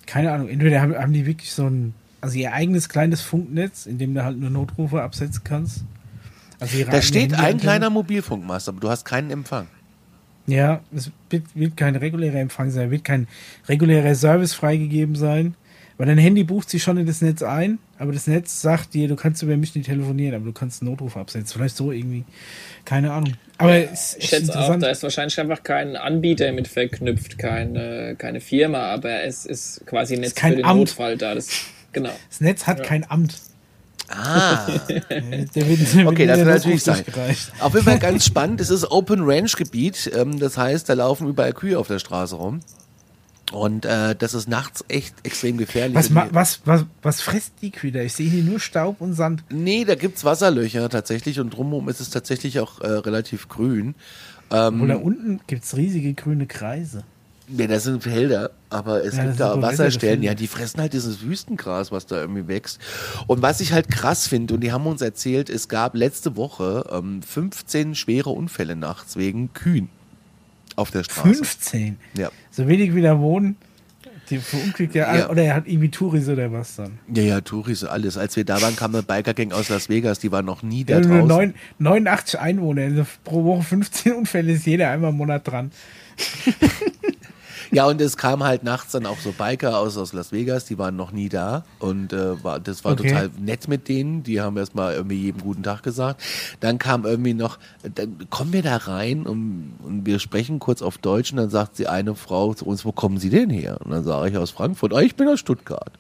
keine 0.08 0.32
Ahnung, 0.32 0.50
entweder 0.50 0.82
haben, 0.82 0.96
haben 0.96 1.14
die 1.14 1.26
wirklich 1.26 1.52
so 1.52 1.68
ein, 1.68 1.94
also 2.22 2.38
ihr 2.38 2.54
eigenes 2.54 2.90
kleines 2.90 3.22
Funknetz, 3.22 3.86
in 3.86 4.00
dem 4.00 4.16
du 4.16 4.24
halt 4.24 4.40
nur 4.40 4.50
Notrufe 4.50 5.04
absetzen 5.04 5.44
kannst. 5.44 5.84
Also 6.60 6.84
da 6.86 7.02
steht 7.04 7.36
ein 7.36 7.60
kleiner 7.60 7.92
Mobilfunkmast, 7.92 8.70
aber 8.70 8.80
du 8.80 8.90
hast 8.90 9.06
keinen 9.06 9.30
Empfang. 9.30 9.68
Ja, 10.48 10.80
es 10.96 11.12
wird, 11.30 11.44
wird 11.56 11.78
kein 11.78 11.96
regulärer 11.96 12.40
Empfang 12.40 12.72
sein, 12.72 12.90
wird 12.90 13.04
kein 13.04 13.28
regulärer 13.68 14.16
Service 14.16 14.54
freigegeben 14.54 15.16
sein. 15.16 15.56
Weil 15.98 16.06
dein 16.08 16.20
Handy 16.20 16.44
bucht 16.44 16.70
sich 16.70 16.84
schon 16.84 16.98
in 16.98 17.08
das 17.08 17.22
Netz 17.22 17.42
ein, 17.42 17.80
aber 17.98 18.12
das 18.12 18.28
Netz 18.28 18.62
sagt 18.62 18.94
dir, 18.94 19.08
du 19.08 19.16
kannst 19.16 19.42
über 19.42 19.58
mich 19.58 19.74
nicht 19.74 19.88
telefonieren, 19.88 20.36
aber 20.36 20.46
du 20.46 20.54
kannst 20.54 20.82
einen 20.82 20.92
Notruf 20.92 21.18
absetzen. 21.18 21.58
Vielleicht 21.58 21.76
so 21.76 21.92
irgendwie. 21.92 22.24
Keine 22.86 23.12
Ahnung. 23.12 23.34
Aber 23.58 23.76
ja, 23.76 23.90
ich 23.92 24.30
schätze 24.30 24.58
auch, 24.60 24.76
da 24.78 24.90
ist 24.90 25.02
wahrscheinlich 25.02 25.40
einfach 25.40 25.64
kein 25.64 25.96
Anbieter 25.96 26.52
mit 26.52 26.68
verknüpft, 26.68 27.40
keine, 27.40 28.16
keine 28.16 28.42
Firma, 28.42 28.92
aber 28.92 29.24
es 29.24 29.46
ist 29.46 29.88
quasi 29.88 30.14
ein 30.14 30.22
Netz 30.22 30.40
für 30.40 30.52
den 30.52 30.64
Amt. 30.64 30.80
Notfall 30.80 31.18
da. 31.18 31.34
Das, 31.34 31.50
genau. 31.92 32.12
das 32.30 32.42
Netz 32.42 32.68
hat 32.68 32.80
ja. 32.80 32.86
kein 32.86 33.10
Amt. 33.10 33.36
Ah. 34.10 34.68
okay, 34.88 36.28
das 36.28 36.38
kann 36.38 36.48
natürlich 36.48 36.84
sein. 36.84 37.04
Auf 37.60 37.74
jeden 37.74 37.86
Fall 37.86 38.00
ganz 38.00 38.26
spannend. 38.26 38.62
Es 38.62 38.70
ist 38.70 38.90
Open 38.90 39.22
Range 39.24 39.50
Gebiet. 39.58 40.12
Ähm, 40.16 40.40
das 40.40 40.58
heißt, 40.58 40.88
da 40.88 40.94
laufen 40.94 41.28
überall 41.28 41.54
Kühe 41.54 41.78
auf 41.78 41.88
der 41.88 42.00
Straße 42.00 42.36
rum. 42.36 42.62
Und 43.52 43.86
äh, 43.86 44.14
das 44.16 44.34
ist 44.34 44.50
nachts 44.50 44.84
echt 44.90 45.16
extrem 45.24 45.58
gefährlich. 45.58 45.96
Was, 45.96 46.14
was, 46.14 46.62
was, 46.66 46.86
was 47.02 47.22
frisst 47.22 47.54
die 47.62 47.72
Kühe? 47.72 48.04
Ich 48.04 48.14
sehe 48.14 48.30
hier 48.30 48.44
nur 48.44 48.60
Staub 48.60 49.00
und 49.00 49.14
Sand. 49.14 49.44
Nee, 49.50 49.86
da 49.86 49.96
gibt's 49.96 50.26
Wasserlöcher 50.26 50.90
tatsächlich 50.90 51.40
und 51.40 51.52
drumherum 51.52 51.88
ist 51.88 52.02
es 52.02 52.10
tatsächlich 52.10 52.60
auch 52.60 52.82
äh, 52.82 52.88
relativ 52.88 53.48
grün. 53.48 53.96
Ähm, 54.52 54.82
und 54.82 54.90
da 54.90 54.96
unten 54.96 55.40
gibt's 55.48 55.78
riesige 55.78 56.14
grüne 56.14 56.46
Kreise. 56.46 57.04
Nee, 57.50 57.68
das 57.68 57.86
sind 57.86 58.04
Felder, 58.04 58.52
aber 58.70 59.06
es 59.06 59.16
ja, 59.16 59.24
gibt 59.24 59.40
da 59.40 59.62
Wasserstellen, 59.62 60.22
ja, 60.22 60.34
die 60.34 60.48
fressen 60.48 60.82
halt 60.82 60.92
dieses 60.92 61.22
Wüstengras, 61.22 61.94
was 61.94 62.06
da 62.06 62.20
irgendwie 62.20 62.50
wächst. 62.50 62.82
Und 63.26 63.42
was 63.42 63.62
ich 63.62 63.72
halt 63.72 63.88
krass 63.88 64.28
finde, 64.28 64.56
und 64.56 64.60
die 64.60 64.74
haben 64.74 64.86
uns 64.86 65.02
erzählt, 65.02 65.50
es 65.50 65.70
gab 65.70 65.96
letzte 65.96 66.36
Woche 66.36 66.86
ähm, 66.92 67.22
15 67.22 67.96
schwere 67.96 68.32
Unfälle 68.32 68.76
nachts 68.76 69.16
wegen 69.16 69.54
Kühen 69.54 69.88
auf 70.78 70.92
der 70.92 71.04
Straße. 71.04 71.36
15? 71.36 71.98
Ja. 72.18 72.30
So 72.52 72.68
wenig 72.68 72.96
wie 72.96 73.02
da 73.02 73.20
wohnen. 73.20 73.58
Die 74.30 74.40
verunglückt 74.40 74.94
ja, 74.94 75.16
ja. 75.16 75.30
Oder 75.30 75.44
er 75.44 75.56
hat 75.56 75.68
irgendwie 75.68 75.90
Touris 75.90 76.28
oder 76.28 76.52
was 76.52 76.76
dann? 76.76 77.00
Ja, 77.14 77.24
ja, 77.24 77.42
Touris, 77.42 77.84
alles. 77.86 78.18
Als 78.18 78.36
wir 78.36 78.44
da 78.44 78.62
waren, 78.62 78.76
kam 78.76 78.94
eine 78.94 79.04
Biker-Gang 79.04 79.54
aus 79.54 79.70
Las 79.70 79.88
Vegas, 79.88 80.20
die 80.20 80.32
war 80.32 80.42
noch 80.42 80.64
nie 80.64 80.84
da 80.84 80.96
ja, 80.96 81.02
draußen. 81.02 81.28
9, 81.28 81.54
89 81.80 82.40
Einwohner, 82.40 82.82
also 82.84 83.06
pro 83.24 83.46
Woche 83.46 83.64
15 83.64 84.14
Unfälle 84.14 84.52
ist 84.54 84.66
jeder 84.66 84.90
einmal 84.90 85.12
im 85.12 85.18
Monat 85.18 85.48
dran. 85.48 85.72
Ja, 87.72 87.86
und 87.86 88.00
es 88.02 88.18
kam 88.18 88.44
halt 88.44 88.64
nachts 88.64 88.92
dann 88.92 89.06
auch 89.06 89.18
so 89.20 89.32
Biker 89.32 89.78
aus, 89.78 89.98
aus 89.98 90.14
Las 90.14 90.32
Vegas, 90.32 90.66
die 90.66 90.78
waren 90.78 90.96
noch 90.96 91.12
nie 91.12 91.30
da. 91.30 91.64
Und 91.80 92.14
äh, 92.14 92.44
war, 92.44 92.60
das 92.60 92.84
war 92.86 92.94
okay. 92.94 93.10
total 93.10 93.30
nett 93.40 93.68
mit 93.68 93.88
denen. 93.88 94.24
Die 94.24 94.42
haben 94.42 94.58
erstmal 94.58 94.94
irgendwie 94.94 95.22
jedem 95.22 95.42
guten 95.42 95.64
Tag 95.64 95.84
gesagt. 95.84 96.22
Dann 96.60 96.78
kam 96.78 97.06
irgendwie 97.06 97.34
noch, 97.34 97.60
dann 97.96 98.30
kommen 98.30 98.54
wir 98.54 98.64
da 98.64 98.78
rein 98.78 99.26
und, 99.26 99.74
und 99.84 100.06
wir 100.06 100.20
sprechen 100.20 100.60
kurz 100.60 100.82
auf 100.82 100.98
Deutsch 100.98 101.32
und 101.32 101.38
dann 101.38 101.50
sagt 101.50 101.76
sie 101.76 101.88
eine 101.88 102.16
Frau 102.16 102.54
zu 102.54 102.66
uns, 102.66 102.86
wo 102.86 102.92
kommen 102.92 103.18
Sie 103.18 103.30
denn 103.30 103.50
her? 103.50 103.80
Und 103.84 103.92
dann 103.92 104.04
sage 104.04 104.30
ich 104.30 104.38
aus 104.38 104.52
Frankfurt, 104.52 104.94
oh, 104.94 105.00
ich 105.00 105.16
bin 105.16 105.28
aus 105.28 105.40
Stuttgart. 105.40 105.92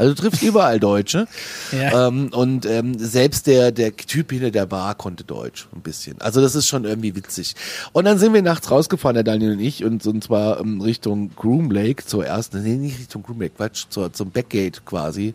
Also 0.00 0.14
du 0.14 0.22
triffst 0.22 0.42
überall 0.42 0.80
Deutsche. 0.80 1.26
Ja. 1.72 2.08
Ähm, 2.08 2.30
und 2.32 2.66
ähm, 2.66 2.98
selbst 2.98 3.46
der, 3.46 3.70
der 3.70 3.96
Typ 3.96 4.32
hinter 4.32 4.50
der 4.50 4.66
Bar 4.66 4.96
konnte 4.96 5.22
Deutsch 5.22 5.68
ein 5.74 5.82
bisschen. 5.82 6.20
Also 6.20 6.40
das 6.40 6.56
ist 6.56 6.66
schon 6.66 6.84
irgendwie 6.84 7.14
witzig. 7.14 7.54
Und 7.92 8.06
dann 8.06 8.18
sind 8.18 8.34
wir 8.34 8.42
nachts 8.42 8.70
rausgefahren, 8.70 9.14
der 9.14 9.22
Daniel 9.22 9.52
und 9.52 9.60
ich, 9.60 9.84
und, 9.84 10.04
und 10.04 10.24
zwar 10.24 10.60
ähm, 10.60 10.80
Richtung 10.80 11.30
Groom 11.36 11.70
Lake 11.70 12.04
zur 12.04 12.26
ersten, 12.26 12.62
nee, 12.64 12.74
nicht 12.74 12.98
Richtung 12.98 13.22
Groom 13.22 13.40
Lake, 13.40 13.54
Quatsch, 13.56 13.84
zur, 13.88 14.12
zum 14.12 14.30
Backgate 14.30 14.84
quasi, 14.84 15.34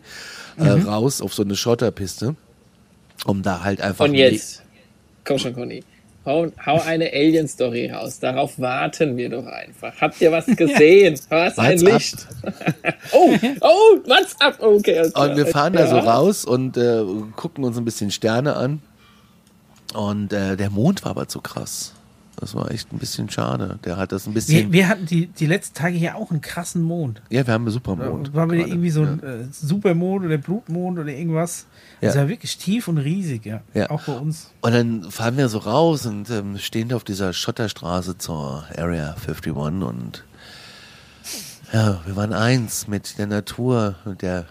äh, 0.58 0.76
mhm. 0.76 0.86
raus 0.86 1.22
auf 1.22 1.32
so 1.32 1.42
eine 1.42 1.56
Schotterpiste. 1.56 2.36
Um 3.24 3.42
da 3.42 3.62
halt 3.62 3.80
einfach. 3.80 4.04
Und 4.04 4.14
jetzt. 4.14 4.62
Komm 5.24 5.38
schon, 5.38 5.54
Conny. 5.54 5.82
Hau, 6.26 6.48
hau 6.66 6.80
eine 6.80 7.12
Alien-Story 7.12 7.92
raus. 7.92 8.18
Darauf 8.18 8.58
warten 8.58 9.16
wir 9.16 9.30
doch 9.30 9.46
einfach. 9.46 9.92
Habt 10.00 10.20
ihr 10.20 10.32
was 10.32 10.46
gesehen? 10.56 11.18
Was 11.28 11.56
ein 11.56 11.78
Licht? 11.78 12.26
oh, 13.12 13.38
oh, 13.60 13.98
what's 14.06 14.34
up? 14.40 14.60
Okay. 14.60 15.08
Und 15.14 15.36
wir 15.36 15.46
fahren 15.46 15.74
ja. 15.74 15.82
da 15.82 15.86
so 15.86 15.98
raus 15.98 16.44
und 16.44 16.76
äh, 16.76 17.04
gucken 17.36 17.62
uns 17.62 17.78
ein 17.78 17.84
bisschen 17.84 18.10
Sterne 18.10 18.56
an. 18.56 18.82
Und 19.94 20.32
äh, 20.32 20.56
der 20.56 20.68
Mond 20.70 21.04
war 21.04 21.12
aber 21.12 21.28
zu 21.28 21.40
krass. 21.40 21.95
Das 22.36 22.54
war 22.54 22.70
echt 22.70 22.92
ein 22.92 22.98
bisschen 22.98 23.30
schade. 23.30 23.78
Der 23.84 23.96
hat 23.96 24.12
das 24.12 24.26
ein 24.26 24.34
bisschen. 24.34 24.66
Wir, 24.66 24.72
wir, 24.72 24.88
hatten 24.88 25.06
die, 25.06 25.26
die 25.28 25.46
letzten 25.46 25.74
Tage 25.74 25.96
hier 25.96 26.16
auch 26.16 26.30
einen 26.30 26.42
krassen 26.42 26.82
Mond. 26.82 27.22
Ja, 27.30 27.46
wir 27.46 27.54
haben 27.54 27.64
einen 27.64 27.70
Supermond. 27.70 28.34
War 28.34 28.50
wieder 28.50 28.66
irgendwie 28.66 28.90
so 28.90 29.02
ein 29.02 29.20
ja. 29.22 29.28
äh, 29.28 29.44
Supermond 29.50 30.26
oder 30.26 30.36
Blutmond 30.36 30.98
oder 30.98 31.12
irgendwas. 31.12 31.66
Ja. 32.00 32.08
Das 32.08 32.16
war 32.16 32.28
wirklich 32.28 32.58
tief 32.58 32.88
und 32.88 32.98
riesig, 32.98 33.46
ja. 33.46 33.62
ja. 33.72 33.88
Auch 33.88 34.02
bei 34.02 34.12
uns. 34.12 34.50
Und 34.60 34.74
dann 34.74 35.10
fahren 35.10 35.38
wir 35.38 35.48
so 35.48 35.58
raus 35.58 36.04
und 36.04 36.28
ähm, 36.28 36.58
stehen 36.58 36.92
auf 36.92 37.04
dieser 37.04 37.32
Schotterstraße 37.32 38.18
zur 38.18 38.64
Area 38.76 39.16
51 39.26 39.54
und 39.54 40.24
ja, 41.72 42.00
wir 42.04 42.16
waren 42.16 42.32
eins 42.32 42.86
mit 42.86 43.18
der 43.18 43.26
Natur, 43.26 43.96
mit 44.04 44.22
der 44.22 44.46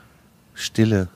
Stille 0.53 1.07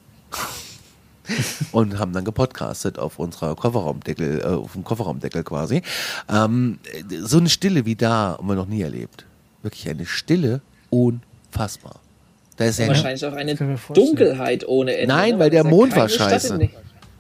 und 1.72 2.00
haben 2.00 2.14
dann 2.14 2.26
gepodcastet 2.26 3.00
auf 3.00 3.20
unserer 3.20 3.56
Kofferraumdeckel, 3.56 4.42
äh, 4.42 4.44
auf 4.44 4.74
dem 4.74 4.84
Kofferraumdeckel 4.84 5.44
quasi. 5.44 5.82
Ähm, 6.30 6.80
so 7.22 7.38
eine 7.38 7.50
Stille 7.50 7.86
wie 7.86 7.96
da 7.96 8.36
haben 8.38 8.48
wir 8.48 8.56
noch 8.56 8.68
nie 8.68 8.82
erlebt. 8.82 9.26
Wirklich 9.62 9.90
eine 9.90 10.06
Stille, 10.06 10.62
unfassbar. 10.90 11.96
Da 12.58 12.66
ist 12.66 12.80
ja 12.80 12.88
wahrscheinlich 12.88 13.26
auch 13.26 13.34
eine 13.34 13.56
Dunkelheit 13.94 14.68
ohne 14.68 14.96
Ende. 14.96 15.14
Nein, 15.14 15.34
ne? 15.34 15.40
weil 15.40 15.50
der 15.50 15.64
Mond 15.64 15.96
war 15.96 16.10
scheiße. 16.10 16.70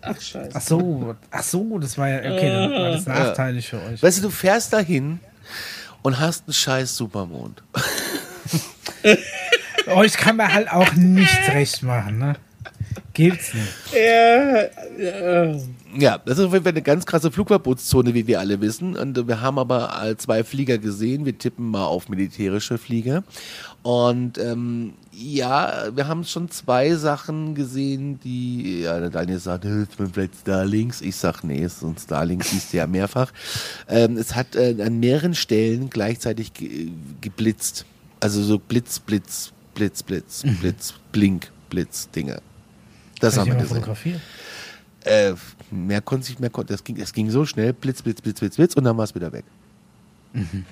Ach, 0.01 0.19
scheiße. 0.19 0.51
Ach 0.53 0.61
so, 0.61 1.15
ach 1.31 1.43
so, 1.43 1.77
das 1.79 1.97
war 1.97 2.09
ja, 2.09 2.17
okay, 2.19 2.49
dann 2.49 2.71
war 2.71 2.91
das 2.91 3.05
nachteilig 3.05 3.71
ja. 3.71 3.79
für 3.79 3.85
euch. 3.85 4.03
Weißt 4.03 4.17
du, 4.19 4.23
du 4.23 4.29
fährst 4.29 4.73
dahin 4.73 5.19
und 6.01 6.19
hast 6.19 6.45
einen 6.47 6.53
scheiß 6.53 6.95
Supermond. 6.95 7.63
euch 9.87 10.13
kann 10.13 10.37
man 10.37 10.53
halt 10.53 10.71
auch 10.71 10.93
nichts 10.93 11.49
recht 11.49 11.83
machen, 11.83 12.19
ne? 12.19 12.35
Gibt's 13.19 13.53
nicht. 13.53 13.67
Ja, 13.93 14.61
ja. 14.97 15.59
ja, 15.97 16.17
das 16.19 16.37
ist 16.37 16.45
auf 16.45 16.53
jeden 16.53 16.63
Fall 16.63 16.71
eine 16.71 16.81
ganz 16.81 17.05
krasse 17.05 17.31
Flugverbotszone, 17.31 18.13
wie 18.13 18.27
wir 18.27 18.39
alle 18.39 18.61
wissen. 18.61 18.95
Und 18.95 19.27
wir 19.27 19.41
haben 19.41 19.59
aber 19.59 20.15
zwei 20.17 20.45
Flieger 20.45 20.77
gesehen. 20.77 21.25
Wir 21.25 21.37
tippen 21.37 21.69
mal 21.69 21.85
auf 21.85 22.07
militärische 22.07 22.77
Flieger. 22.77 23.23
Und 23.83 24.37
ähm, 24.37 24.93
ja, 25.11 25.89
wir 25.93 26.07
haben 26.07 26.23
schon 26.23 26.49
zwei 26.49 26.95
Sachen 26.95 27.55
gesehen, 27.55 28.21
die, 28.23 28.81
ja, 28.81 28.99
der 28.99 29.09
Daniel 29.09 29.39
sagt, 29.39 29.65
es 29.65 29.87
sind 29.97 30.13
vielleicht 30.13 30.35
Starlinks. 30.35 31.01
Ich 31.01 31.17
sag, 31.17 31.43
nee, 31.43 31.63
es 31.63 31.81
sind 31.81 31.99
Starlinks, 31.99 32.51
siehst 32.51 32.71
du 32.71 32.77
ja 32.77 32.87
mehrfach. 32.87 33.33
Ähm, 33.89 34.15
es 34.15 34.35
hat 34.35 34.55
äh, 34.55 34.75
an 34.81 34.99
mehreren 35.01 35.35
Stellen 35.35 35.89
gleichzeitig 35.89 36.53
ge 36.53 36.89
geblitzt. 37.19 37.85
Also 38.21 38.41
so 38.43 38.59
Blitz, 38.59 38.99
Blitz, 38.99 39.51
Blitz, 39.75 40.03
Blitz, 40.03 40.45
mhm. 40.45 40.55
Blitz, 40.55 40.93
Blink, 41.11 41.51
Blitz, 41.69 42.09
Dinge. 42.09 42.41
Das 43.19 43.37
haben 43.37 43.47
wir 43.47 43.55
gesehen. 43.55 44.21
Äh, 45.05 45.33
mehr 45.71 46.01
konnte 46.01 46.31
ich, 46.31 46.39
mehr 46.39 46.49
konnte, 46.49 46.73
es 46.73 46.83
ging, 46.83 46.99
es 46.99 47.13
ging 47.13 47.29
so 47.29 47.45
schnell, 47.45 47.73
Blitz, 47.73 48.01
Blitz, 48.01 48.21
Blitz, 48.21 48.39
Blitz, 48.39 48.55
Blitz 48.57 48.73
und 48.75 48.83
dann 48.83 48.97
war 48.97 49.05
es 49.05 49.15
wieder 49.15 49.31
weg. 49.31 49.45
Mhm. 50.33 50.65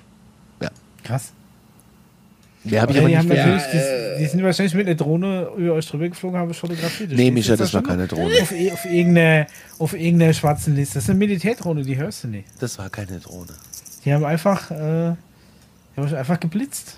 Ja. 0.60 0.70
Krass. 1.02 1.32
Ja, 2.64 2.82
hab 2.82 2.90
ich 2.90 2.98
aber 2.98 3.08
die, 3.08 3.14
nicht 3.14 3.18
haben 3.18 3.28
natürlich, 3.28 3.62
die, 3.72 4.22
die, 4.22 4.26
sind 4.26 4.42
wahrscheinlich 4.42 4.74
mit 4.74 4.86
einer 4.86 4.96
Drohne 4.96 5.48
über 5.56 5.74
euch 5.74 5.86
drüber 5.86 6.08
geflogen, 6.08 6.38
haben 6.38 6.52
fotografiert. 6.52 7.12
Nee, 7.12 7.30
Micha, 7.30 7.56
das 7.56 7.72
war 7.72 7.82
keine 7.82 8.06
Drohne. 8.06 8.34
Auf, 8.42 8.52
auf, 8.52 8.84
irgendeiner, 8.84 9.46
auf 9.78 9.94
irgendeiner 9.94 10.34
schwarzen 10.34 10.74
Liste. 10.74 10.94
Das 10.94 11.04
ist 11.04 11.10
eine 11.10 11.18
Militärdrohne, 11.18 11.82
die 11.82 11.96
hörst 11.96 12.24
du 12.24 12.28
nicht. 12.28 12.48
Das 12.58 12.78
war 12.78 12.90
keine 12.90 13.20
Drohne. 13.20 13.54
Die 14.04 14.12
haben 14.12 14.24
einfach, 14.24 14.70
äh, 14.70 15.14
die 15.96 16.00
haben 16.00 16.14
einfach 16.14 16.40
geblitzt. 16.40 16.96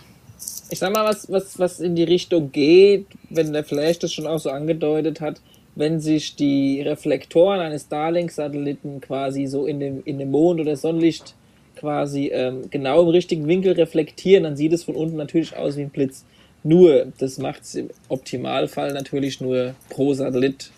Ich 0.70 0.78
sag 0.78 0.92
mal, 0.92 1.04
was, 1.04 1.30
was, 1.30 1.58
was 1.58 1.80
in 1.80 1.96
die 1.96 2.04
Richtung 2.04 2.52
geht, 2.52 3.06
wenn 3.28 3.52
der 3.52 3.64
Flash 3.64 3.98
das 3.98 4.12
schon 4.12 4.26
auch 4.26 4.38
so 4.38 4.50
angedeutet 4.50 5.20
hat, 5.20 5.40
wenn 5.74 6.00
sich 6.00 6.36
die 6.36 6.80
Reflektoren 6.80 7.60
eines 7.60 7.82
Starlink-Satelliten 7.84 9.00
quasi 9.00 9.46
so 9.46 9.66
in 9.66 9.80
dem, 9.80 10.02
in 10.04 10.18
dem 10.18 10.30
Mond 10.30 10.60
oder 10.60 10.76
Sonnenlicht 10.76 11.34
quasi 11.76 12.30
ähm, 12.32 12.70
genau 12.70 13.02
im 13.02 13.08
richtigen 13.08 13.48
Winkel 13.48 13.72
reflektieren, 13.72 14.44
dann 14.44 14.56
sieht 14.56 14.72
es 14.72 14.84
von 14.84 14.94
unten 14.94 15.16
natürlich 15.16 15.56
aus 15.56 15.76
wie 15.76 15.82
ein 15.82 15.90
Blitz. 15.90 16.24
Nur, 16.62 17.06
das 17.18 17.38
macht 17.38 17.62
es 17.62 17.74
im 17.74 17.90
Optimalfall 18.08 18.92
natürlich 18.92 19.40
nur 19.40 19.74
pro 19.88 20.12
Satellit 20.14 20.70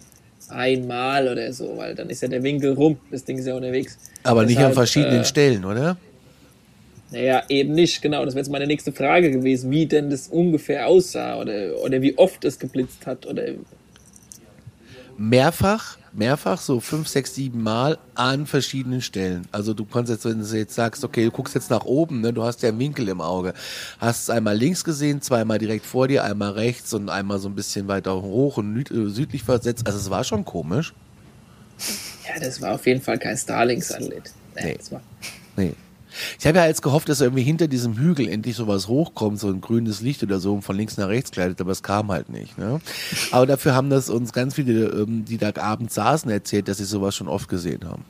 einmal 0.48 1.28
oder 1.28 1.52
so, 1.52 1.76
weil 1.76 1.94
dann 1.94 2.08
ist 2.08 2.22
ja 2.22 2.28
der 2.28 2.42
Winkel 2.42 2.72
rum, 2.72 2.98
das 3.10 3.24
Ding 3.24 3.38
ist 3.38 3.46
ja 3.46 3.54
unterwegs. 3.54 3.98
Aber 4.22 4.42
Deshalb, 4.42 4.48
nicht 4.48 4.66
an 4.66 4.72
verschiedenen 4.74 5.20
äh, 5.20 5.24
Stellen, 5.24 5.64
oder? 5.64 5.96
Naja, 7.12 7.42
eben 7.50 7.72
nicht, 7.72 8.00
genau. 8.00 8.24
Das 8.24 8.34
wäre 8.34 8.40
jetzt 8.40 8.50
meine 8.50 8.66
nächste 8.66 8.90
Frage 8.90 9.30
gewesen, 9.30 9.70
wie 9.70 9.84
denn 9.86 10.08
das 10.08 10.28
ungefähr 10.28 10.86
aussah 10.86 11.38
oder, 11.38 11.78
oder 11.84 12.00
wie 12.00 12.16
oft 12.16 12.44
es 12.44 12.58
geblitzt 12.58 13.06
hat 13.06 13.26
oder 13.26 13.44
mehrfach, 15.18 15.98
mehrfach, 16.12 16.58
so 16.58 16.80
fünf, 16.80 17.06
sechs, 17.06 17.34
sieben 17.34 17.62
Mal 17.62 17.98
an 18.14 18.46
verschiedenen 18.46 19.02
Stellen. 19.02 19.46
Also 19.52 19.74
du 19.74 19.84
kannst 19.84 20.10
jetzt, 20.10 20.24
wenn 20.24 20.40
du 20.40 20.56
jetzt 20.56 20.74
sagst, 20.74 21.04
okay, 21.04 21.26
du 21.26 21.30
guckst 21.30 21.54
jetzt 21.54 21.70
nach 21.70 21.84
oben, 21.84 22.22
ne, 22.22 22.32
du 22.32 22.42
hast 22.42 22.62
ja 22.62 22.70
einen 22.70 22.78
Winkel 22.78 23.08
im 23.08 23.20
Auge, 23.20 23.52
hast 23.98 24.22
es 24.22 24.30
einmal 24.30 24.56
links 24.56 24.82
gesehen, 24.82 25.20
zweimal 25.20 25.58
direkt 25.58 25.84
vor 25.84 26.08
dir, 26.08 26.24
einmal 26.24 26.52
rechts 26.52 26.94
und 26.94 27.10
einmal 27.10 27.38
so 27.38 27.48
ein 27.48 27.54
bisschen 27.54 27.88
weiter 27.88 28.22
hoch 28.22 28.56
und 28.56 28.90
äh, 28.90 29.10
südlich 29.10 29.42
versetzt. 29.42 29.86
Also 29.86 29.98
es 29.98 30.08
war 30.08 30.24
schon 30.24 30.46
komisch. 30.46 30.94
Ja, 32.26 32.40
das 32.40 32.60
war 32.62 32.74
auf 32.74 32.86
jeden 32.86 33.02
Fall 33.02 33.18
kein 33.18 33.36
Starlink-Satellit. 33.36 34.32
Nee, 34.54 34.78
nee. 34.90 34.98
nee. 35.56 35.74
Ich 36.38 36.46
habe 36.46 36.58
ja 36.58 36.66
jetzt 36.66 36.82
gehofft, 36.82 37.08
dass 37.08 37.20
irgendwie 37.20 37.42
hinter 37.42 37.68
diesem 37.68 37.96
Hügel 37.96 38.28
endlich 38.28 38.56
sowas 38.56 38.88
hochkommt, 38.88 39.38
so 39.38 39.48
ein 39.48 39.60
grünes 39.60 40.00
Licht 40.00 40.22
oder 40.22 40.40
so, 40.40 40.54
und 40.54 40.62
von 40.62 40.76
links 40.76 40.96
nach 40.96 41.08
rechts 41.08 41.30
gleitet, 41.30 41.60
aber 41.60 41.72
es 41.72 41.82
kam 41.82 42.10
halt 42.10 42.28
nicht. 42.28 42.58
Ne? 42.58 42.80
Aber 43.30 43.46
dafür 43.46 43.74
haben 43.74 43.90
das 43.90 44.10
uns 44.10 44.32
ganz 44.32 44.54
viele, 44.54 44.88
ähm, 44.88 45.24
die 45.24 45.38
da 45.38 45.52
abends 45.56 45.94
saßen, 45.94 46.30
erzählt, 46.30 46.68
dass 46.68 46.78
sie 46.78 46.84
sowas 46.84 47.14
schon 47.14 47.28
oft 47.28 47.48
gesehen 47.48 47.88
haben. 47.88 48.04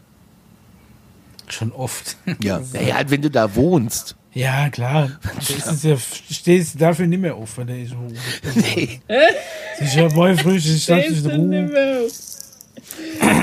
Schon 1.48 1.72
oft. 1.72 2.16
Ja, 2.42 2.60
naja, 2.72 2.96
halt, 2.96 3.10
wenn 3.10 3.22
du 3.22 3.30
da 3.30 3.54
wohnst. 3.54 4.16
Ja, 4.32 4.70
klar. 4.70 5.10
Stehst 5.40 5.84
ja, 5.84 5.96
stehst 5.98 6.80
dafür 6.80 7.06
nicht 7.06 7.20
mehr 7.20 7.34
auf, 7.34 7.58
wenn 7.58 7.66
der 7.66 7.82
ist 7.82 7.92
hoch. 7.94 8.10
Nee. 8.54 9.00
Sicher, 9.78 10.08
boy, 10.08 10.36
frisch, 10.36 10.66
ich 10.66 10.84
stand 10.84 11.10
nicht 11.10 11.26
Ruhe. 11.26 12.08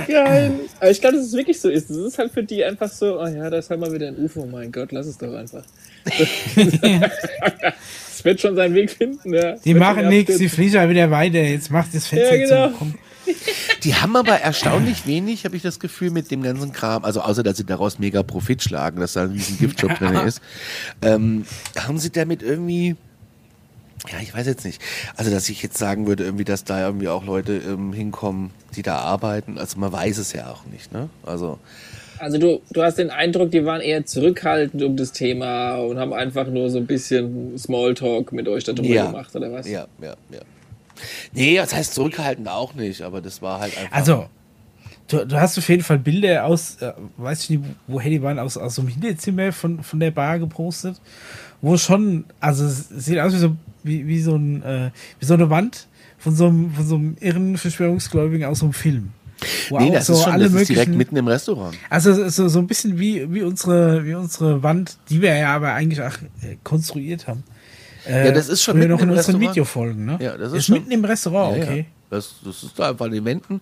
Geil. 0.08 0.52
Aber 0.80 0.92
ich 0.92 1.02
glaube, 1.02 1.18
dass 1.18 1.28
es 1.28 1.34
wirklich 1.34 1.60
so 1.60 1.70
ist. 1.70 1.90
Es 1.90 1.98
ist 1.98 2.18
halt 2.18 2.32
für 2.32 2.44
die 2.44 2.64
einfach 2.64 2.90
so, 2.90 3.20
oh 3.20 3.28
ja, 3.28 3.50
da 3.50 3.58
ist 3.58 3.70
halt 3.70 3.80
mal 3.80 3.92
wieder 3.92 4.08
ein 4.08 4.18
UFO. 4.18 4.46
Mein 4.46 4.72
Gott, 4.72 4.92
lass 4.92 5.08
es 5.08 5.18
doch 5.18 5.34
einfach. 5.34 5.64
Es 8.20 8.26
wird 8.26 8.42
schon 8.42 8.54
seinen 8.58 8.76
Weg 8.76 8.92
finden, 8.92 9.34
ja. 9.34 9.56
Die 9.64 9.74
machen 9.74 10.10
nichts, 10.10 10.40
die 10.40 10.50
fliegen 10.50 10.78
halt 10.78 10.90
wieder 10.90 11.10
weiter. 11.10 11.40
Jetzt 11.40 11.72
macht 11.72 11.96
das 11.96 12.06
Fenster 12.06 12.36
ja, 12.36 12.68
genau. 12.68 12.78
zum 12.78 12.96
Die 13.84 13.96
haben 13.96 14.16
aber 14.16 14.40
erstaunlich 14.42 15.08
wenig, 15.08 15.46
habe 15.46 15.56
ich 15.56 15.62
das 15.62 15.80
Gefühl, 15.80 16.12
mit 16.12 16.32
dem 16.32 16.42
ganzen 16.44 16.72
Kram, 16.72 17.06
also 17.06 17.22
außer 17.22 17.44
dass 17.44 17.58
sie 17.58 17.66
daraus 17.66 18.00
mega 18.00 18.24
Profit 18.24 18.64
schlagen, 18.64 19.00
dass 19.00 19.14
da 19.14 19.24
ein 19.24 19.32
riesen 19.32 19.58
Giftjob 19.58 19.98
drin 19.98 20.16
ist, 20.28 20.42
ähm, 21.02 21.46
haben 21.78 21.98
sie 21.98 22.12
damit 22.12 22.44
irgendwie 22.44 22.96
ja, 24.08 24.20
ich 24.22 24.34
weiß 24.34 24.48
jetzt 24.48 24.66
nicht. 24.66 24.82
Also, 25.16 25.30
dass 25.32 25.50
ich 25.50 25.62
jetzt 25.62 25.78
sagen 25.78 26.08
würde, 26.08 26.24
irgendwie, 26.24 26.46
dass 26.46 26.64
da 26.64 26.86
irgendwie 26.86 27.10
auch 27.10 27.26
Leute 27.26 27.54
ähm, 27.58 27.94
hinkommen, 27.94 28.52
die 28.76 28.82
da 28.82 28.98
arbeiten. 28.98 29.58
Also, 29.58 29.80
man 29.80 29.92
weiß 29.92 30.18
es 30.18 30.34
ja 30.34 30.52
auch 30.52 30.66
nicht, 30.66 30.92
ne? 30.94 31.10
Also. 31.26 31.60
Also 32.18 32.38
du, 32.38 32.62
du 32.72 32.84
hast 32.84 32.98
den 32.98 33.12
Eindruck, 33.12 33.52
die 33.52 33.64
waren 33.64 33.80
eher 33.80 34.06
zurückhaltend 34.06 34.84
um 34.84 34.98
das 34.98 35.14
Thema 35.14 35.78
und 35.78 35.98
haben 35.98 36.12
einfach 36.12 36.48
nur 36.48 36.70
so 36.70 36.78
ein 36.78 36.86
bisschen 36.86 37.58
Smalltalk 37.58 38.34
mit 38.34 38.48
euch 38.50 38.66
darüber 38.66 38.84
ja. 38.84 39.06
gemacht, 39.06 39.34
oder 39.36 39.52
was? 39.54 39.70
Ja, 39.70 39.88
ja, 40.02 40.16
ja. 40.30 40.42
Nee, 41.32 41.56
das 41.56 41.74
heißt 41.74 41.94
zurückhaltend 41.94 42.50
auch 42.50 42.74
nicht, 42.74 43.04
aber 43.04 43.22
das 43.22 43.42
war 43.42 43.62
halt 43.62 43.78
einfach. 43.78 43.96
Also, 43.96 44.26
du, 45.10 45.26
du 45.26 45.40
hast 45.40 45.58
auf 45.58 45.68
jeden 45.68 45.84
Fall 45.84 46.00
Bilder 46.00 46.46
aus, 46.46 46.78
äh, 46.82 46.94
weiß 47.18 47.44
ich 47.44 47.50
nicht, 47.50 47.64
woher 47.88 48.10
die 48.10 48.22
waren, 48.22 48.40
aus, 48.40 48.58
aus 48.58 48.76
so 48.76 48.82
einem 48.82 48.90
Hinterzimmer 48.90 49.52
von, 49.52 49.84
von 49.84 50.00
der 50.00 50.12
Bar 50.12 50.40
gepostet, 50.40 51.02
wo 51.62 51.78
schon, 51.78 52.26
also 52.40 52.66
es 52.66 52.88
sieht 52.90 53.20
aus 53.20 53.34
wie 53.34 53.38
so 53.38 53.56
wie, 53.84 54.08
wie 54.08 54.22
so 54.22 54.36
ein, 54.36 54.64
äh, 54.64 54.92
wie 55.20 55.26
so 55.26 55.34
eine 55.34 55.50
Wand 55.50 55.88
von 56.18 56.36
so 56.36 56.48
einem, 56.48 56.72
von 56.72 56.86
so 56.86 56.96
einem 56.96 57.16
irren 57.20 57.58
Verschwörungsgläubigen 57.58 58.46
aus 58.46 58.60
so 58.60 58.66
einem 58.66 58.74
Film. 58.74 59.10
Wo 59.70 59.80
nee, 59.80 59.92
das 59.92 60.08
so 60.08 60.14
ist 60.14 60.24
schon 60.24 60.38
das 60.38 60.54
ist 60.54 60.70
direkt 60.70 60.94
mitten 60.94 61.16
im 61.16 61.28
Restaurant. 61.28 61.78
Also 61.90 62.28
so, 62.30 62.50
so 62.50 62.60
ein 62.60 62.68
bisschen 62.68 63.00
wie, 63.00 63.34
wie, 63.34 63.42
unsere, 63.42 64.06
wie 64.06 64.14
unsere 64.14 64.64
Wand, 64.64 64.98
die 65.10 65.22
wir 65.22 65.34
ja 65.36 65.56
aber 65.56 65.74
eigentlich 65.74 66.02
auch 66.02 66.16
äh, 66.42 66.58
konstruiert 66.64 67.28
haben. 67.28 67.44
Äh, 68.06 68.28
ja, 68.28 68.32
das 68.34 68.50
ist 68.50 68.64
schon 68.64 68.78
mitten 68.78 68.92
noch 68.92 69.02
in 69.02 69.10
unseren 69.10 69.40
Videofolgen, 69.40 70.06
ne? 70.06 70.18
Ja, 70.22 70.38
das 70.38 70.52
ist, 70.52 70.60
ist 70.60 70.66
schon, 70.66 70.76
mitten 70.76 70.92
im 70.92 71.06
Restaurant, 71.06 71.58
ja, 71.58 71.64
okay. 71.64 71.80
Ja. 71.80 71.99
Das, 72.10 72.36
das 72.44 72.64
ist 72.64 72.80
da 72.80 72.90
einfach 72.90 73.06
an 73.06 73.12
den 73.12 73.26
Wänden. 73.26 73.62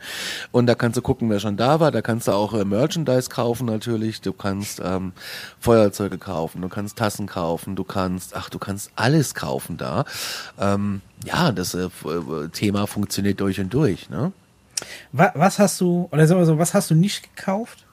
Und 0.52 0.68
da 0.68 0.76
kannst 0.76 0.98
du 0.98 1.02
gucken, 1.02 1.30
wer 1.30 1.40
schon 1.40 1.58
da 1.58 1.80
war. 1.80 1.92
Da 1.92 2.02
kannst 2.02 2.28
du 2.28 2.32
auch 2.32 2.54
äh, 2.54 2.64
Merchandise 2.64 3.30
kaufen 3.30 3.66
natürlich. 3.66 4.22
Du 4.22 4.34
kannst 4.34 4.82
ähm, 4.84 5.14
Feuerzeuge 5.60 6.18
kaufen, 6.18 6.62
du 6.62 6.70
kannst 6.70 6.98
Tassen 6.98 7.28
kaufen, 7.28 7.76
du 7.76 7.84
kannst, 7.84 8.36
ach, 8.36 8.50
du 8.50 8.60
kannst 8.60 8.92
alles 8.96 9.36
kaufen 9.36 9.78
da. 9.78 10.06
Ähm, 10.60 11.02
ja, 11.26 11.52
das 11.52 11.74
äh, 11.74 11.86
äh 11.86 12.48
Thema 12.52 12.88
funktioniert 12.88 13.40
durch 13.40 13.60
und 13.60 13.74
durch. 13.74 14.10
Ne? 14.10 14.32
Was, 15.12 15.60
hast 15.60 15.82
du, 15.82 16.08
oder 16.12 16.28
sagen 16.28 16.40
wir 16.40 16.46
so, 16.46 16.60
was 16.60 16.74
hast 16.74 16.92
du 16.92 16.96
nicht 16.96 17.36
gekauft? 17.36 17.86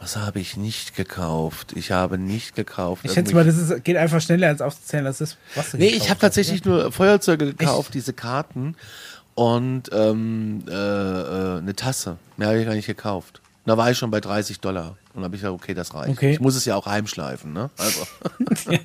Was 0.00 0.16
habe 0.16 0.38
ich 0.38 0.56
nicht 0.56 0.94
gekauft? 0.94 1.72
Ich 1.74 1.90
habe 1.90 2.18
nicht 2.18 2.54
gekauft. 2.54 3.04
Ich 3.04 3.12
schätze 3.12 3.34
mal, 3.34 3.44
das 3.44 3.56
ist, 3.56 3.84
geht 3.84 3.96
einfach 3.96 4.20
schneller 4.20 4.46
als 4.46 4.60
aufzuzählen, 4.60 5.04
das, 5.04 5.20
was 5.56 5.72
du 5.72 5.76
Nee, 5.76 5.88
ich 5.88 6.08
habe 6.08 6.20
tatsächlich 6.20 6.64
oder? 6.64 6.82
nur 6.84 6.92
Feuerzeuge 6.92 7.46
gekauft, 7.46 7.88
Echt? 7.88 7.94
diese 7.94 8.12
Karten 8.12 8.76
und 9.38 9.84
ähm, 9.92 10.64
äh, 10.68 10.72
äh, 10.72 11.58
eine 11.58 11.76
Tasse. 11.76 12.16
Mehr 12.36 12.48
habe 12.48 12.58
ich 12.58 12.66
gar 12.66 12.74
nicht 12.74 12.88
gekauft. 12.88 13.40
Da 13.66 13.76
war 13.76 13.88
ich 13.88 13.96
schon 13.96 14.10
bei 14.10 14.18
30 14.18 14.58
Dollar. 14.58 14.96
Und 15.14 15.22
habe 15.22 15.36
ich 15.36 15.42
gesagt, 15.42 15.54
okay, 15.54 15.74
das 15.74 15.94
reicht. 15.94 16.10
Okay. 16.10 16.32
Ich 16.32 16.40
muss 16.40 16.56
es 16.56 16.64
ja 16.64 16.74
auch 16.74 16.86
heimschleifen, 16.86 17.52
ne? 17.52 17.70
Also. 17.78 18.04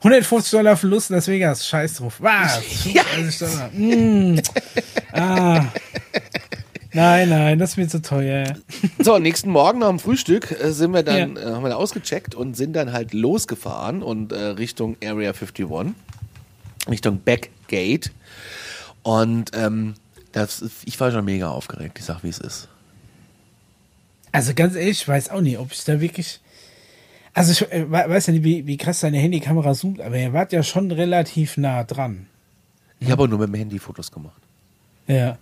150 0.00 0.50
Dollar 0.50 0.76
Verlust 0.76 1.08
in 1.08 1.16
Las 1.16 1.28
Vegas, 1.28 1.66
scheiß 1.66 1.94
drauf. 1.94 2.16
Was? 2.18 2.60
Ja. 2.92 3.04
Dollar. 3.40 3.70
Mm. 3.72 4.38
Ah. 5.12 5.64
Nein, 6.92 7.30
nein, 7.30 7.58
das 7.58 7.70
ist 7.70 7.76
mir 7.78 7.88
zu 7.88 8.02
teuer. 8.02 8.56
So, 8.98 9.18
nächsten 9.18 9.48
Morgen 9.48 9.78
nach 9.78 9.88
dem 9.88 9.98
Frühstück 9.98 10.50
äh, 10.60 10.72
sind 10.72 10.92
wir 10.92 11.02
dann, 11.02 11.36
ja. 11.36 11.42
äh, 11.42 11.52
haben 11.54 11.64
wir 11.64 11.74
ausgecheckt 11.78 12.34
und 12.34 12.54
sind 12.54 12.74
dann 12.74 12.92
halt 12.92 13.14
losgefahren 13.14 14.02
und 14.02 14.32
äh, 14.32 14.40
Richtung 14.40 14.98
Area 15.02 15.30
51, 15.30 15.94
Richtung 16.90 17.20
Backgate. 17.24 18.10
Und 19.04 19.52
ähm, 19.54 19.94
das, 20.32 20.64
ich 20.84 20.98
war 20.98 21.12
schon 21.12 21.24
mega 21.24 21.48
aufgeregt, 21.50 21.98
ich 21.98 22.04
sag, 22.04 22.24
wie 22.24 22.28
es 22.28 22.38
ist. 22.38 22.68
Also 24.32 24.52
ganz 24.54 24.74
ehrlich, 24.74 25.02
ich 25.02 25.06
weiß 25.06 25.30
auch 25.30 25.42
nicht, 25.42 25.58
ob 25.58 25.70
ich 25.70 25.84
da 25.84 26.00
wirklich. 26.00 26.40
Also 27.34 27.52
ich 27.52 27.72
äh, 27.72 27.88
weiß 27.88 28.26
ja 28.26 28.32
nicht, 28.32 28.42
wie, 28.42 28.66
wie 28.66 28.76
krass 28.76 29.00
deine 29.00 29.18
Handykamera 29.18 29.74
zoomt, 29.74 30.00
aber 30.00 30.18
ihr 30.18 30.32
wart 30.32 30.52
ja 30.52 30.62
schon 30.62 30.90
relativ 30.90 31.56
nah 31.56 31.84
dran. 31.84 32.26
Ich 32.98 33.10
habe 33.10 33.28
nur 33.28 33.38
mit 33.38 33.48
dem 33.48 33.54
Handy 33.54 33.78
Fotos 33.78 34.10
gemacht. 34.10 34.40
Ja. 35.06 35.38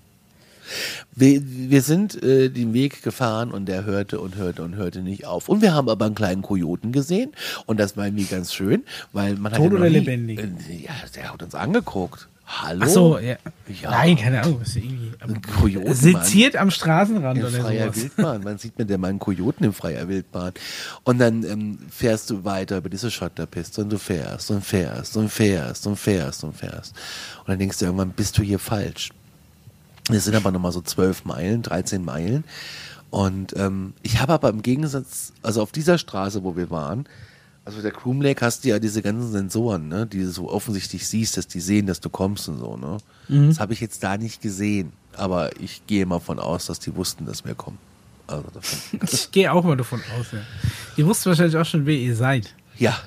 Wir, 1.14 1.40
wir 1.42 1.82
sind 1.82 2.20
äh, 2.22 2.48
den 2.48 2.74
Weg 2.74 3.02
gefahren 3.02 3.50
und 3.52 3.66
der 3.66 3.84
hörte 3.84 4.20
und 4.20 4.36
hörte 4.36 4.62
und 4.62 4.74
hörte 4.74 5.02
nicht 5.02 5.26
auf. 5.26 5.48
Und 5.48 5.62
wir 5.62 5.72
haben 5.72 5.88
aber 5.88 6.06
einen 6.06 6.14
kleinen 6.14 6.42
Kojoten 6.42 6.92
gesehen 6.92 7.32
und 7.66 7.78
das 7.78 7.96
war 7.96 8.06
irgendwie 8.06 8.24
ganz 8.24 8.52
schön, 8.52 8.84
weil 9.12 9.36
man 9.36 9.52
hat. 9.52 9.58
Tot 9.58 9.72
oder 9.72 9.88
lebendig? 9.88 10.38
Äh, 10.38 10.84
ja, 10.84 10.92
der 11.14 11.32
hat 11.32 11.42
uns 11.42 11.54
angeguckt. 11.54 12.28
Hallo? 12.46 12.80
Ach 12.84 12.88
so, 12.88 13.18
ja. 13.18 13.36
ja. 13.82 13.90
Nein, 13.90 14.16
keine 14.16 14.42
Ahnung. 14.42 14.60
Was 14.60 14.76
irgendwie, 14.76 15.12
Kojoten, 15.58 15.94
seziert 15.94 16.56
am 16.56 16.70
Straßenrand 16.70 17.38
in 17.38 17.44
oder 17.44 17.60
freier 17.60 17.84
sowas. 17.84 17.96
Wildbahn. 18.02 18.42
Man 18.42 18.58
sieht 18.58 18.78
mit 18.78 18.90
der 18.90 18.98
mal 18.98 19.08
einen 19.08 19.18
Kojoten 19.18 19.64
in 19.64 19.72
freier 19.72 20.08
Wildbahn. 20.08 20.52
Und 21.04 21.18
dann 21.18 21.44
ähm, 21.44 21.78
fährst 21.90 22.30
du 22.30 22.44
weiter 22.44 22.78
über 22.78 22.88
diese 22.88 23.10
Schotterpiste 23.10 23.82
und 23.82 23.90
du 23.90 23.98
fährst 23.98 24.50
und 24.50 24.64
fährst 24.64 25.16
und 25.16 25.28
fährst 25.30 25.86
und 25.86 25.96
fährst 25.96 26.44
und 26.44 26.56
fährst. 26.56 26.94
Und 27.40 27.48
dann 27.48 27.58
denkst 27.58 27.78
du 27.78 27.86
irgendwann, 27.86 28.10
bist 28.10 28.36
du 28.36 28.42
hier 28.42 28.58
falsch. 28.58 29.10
Es 30.10 30.24
sind 30.24 30.34
aber 30.34 30.50
nochmal 30.50 30.72
so 30.72 30.80
zwölf 30.82 31.24
Meilen, 31.24 31.62
13 31.62 32.04
Meilen. 32.04 32.44
Und 33.10 33.54
ähm, 33.56 33.94
ich 34.02 34.20
habe 34.20 34.32
aber 34.32 34.48
im 34.48 34.62
Gegensatz, 34.62 35.32
also 35.42 35.62
auf 35.62 35.70
dieser 35.70 35.98
Straße, 35.98 36.44
wo 36.44 36.56
wir 36.56 36.70
waren, 36.70 37.06
also 37.64 37.80
der 37.80 37.92
Groom 37.92 38.20
Lake 38.22 38.44
hast 38.44 38.64
du 38.64 38.68
ja 38.68 38.78
diese 38.78 39.02
ganzen 39.02 39.30
Sensoren, 39.30 39.88
ne, 39.88 40.06
die 40.06 40.18
du 40.18 40.30
so 40.30 40.50
offensichtlich 40.50 41.06
siehst, 41.06 41.36
dass 41.36 41.46
die 41.46 41.60
sehen, 41.60 41.86
dass 41.86 42.00
du 42.00 42.10
kommst 42.10 42.48
und 42.48 42.58
so, 42.58 42.76
ne? 42.76 42.98
Mhm. 43.28 43.48
Das 43.48 43.60
habe 43.60 43.72
ich 43.72 43.80
jetzt 43.80 44.02
da 44.02 44.16
nicht 44.16 44.42
gesehen, 44.42 44.92
aber 45.16 45.50
ich 45.60 45.86
gehe 45.86 46.04
mal 46.06 46.18
von 46.18 46.38
aus, 46.38 46.66
dass 46.66 46.80
die 46.80 46.94
wussten, 46.96 47.24
dass 47.26 47.44
wir 47.44 47.54
kommen. 47.54 47.78
Also 48.26 48.44
ich 49.02 49.30
gehe 49.30 49.52
auch 49.52 49.64
mal 49.64 49.76
davon 49.76 50.00
aus. 50.18 50.32
Ja. 50.32 50.40
Ihr 50.96 51.06
wusst 51.06 51.24
wahrscheinlich 51.26 51.56
auch 51.56 51.66
schon, 51.66 51.86
wer 51.86 51.94
ihr 51.94 52.16
seid. 52.16 52.54
Ja, 52.78 52.98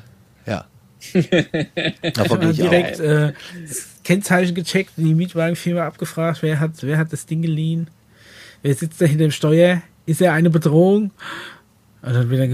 ja. 0.45 0.65
Davon 2.13 2.39
gehe 2.39 2.51
ich 2.51 2.57
direkt 2.57 2.99
äh, 2.99 3.33
Kennzeichen 4.03 4.55
gecheckt, 4.55 4.91
die 4.97 5.13
Mietwagenfirma 5.13 5.85
abgefragt, 5.85 6.41
wer 6.41 6.59
hat, 6.59 6.71
wer 6.81 6.97
hat 6.97 7.13
das 7.13 7.25
Ding 7.25 7.41
geliehen, 7.41 7.89
wer 8.63 8.73
sitzt 8.73 9.01
da 9.01 9.05
hinter 9.05 9.25
dem 9.25 9.31
Steuer, 9.31 9.81
ist 10.05 10.21
er 10.21 10.33
eine 10.33 10.49
Bedrohung? 10.49 11.11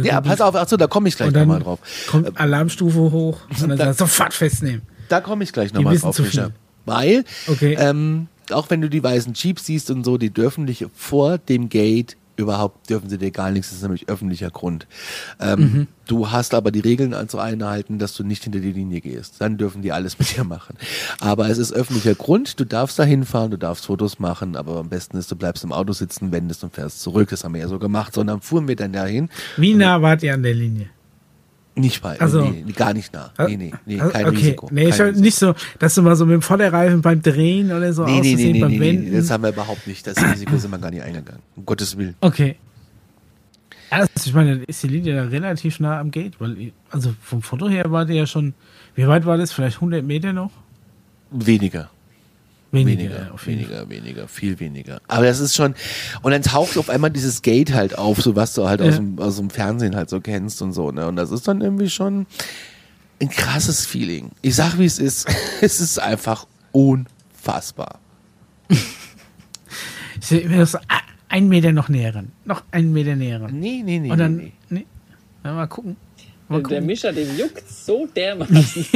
Ja, 0.04 0.22
pass 0.22 0.42
auf, 0.42 0.56
achso, 0.56 0.78
da 0.78 0.88
komme 0.88 1.10
ich 1.10 1.18
gleich 1.18 1.32
nochmal 1.32 1.60
drauf. 1.60 1.80
Kommt 2.08 2.28
äh, 2.28 2.32
Alarmstufe 2.36 3.12
hoch 3.12 3.40
und 3.62 3.70
dann 3.70 3.78
da, 3.78 3.94
sofort 3.94 4.34
festnehmen. 4.34 4.82
Da 5.10 5.22
komme 5.22 5.44
ich 5.44 5.52
gleich 5.52 5.74
nochmal 5.74 5.98
drauf, 5.98 6.16
Fischer. 6.16 6.52
Weil, 6.86 7.26
okay. 7.48 7.76
ähm, 7.80 8.28
auch 8.52 8.70
wenn 8.70 8.82
du 8.82 8.90
die 8.90 9.04
weißen 9.04 9.34
Jeeps 9.34 9.66
siehst 9.66 9.92
und 9.92 10.04
so, 10.04 10.18
die 10.18 10.30
dürfen 10.32 10.66
dich 10.66 10.86
vor 10.96 11.38
dem 11.38 11.70
Gate 11.70 12.18
überhaupt 12.42 12.90
dürfen 12.90 13.10
sie 13.10 13.18
dir 13.18 13.32
gar 13.32 13.52
nichts, 13.52 13.70
das 13.70 13.78
ist 13.78 13.84
nämlich 13.84 14.10
öffentlicher 14.10 14.50
Grund. 14.50 14.88
Ähm, 15.40 15.60
mhm. 15.60 15.88
Du 16.08 16.32
hast 16.32 16.54
aber 16.54 16.72
die 16.72 16.82
Regeln 16.82 17.16
zu 17.30 17.40
einhalten, 17.40 17.98
dass 17.98 18.16
du 18.16 18.24
nicht 18.24 18.44
hinter 18.44 18.60
die 18.60 18.74
Linie 18.74 19.00
gehst. 19.00 19.36
Dann 19.40 19.58
dürfen 19.58 19.82
die 19.82 19.92
alles 19.92 20.20
mit 20.20 20.36
dir 20.36 20.44
machen. 20.44 20.76
Aber 21.20 21.50
es 21.50 21.58
ist 21.58 21.72
öffentlicher 21.72 22.16
Grund, 22.16 22.60
du 22.60 22.66
darfst 22.66 23.00
da 23.00 23.04
hinfahren, 23.04 23.52
du 23.52 23.58
darfst 23.58 23.86
Fotos 23.86 24.20
machen, 24.20 24.56
aber 24.56 24.78
am 24.78 24.90
besten 24.90 25.18
ist, 25.18 25.32
du 25.32 25.36
bleibst 25.36 25.64
im 25.64 25.72
Auto 25.72 25.94
sitzen, 25.94 26.32
wendest 26.32 26.64
und 26.64 26.74
fährst 26.74 27.02
zurück. 27.02 27.30
Das 27.30 27.44
haben 27.44 27.54
wir 27.54 27.62
ja 27.62 27.68
so 27.68 27.80
gemacht, 27.80 28.14
sondern 28.14 28.42
fuhren 28.42 28.68
wir 28.68 28.76
dann 28.76 28.94
dahin. 28.94 29.30
Wie 29.58 29.74
nah 29.74 30.02
wart 30.02 30.24
ihr 30.24 30.34
an 30.34 30.44
der 30.44 30.54
Linie? 30.54 30.90
Nicht 31.74 32.04
weit, 32.04 32.20
also, 32.20 32.44
nee, 32.44 32.66
gar 32.74 32.94
nicht 32.94 33.14
nah. 33.14 33.32
Nee, 33.48 33.56
nee, 33.56 33.72
nee, 33.86 33.98
kein 33.98 34.26
okay. 34.26 34.36
Risiko. 34.36 34.68
Nee, 34.72 34.90
kein 34.90 35.02
Risiko. 35.02 35.22
nicht 35.22 35.38
so, 35.38 35.54
dass 35.80 35.96
du 35.96 36.02
mal 36.02 36.18
so 36.18 36.26
mit 36.26 36.34
dem 36.34 36.42
Vorderreifen 36.42 37.02
beim 37.02 37.22
Drehen 37.22 37.72
oder 37.72 37.94
so 37.94 38.04
nee, 38.04 38.20
nee, 38.20 38.36
nee, 38.36 38.52
nee, 38.52 38.78
nee, 38.78 38.92
nee, 38.94 39.18
das 39.18 39.32
haben 39.32 39.44
wir 39.44 39.52
überhaupt 39.52 39.88
nicht. 39.88 40.06
Das 40.06 40.18
Risiko 40.22 40.58
sind 40.58 40.72
wir 40.72 40.80
gar 40.80 40.92
nicht 40.92 41.02
eingegangen. 41.02 41.42
Um 41.56 41.66
Gottes 41.66 41.98
Willen. 41.98 42.16
Okay. 42.20 42.58
Also, 43.90 44.10
ich 44.26 44.34
meine, 44.34 44.64
ist 44.68 44.84
die 44.84 44.88
Linie 44.88 45.16
da 45.16 45.24
relativ 45.24 45.80
nah 45.80 46.00
am 46.00 46.12
Gate, 46.12 46.40
weil, 46.40 46.74
also 46.90 47.14
vom 47.22 47.42
Foto 47.42 47.70
her 47.70 47.90
war 47.90 48.06
die 48.06 48.14
ja 48.14 48.26
schon, 48.26 48.54
wie 48.96 49.08
weit 49.08 49.26
war 49.26 49.38
das? 49.38 49.54
Vielleicht 49.54 49.78
100 49.78 50.04
Meter 50.04 50.34
noch? 50.34 50.52
Weniger. 51.30 51.90
Weniger, 52.74 53.34
weniger, 53.46 53.46
weniger, 53.46 53.90
weniger, 53.90 54.28
viel 54.30 54.60
weniger. 54.60 55.02
Aber 55.10 55.26
das 55.26 55.42
ist 55.42 55.56
schon, 55.56 55.76
und 56.22 56.32
dann 56.32 56.42
taucht 56.42 56.78
auf 56.78 56.90
einmal 56.90 57.10
dieses 57.10 57.42
Gate 57.42 57.74
halt 57.74 57.98
auf, 57.98 58.22
so 58.22 58.38
was 58.38 58.54
du 58.54 58.68
halt 58.68 58.80
ja. 58.80 58.88
aus, 58.88 58.96
dem, 58.96 59.20
aus 59.20 59.36
dem 59.38 59.50
Fernsehen 59.50 59.96
halt 59.96 60.10
so 60.10 60.22
kennst 60.22 60.62
und 60.62 60.72
so, 60.72 60.92
ne? 60.92 61.08
Und 61.08 61.18
das 61.18 61.32
ist 61.32 61.48
dann 61.50 61.60
irgendwie 61.60 61.90
schon 61.90 62.28
ein 63.22 63.30
krasses 63.30 63.86
Feeling. 63.86 64.32
Ich 64.42 64.56
sag, 64.56 64.80
wie 64.80 64.86
es 64.86 65.00
ist. 65.00 65.28
es 65.62 65.82
ist 65.82 66.00
einfach 66.00 66.48
unfassbar. 66.72 68.00
ich 68.70 68.80
sehe 70.22 70.48
mir 70.48 70.60
das 70.60 70.78
einen 71.28 71.50
Meter 71.50 71.74
noch 71.74 71.90
näher 71.90 72.16
ran. 72.16 72.32
Noch 72.46 72.64
einen 72.72 72.94
Meter 72.94 73.16
näher 73.16 73.42
ran. 73.42 73.60
Nee, 73.60 73.82
nee, 73.84 74.00
nee. 74.00 74.12
Und 74.12 74.18
dann, 74.18 74.38
nee. 74.38 74.54
nee. 74.70 74.86
Mal 75.44 75.68
gucken. 75.68 75.98
Mal 76.52 76.64
der 76.64 76.82
Mischer, 76.82 77.12
dem 77.12 77.38
juckt 77.38 77.64
so 77.70 78.08
dermaßen. 78.16 78.86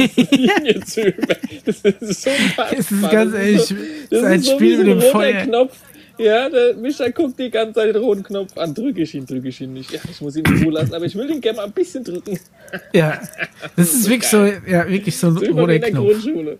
Das 1.64 1.78
ist 1.78 2.22
so 2.22 2.30
Das 2.56 2.90
ist 2.90 3.10
ganz 3.10 3.34
ehrlich, 3.34 3.74
das 4.10 4.18
ist 4.20 4.24
ein 4.24 4.42
so 4.42 4.52
Spiel 4.52 4.78
mit 4.78 4.86
dem 4.86 5.00
Feuer. 5.00 5.42
Knopf. 5.42 5.76
Ja, 6.18 6.48
der 6.48 6.74
Mischer 6.74 7.10
guckt 7.10 7.38
die 7.38 7.50
ganze 7.50 7.74
Zeit 7.74 7.94
den 7.94 8.02
roten 8.02 8.22
Knopf 8.22 8.56
an. 8.56 8.72
Drücke 8.72 9.02
ich 9.02 9.14
ihn, 9.14 9.26
drücke 9.26 9.48
ich 9.48 9.60
ihn 9.60 9.72
nicht. 9.74 9.92
Ja, 9.92 10.00
ich 10.08 10.20
muss 10.20 10.36
ihn 10.36 10.44
zulassen, 10.44 10.94
aber 10.94 11.04
ich 11.04 11.14
will 11.14 11.30
ihn 11.30 11.40
gerne 11.40 11.56
mal 11.56 11.64
ein 11.64 11.72
bisschen 11.72 12.04
drücken. 12.04 12.38
Ja, 12.92 13.20
das 13.76 13.92
ist 13.94 14.08
wirklich 14.08 14.30
so, 14.30 14.44
ja, 14.44 14.88
wirklich 14.88 15.16
so 15.16 15.28
ein 15.28 15.36
so 15.36 15.44
roter 15.52 15.78
Knopf. 15.80 16.10
Grundschule. 16.10 16.58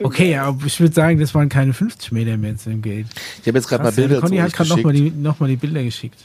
Okay, 0.00 0.30
ja, 0.30 0.44
aber 0.44 0.66
ich 0.66 0.78
würde 0.78 0.94
sagen, 0.94 1.18
das 1.18 1.34
waren 1.34 1.48
keine 1.48 1.72
50 1.72 2.12
Meter 2.12 2.36
mehr 2.36 2.56
zu 2.56 2.70
dem 2.70 2.80
Gate. 2.80 3.06
Ich 3.42 3.48
habe 3.48 3.58
jetzt 3.58 3.66
gerade 3.66 3.82
mal 3.82 3.92
Bilder 3.92 4.16
ja, 4.16 4.20
Conny 4.20 4.36
hat 4.36 4.52
gerade 4.52 4.68
nochmal 4.68 4.92
die, 4.92 5.10
noch 5.10 5.44
die 5.44 5.56
Bilder 5.56 5.82
geschickt. 5.82 6.20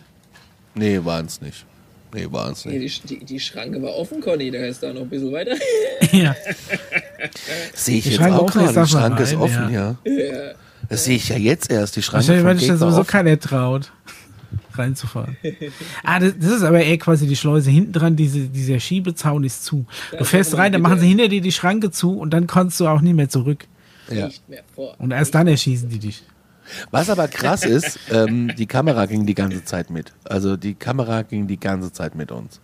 Nee, 0.75 0.99
waren 1.03 1.25
es 1.25 1.41
nicht. 1.41 1.65
Nee, 2.13 2.27
war 2.29 2.51
es 2.51 2.65
nicht. 2.65 3.09
Die, 3.09 3.15
die, 3.17 3.25
die, 3.25 3.39
Schranke 3.39 3.81
war 3.81 3.95
offen, 3.95 4.21
Conny, 4.21 4.51
da 4.51 4.59
ist 4.59 4.83
da 4.83 4.93
noch 4.93 5.01
ein 5.01 5.09
bisschen 5.09 5.31
weiter. 5.31 5.55
ja. 6.11 6.35
Sehe 7.73 7.97
ich 7.97 8.03
die 8.03 8.09
jetzt 8.09 8.17
Schranke 8.17 8.39
auch 8.39 8.51
gerade, 8.51 8.81
die 8.81 8.87
Schranke 8.87 9.23
ist 9.23 9.35
offen, 9.35 9.73
ja. 9.73 9.95
ja. 10.05 10.51
Das 10.89 11.05
sehe 11.05 11.15
ich 11.15 11.29
ja 11.29 11.37
jetzt 11.37 11.71
erst, 11.71 11.95
die 11.95 12.03
Schranke 12.03 12.27
Wahrscheinlich, 12.27 12.45
weil 12.45 12.59
sich 12.59 12.67
da 12.67 12.77
sowieso 12.77 13.03
keiner 13.03 13.39
traut, 13.39 13.91
reinzufahren. 14.75 15.37
ah, 16.03 16.19
das, 16.19 16.33
das, 16.39 16.51
ist 16.51 16.63
aber 16.63 16.83
eher 16.83 16.99
quasi 16.99 17.25
die 17.25 17.35
Schleuse. 17.35 17.71
Hinten 17.71 17.93
dran, 17.93 18.15
diese, 18.15 18.41
dieser 18.41 18.79
Schiebezaun 18.79 19.43
ist 19.43 19.65
zu. 19.65 19.85
Du 20.15 20.23
fährst 20.23 20.55
rein, 20.55 20.71
dann 20.71 20.81
machen 20.81 20.99
sie 20.99 21.07
hinter 21.07 21.29
dir 21.29 21.41
die 21.41 21.51
Schranke 21.51 21.89
zu 21.89 22.17
und 22.19 22.31
dann 22.31 22.45
kannst 22.45 22.79
du 22.79 22.87
auch 22.87 23.01
nicht 23.01 23.15
mehr 23.15 23.29
zurück. 23.29 23.65
Ja. 24.11 24.27
Nicht 24.27 24.47
mehr 24.47 24.63
vor. 24.75 24.95
Und 24.99 25.11
erst 25.11 25.33
dann 25.33 25.47
erschießen 25.47 25.89
die 25.89 25.99
dich. 25.99 26.23
Was 26.91 27.09
aber 27.09 27.27
krass 27.27 27.63
ist, 27.65 27.99
ähm, 28.11 28.53
die 28.57 28.65
Kamera 28.67 29.05
ging 29.05 29.25
die 29.25 29.35
ganze 29.35 29.63
Zeit 29.63 29.89
mit. 29.89 30.13
Also 30.23 30.57
die 30.57 30.75
Kamera 30.75 31.23
ging 31.23 31.47
die 31.47 31.59
ganze 31.59 31.91
Zeit 31.91 32.15
mit 32.15 32.31
uns. 32.31 32.59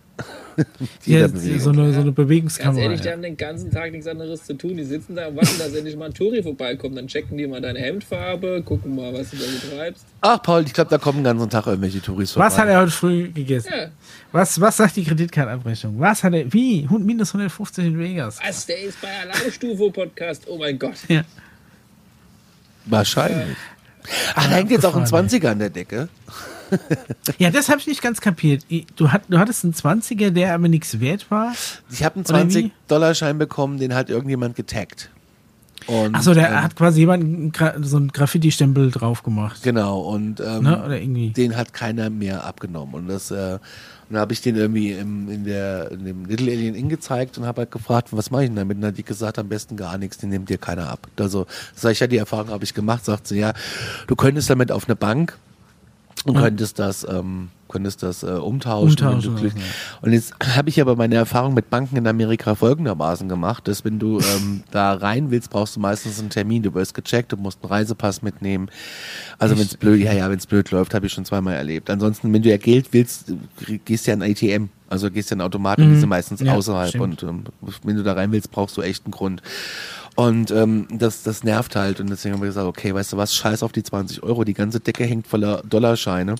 ja, 1.06 1.28
so 1.28 1.70
eine, 1.70 1.92
so 1.92 2.00
eine 2.00 2.12
Bewegungskamera. 2.12 2.72
Ganz 2.72 2.82
ehrlich, 2.82 3.00
die 3.00 3.10
haben 3.10 3.22
den 3.22 3.36
ganzen 3.36 3.70
Tag 3.70 3.92
nichts 3.92 4.06
anderes 4.06 4.44
zu 4.44 4.54
tun. 4.54 4.76
Die 4.76 4.84
sitzen 4.84 5.16
da 5.16 5.28
und 5.28 5.36
warten, 5.36 5.58
dass 5.58 5.74
endlich 5.74 5.96
mal 5.96 6.06
ein 6.06 6.14
Touri 6.14 6.42
vorbeikommt. 6.42 6.96
Dann 6.96 7.06
checken 7.06 7.36
die 7.38 7.46
mal 7.46 7.60
deine 7.60 7.78
Hemdfarbe, 7.78 8.62
gucken 8.64 8.94
mal, 8.94 9.12
was 9.12 9.30
du 9.30 9.36
da 9.36 9.44
betreibst. 9.44 10.06
Ach, 10.20 10.42
Paul, 10.42 10.64
ich 10.66 10.72
glaube, 10.72 10.90
da 10.90 10.98
kommen 10.98 11.18
den 11.18 11.24
ganzen 11.24 11.50
Tag 11.50 11.66
irgendwelche 11.66 12.00
Touris 12.00 12.32
vorbei. 12.32 12.46
Was 12.46 12.58
hat 12.58 12.68
er 12.68 12.80
heute 12.80 12.90
früh 12.90 13.30
gegessen? 13.30 13.72
Ja. 13.74 13.88
Was, 14.32 14.60
was 14.60 14.76
sagt 14.76 14.96
die 14.96 15.04
Kreditkartenabrechnung? 15.04 15.98
Was 15.98 16.22
hat 16.22 16.34
er, 16.34 16.52
wie? 16.52 16.86
Minus 16.90 17.30
150 17.30 17.86
in 17.86 17.98
Vegas. 17.98 18.38
Was, 18.46 18.66
der 18.66 18.80
ist 18.80 19.00
bei 19.00 19.08
Alarmstufe-Podcast. 19.22 20.46
Oh 20.48 20.58
mein 20.58 20.78
Gott. 20.78 20.96
Ja. 21.08 21.22
Wahrscheinlich. 22.86 23.56
Ach, 24.34 24.44
da 24.48 24.54
hängt 24.54 24.70
jetzt 24.70 24.86
auch 24.86 24.96
ein 24.96 25.04
20er 25.04 25.48
an 25.48 25.58
der 25.58 25.70
Decke. 25.70 26.08
ja, 27.38 27.50
das 27.50 27.68
habe 27.68 27.80
ich 27.80 27.86
nicht 27.86 28.02
ganz 28.02 28.20
kapiert. 28.20 28.64
Du, 28.96 29.10
hat, 29.10 29.22
du 29.28 29.38
hattest 29.38 29.64
einen 29.64 29.74
20er, 29.74 30.30
der 30.30 30.54
aber 30.54 30.68
nichts 30.68 31.00
wert 31.00 31.30
war? 31.30 31.52
Ich 31.90 32.04
habe 32.04 32.16
einen 32.16 32.24
20-Dollar-Schein 32.24 33.38
bekommen, 33.38 33.78
den 33.78 33.94
hat 33.94 34.10
irgendjemand 34.10 34.56
getaggt. 34.56 35.10
Achso, 36.12 36.34
der 36.34 36.50
ähm, 36.50 36.62
hat 36.62 36.76
quasi 36.76 37.00
jemand 37.00 37.56
so 37.82 37.96
einen 37.96 38.08
Graffiti-Stempel 38.08 38.90
drauf 38.90 39.22
gemacht. 39.22 39.62
Genau, 39.62 40.00
und 40.00 40.40
ähm, 40.40 40.64
ne? 40.64 41.32
den 41.36 41.56
hat 41.56 41.72
keiner 41.72 42.10
mehr 42.10 42.44
abgenommen. 42.44 42.94
Und 42.94 43.08
das 43.08 43.30
äh, 43.30 43.58
und 44.10 44.14
dann 44.14 44.22
habe 44.22 44.32
ich 44.32 44.40
den 44.40 44.56
irgendwie 44.56 44.90
im, 44.90 45.30
in, 45.30 45.44
der, 45.44 45.92
in 45.92 46.04
dem 46.04 46.24
Little 46.24 46.50
Alien 46.50 46.74
Inn 46.74 46.88
gezeigt 46.88 47.38
und 47.38 47.46
habe 47.46 47.60
halt 47.60 47.70
gefragt, 47.70 48.08
was 48.10 48.32
mache 48.32 48.42
ich 48.42 48.48
denn 48.48 48.56
damit? 48.56 48.74
Und 48.74 48.80
dann 48.80 48.90
hat 48.90 48.98
die 48.98 49.04
gesagt, 49.04 49.38
am 49.38 49.48
besten 49.48 49.76
gar 49.76 49.98
nichts, 49.98 50.18
den 50.18 50.30
nimmt 50.30 50.48
dir 50.48 50.58
keiner 50.58 50.88
ab. 50.88 51.06
Also, 51.16 51.46
sag 51.76 51.92
ich 51.92 52.00
ja, 52.00 52.08
die 52.08 52.16
Erfahrung 52.16 52.48
habe 52.48 52.64
ich 52.64 52.74
gemacht, 52.74 53.04
sagt 53.04 53.28
sie, 53.28 53.38
ja, 53.38 53.52
du 54.08 54.16
könntest 54.16 54.50
damit 54.50 54.72
auf 54.72 54.88
eine 54.88 54.96
Bank 54.96 55.38
und 56.24 56.36
könntest 56.36 56.80
das, 56.80 57.06
ähm, 57.08 57.50
könntest 57.70 58.02
das 58.02 58.22
äh, 58.22 58.26
umtauschen. 58.26 59.06
umtauschen 59.06 59.46
ja. 59.46 59.52
Und 60.02 60.12
jetzt 60.12 60.34
habe 60.56 60.68
ich 60.68 60.80
aber 60.80 60.96
meine 60.96 61.14
Erfahrung 61.14 61.54
mit 61.54 61.70
Banken 61.70 61.96
in 61.96 62.06
Amerika 62.06 62.54
folgendermaßen 62.54 63.28
gemacht, 63.28 63.66
dass 63.68 63.84
wenn 63.84 63.98
du 63.98 64.20
ähm, 64.20 64.62
da 64.70 64.92
rein 64.92 65.30
willst, 65.30 65.50
brauchst 65.50 65.76
du 65.76 65.80
meistens 65.80 66.20
einen 66.20 66.30
Termin. 66.30 66.62
Du 66.62 66.74
wirst 66.74 66.94
gecheckt, 66.94 67.32
du 67.32 67.36
musst 67.36 67.62
einen 67.62 67.72
Reisepass 67.72 68.22
mitnehmen. 68.22 68.68
Also 69.38 69.56
wenn 69.56 69.64
es 69.64 69.76
blöd, 69.76 70.00
ja, 70.00 70.12
ja, 70.12 70.28
wenn 70.30 70.38
es 70.38 70.46
blöd 70.46 70.70
läuft, 70.70 70.94
habe 70.94 71.06
ich 71.06 71.12
schon 71.12 71.24
zweimal 71.24 71.54
erlebt. 71.54 71.88
Ansonsten, 71.88 72.32
wenn 72.32 72.42
du 72.42 72.50
ja 72.50 72.56
Geld 72.56 72.92
willst, 72.92 73.32
gehst 73.84 74.06
du 74.06 74.10
ja 74.10 74.16
ein 74.16 74.22
ATM. 74.22 74.68
Also 74.88 75.08
gehst 75.08 75.30
du 75.30 75.34
ja 75.34 75.36
in 75.36 75.42
Automaten, 75.42 75.86
mhm. 75.86 75.94
die 75.94 76.00
sind 76.00 76.08
meistens 76.08 76.40
ja, 76.40 76.52
außerhalb. 76.52 76.88
Stimmt. 76.88 77.22
Und 77.22 77.22
ähm, 77.22 77.44
wenn 77.84 77.96
du 77.96 78.02
da 78.02 78.14
rein 78.14 78.32
willst, 78.32 78.50
brauchst 78.50 78.76
du 78.76 78.82
echt 78.82 79.04
einen 79.04 79.12
Grund. 79.12 79.40
Und 80.20 80.50
ähm, 80.50 80.86
das, 80.90 81.22
das 81.22 81.44
nervt 81.44 81.76
halt. 81.76 81.98
Und 81.98 82.10
deswegen 82.10 82.34
haben 82.34 82.42
wir 82.42 82.48
gesagt, 82.48 82.66
okay, 82.66 82.92
weißt 82.94 83.14
du 83.14 83.16
was, 83.16 83.34
scheiß 83.34 83.62
auf 83.62 83.72
die 83.72 83.82
20 83.82 84.22
Euro. 84.22 84.44
Die 84.44 84.52
ganze 84.52 84.78
Decke 84.78 85.04
hängt 85.04 85.26
voller 85.26 85.62
Dollarscheine. 85.62 86.34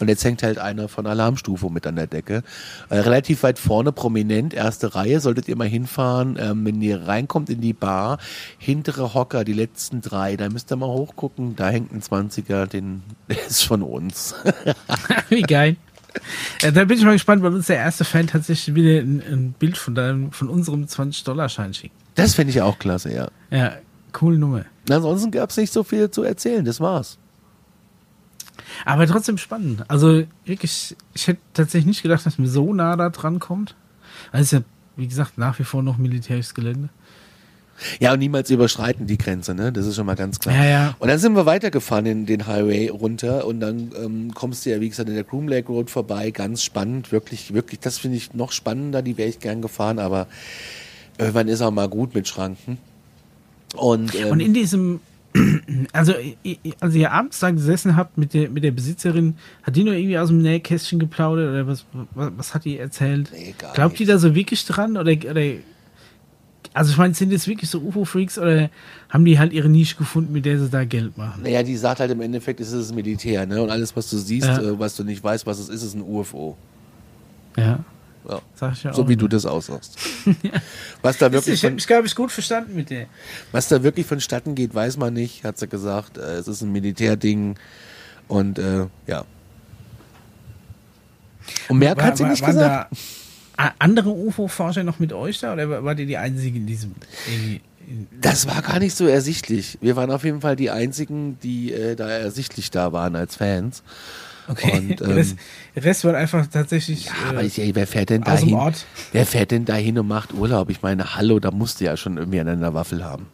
Und 0.00 0.08
jetzt 0.08 0.24
hängt 0.24 0.42
halt 0.42 0.58
einer 0.58 0.88
von 0.88 1.06
Alarmstufe 1.06 1.70
mit 1.70 1.86
an 1.86 1.94
der 1.94 2.08
Decke. 2.08 2.42
Äh, 2.88 2.98
relativ 2.98 3.44
weit 3.44 3.60
vorne, 3.60 3.92
prominent, 3.92 4.52
erste 4.52 4.96
Reihe, 4.96 5.20
solltet 5.20 5.46
ihr 5.46 5.54
mal 5.54 5.68
hinfahren. 5.68 6.38
Ähm, 6.40 6.66
wenn 6.66 6.82
ihr 6.82 7.06
reinkommt 7.06 7.50
in 7.50 7.60
die 7.60 7.72
Bar, 7.72 8.18
hintere 8.58 9.14
Hocker, 9.14 9.44
die 9.44 9.52
letzten 9.52 10.00
drei, 10.00 10.34
da 10.34 10.48
müsst 10.48 10.72
ihr 10.72 10.76
mal 10.76 10.88
hochgucken. 10.88 11.54
Da 11.54 11.68
hängt 11.68 11.92
ein 11.92 12.02
20er, 12.02 12.66
den, 12.66 13.04
der 13.28 13.46
ist 13.46 13.62
von 13.62 13.84
uns. 13.84 14.34
Wie 15.28 15.42
geil. 15.42 15.76
Ja, 16.62 16.72
da 16.72 16.84
bin 16.84 16.98
ich 16.98 17.04
mal 17.04 17.12
gespannt, 17.12 17.44
weil 17.44 17.54
uns 17.54 17.68
der 17.68 17.76
erste 17.76 18.04
Fan 18.04 18.26
tatsächlich 18.26 18.74
wieder 18.74 19.00
ein, 19.00 19.22
ein 19.24 19.54
Bild 19.56 19.78
von, 19.78 19.94
deinem, 19.94 20.32
von 20.32 20.48
unserem 20.48 20.86
20-Dollar-Schein 20.86 21.74
schickt. 21.74 21.94
Das 22.20 22.34
finde 22.34 22.50
ich 22.50 22.62
auch 22.62 22.78
klasse, 22.78 23.12
ja. 23.12 23.28
Ja, 23.50 23.74
coole 24.12 24.38
Nummer. 24.38 24.64
Ansonsten 24.88 25.30
gab 25.30 25.50
es 25.50 25.56
nicht 25.56 25.72
so 25.72 25.84
viel 25.84 26.10
zu 26.10 26.22
erzählen, 26.22 26.64
das 26.64 26.80
war's. 26.80 27.18
Aber 28.84 29.06
trotzdem 29.06 29.38
spannend. 29.38 29.84
Also 29.88 30.24
wirklich, 30.44 30.96
ich 31.14 31.26
hätte 31.26 31.40
tatsächlich 31.54 31.86
nicht 31.86 32.02
gedacht, 32.02 32.24
dass 32.24 32.38
mir 32.38 32.48
so 32.48 32.72
nah 32.72 32.96
da 32.96 33.10
dran 33.10 33.38
kommt. 33.40 33.74
Also 34.32 34.42
ist 34.42 34.52
ja, 34.52 34.60
wie 34.96 35.08
gesagt, 35.08 35.38
nach 35.38 35.58
wie 35.58 35.64
vor 35.64 35.82
noch 35.82 35.98
militärisches 35.98 36.54
Gelände. 36.54 36.88
Ja, 37.98 38.12
und 38.12 38.18
niemals 38.18 38.50
überschreiten 38.50 39.06
die 39.06 39.16
Grenze, 39.16 39.54
ne? 39.54 39.72
Das 39.72 39.86
ist 39.86 39.96
schon 39.96 40.04
mal 40.04 40.14
ganz 40.16 40.38
klar. 40.38 40.54
Ja, 40.54 40.64
ja. 40.64 40.94
Und 40.98 41.08
dann 41.08 41.18
sind 41.18 41.34
wir 41.34 41.46
weitergefahren 41.46 42.04
in 42.04 42.26
den 42.26 42.46
Highway 42.46 42.88
runter 42.88 43.46
und 43.46 43.60
dann 43.60 43.92
ähm, 43.96 44.34
kommst 44.34 44.66
du 44.66 44.70
ja, 44.70 44.80
wie 44.80 44.88
gesagt, 44.88 45.08
in 45.08 45.14
der 45.14 45.24
Groom 45.24 45.48
Lake 45.48 45.68
Road 45.68 45.88
vorbei. 45.88 46.30
Ganz 46.30 46.62
spannend, 46.62 47.10
wirklich, 47.10 47.54
wirklich. 47.54 47.80
Das 47.80 47.96
finde 47.96 48.18
ich 48.18 48.34
noch 48.34 48.52
spannender, 48.52 49.00
die 49.00 49.16
wäre 49.16 49.30
ich 49.30 49.38
gern 49.38 49.62
gefahren, 49.62 49.98
aber 49.98 50.26
irgendwann 51.18 51.48
ist 51.48 51.62
auch 51.62 51.70
mal 51.70 51.88
gut 51.88 52.14
mit 52.14 52.28
Schranken. 52.28 52.78
Und, 53.76 54.14
ähm, 54.14 54.28
und 54.28 54.40
in 54.40 54.54
diesem 54.54 55.00
Also, 55.92 56.12
als 56.80 56.94
ihr 56.94 57.12
abends 57.12 57.38
da 57.38 57.50
gesessen 57.50 57.96
habt 57.96 58.18
mit 58.18 58.34
der, 58.34 58.50
mit 58.50 58.64
der 58.64 58.72
Besitzerin, 58.72 59.36
hat 59.62 59.76
die 59.76 59.84
nur 59.84 59.94
irgendwie 59.94 60.18
aus 60.18 60.28
dem 60.28 60.42
Nähkästchen 60.42 60.98
geplaudert 60.98 61.50
oder 61.50 61.66
was, 61.66 61.84
was, 62.14 62.32
was 62.36 62.54
hat 62.54 62.64
die 62.64 62.78
erzählt? 62.78 63.30
Nee, 63.32 63.54
Glaubt 63.74 63.92
nicht. 63.92 64.00
die 64.00 64.04
da 64.06 64.18
so 64.18 64.34
wirklich 64.34 64.64
dran 64.66 64.96
oder, 64.96 65.12
oder 65.12 65.42
also 66.72 66.92
ich 66.92 66.98
meine, 66.98 67.14
sind 67.14 67.32
das 67.32 67.48
wirklich 67.48 67.68
so 67.68 67.80
UFO-Freaks 67.80 68.38
oder 68.38 68.70
haben 69.08 69.24
die 69.24 69.38
halt 69.38 69.52
ihre 69.52 69.68
Nische 69.68 69.96
gefunden, 69.96 70.32
mit 70.32 70.44
der 70.44 70.58
sie 70.58 70.68
da 70.68 70.84
Geld 70.84 71.16
machen? 71.16 71.42
Naja, 71.42 71.62
die 71.62 71.76
sagt 71.76 72.00
halt 72.00 72.10
im 72.10 72.20
Endeffekt, 72.20 72.60
es 72.60 72.72
ist 72.72 72.94
Militär, 72.94 73.46
ne? 73.46 73.62
Und 73.62 73.70
alles, 73.70 73.96
was 73.96 74.08
du 74.10 74.18
siehst, 74.18 74.46
ja. 74.46 74.60
äh, 74.60 74.78
was 74.78 74.96
du 74.96 75.04
nicht 75.04 75.22
weißt, 75.22 75.46
was 75.46 75.58
es 75.58 75.68
ist, 75.68 75.82
ist 75.82 75.94
ein 75.94 76.02
UFO. 76.02 76.56
Ja. 77.56 77.80
Ja. 78.28 78.40
Sag 78.54 78.72
ich 78.74 78.82
ja 78.82 78.92
so 78.92 79.02
auch 79.02 79.06
wie 79.06 79.12
nicht. 79.12 79.22
du 79.22 79.28
das 79.28 79.46
aussagst. 79.46 79.96
ja. 80.42 80.52
Was 81.02 81.18
da 81.18 81.32
wirklich 81.32 81.54
ich 81.54 81.64
habe 81.64 81.74
mich, 81.74 81.86
glaube 81.86 82.06
ich, 82.06 82.14
gut 82.14 82.30
verstanden 82.30 82.74
mit 82.74 82.90
dir. 82.90 83.06
Was 83.52 83.68
da 83.68 83.82
wirklich 83.82 84.06
vonstatten 84.06 84.54
geht, 84.54 84.74
weiß 84.74 84.96
man 84.96 85.14
nicht, 85.14 85.44
hat 85.44 85.58
sie 85.58 85.68
gesagt. 85.68 86.18
Äh, 86.18 86.36
es 86.36 86.48
ist 86.48 86.62
ein 86.62 86.72
Militärding 86.72 87.56
und 88.28 88.58
äh, 88.58 88.86
ja. 89.06 89.24
Und 91.68 91.78
mehr 91.78 91.96
war, 91.96 92.04
hat 92.04 92.16
sie 92.16 92.24
war, 92.24 92.30
nicht 92.30 92.44
gesagt. 92.44 92.94
andere 93.78 94.10
UFO-Forscher 94.10 94.84
noch 94.84 94.98
mit 94.98 95.12
euch 95.12 95.40
da 95.40 95.52
oder 95.52 95.84
wart 95.84 95.98
ihr 95.98 96.06
die 96.06 96.16
Einzige 96.16 96.58
in 96.58 96.66
diesem? 96.66 96.94
In, 97.26 97.60
in 97.88 98.08
das 98.20 98.46
war 98.46 98.62
gar 98.62 98.78
nicht 98.78 98.96
so 98.96 99.06
ersichtlich. 99.06 99.78
Wir 99.80 99.96
waren 99.96 100.10
auf 100.10 100.24
jeden 100.24 100.42
Fall 100.42 100.56
die 100.56 100.70
Einzigen, 100.70 101.38
die 101.42 101.72
äh, 101.72 101.96
da 101.96 102.08
ersichtlich 102.08 102.70
da 102.70 102.92
waren 102.92 103.16
als 103.16 103.36
Fans. 103.36 103.82
Okay. 104.50 104.78
Und, 104.78 105.00
ähm, 105.00 105.12
Rest, 105.12 105.36
Rest 105.76 106.04
wird 106.04 106.16
einfach 106.16 106.46
tatsächlich. 106.48 107.06
Ja, 107.06 107.12
aber 107.28 107.44
ich, 107.44 107.58
ey, 107.60 107.74
wer 107.74 107.86
fährt 107.86 108.10
denn 108.10 108.22
dahin? 108.22 108.58
Wer 109.12 109.26
fährt 109.26 109.52
denn 109.52 109.64
dahin 109.64 109.98
und 109.98 110.08
macht 110.08 110.34
Urlaub? 110.34 110.70
Ich 110.70 110.82
meine, 110.82 111.14
hallo, 111.14 111.38
da 111.38 111.52
musst 111.52 111.80
du 111.80 111.84
ja 111.84 111.96
schon 111.96 112.16
irgendwie 112.16 112.40
an 112.40 112.48
einer 112.48 112.74
Waffel 112.74 113.04
haben. 113.04 113.26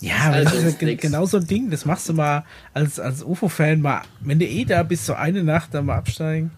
Ja, 0.00 0.16
aber 0.26 0.36
also 0.36 0.56
das 0.56 0.64
ist 0.64 0.82
ja 0.82 0.94
genau 0.94 1.24
so 1.26 1.38
ein 1.38 1.46
Ding. 1.46 1.70
Das 1.70 1.86
machst 1.86 2.08
du 2.08 2.12
mal 2.12 2.44
als, 2.72 3.00
als 3.00 3.24
UFO-Fan 3.24 3.80
mal, 3.80 4.02
wenn 4.20 4.38
du 4.38 4.44
eh 4.44 4.64
da 4.64 4.82
bist, 4.82 5.06
so 5.06 5.14
eine 5.14 5.42
Nacht 5.42 5.72
da 5.72 5.82
mal 5.82 5.96
absteigen. 5.96 6.52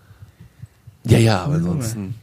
Ja, 1.04 1.18
ja, 1.18 1.42
aber 1.42 1.54
ansonsten. 1.54 2.16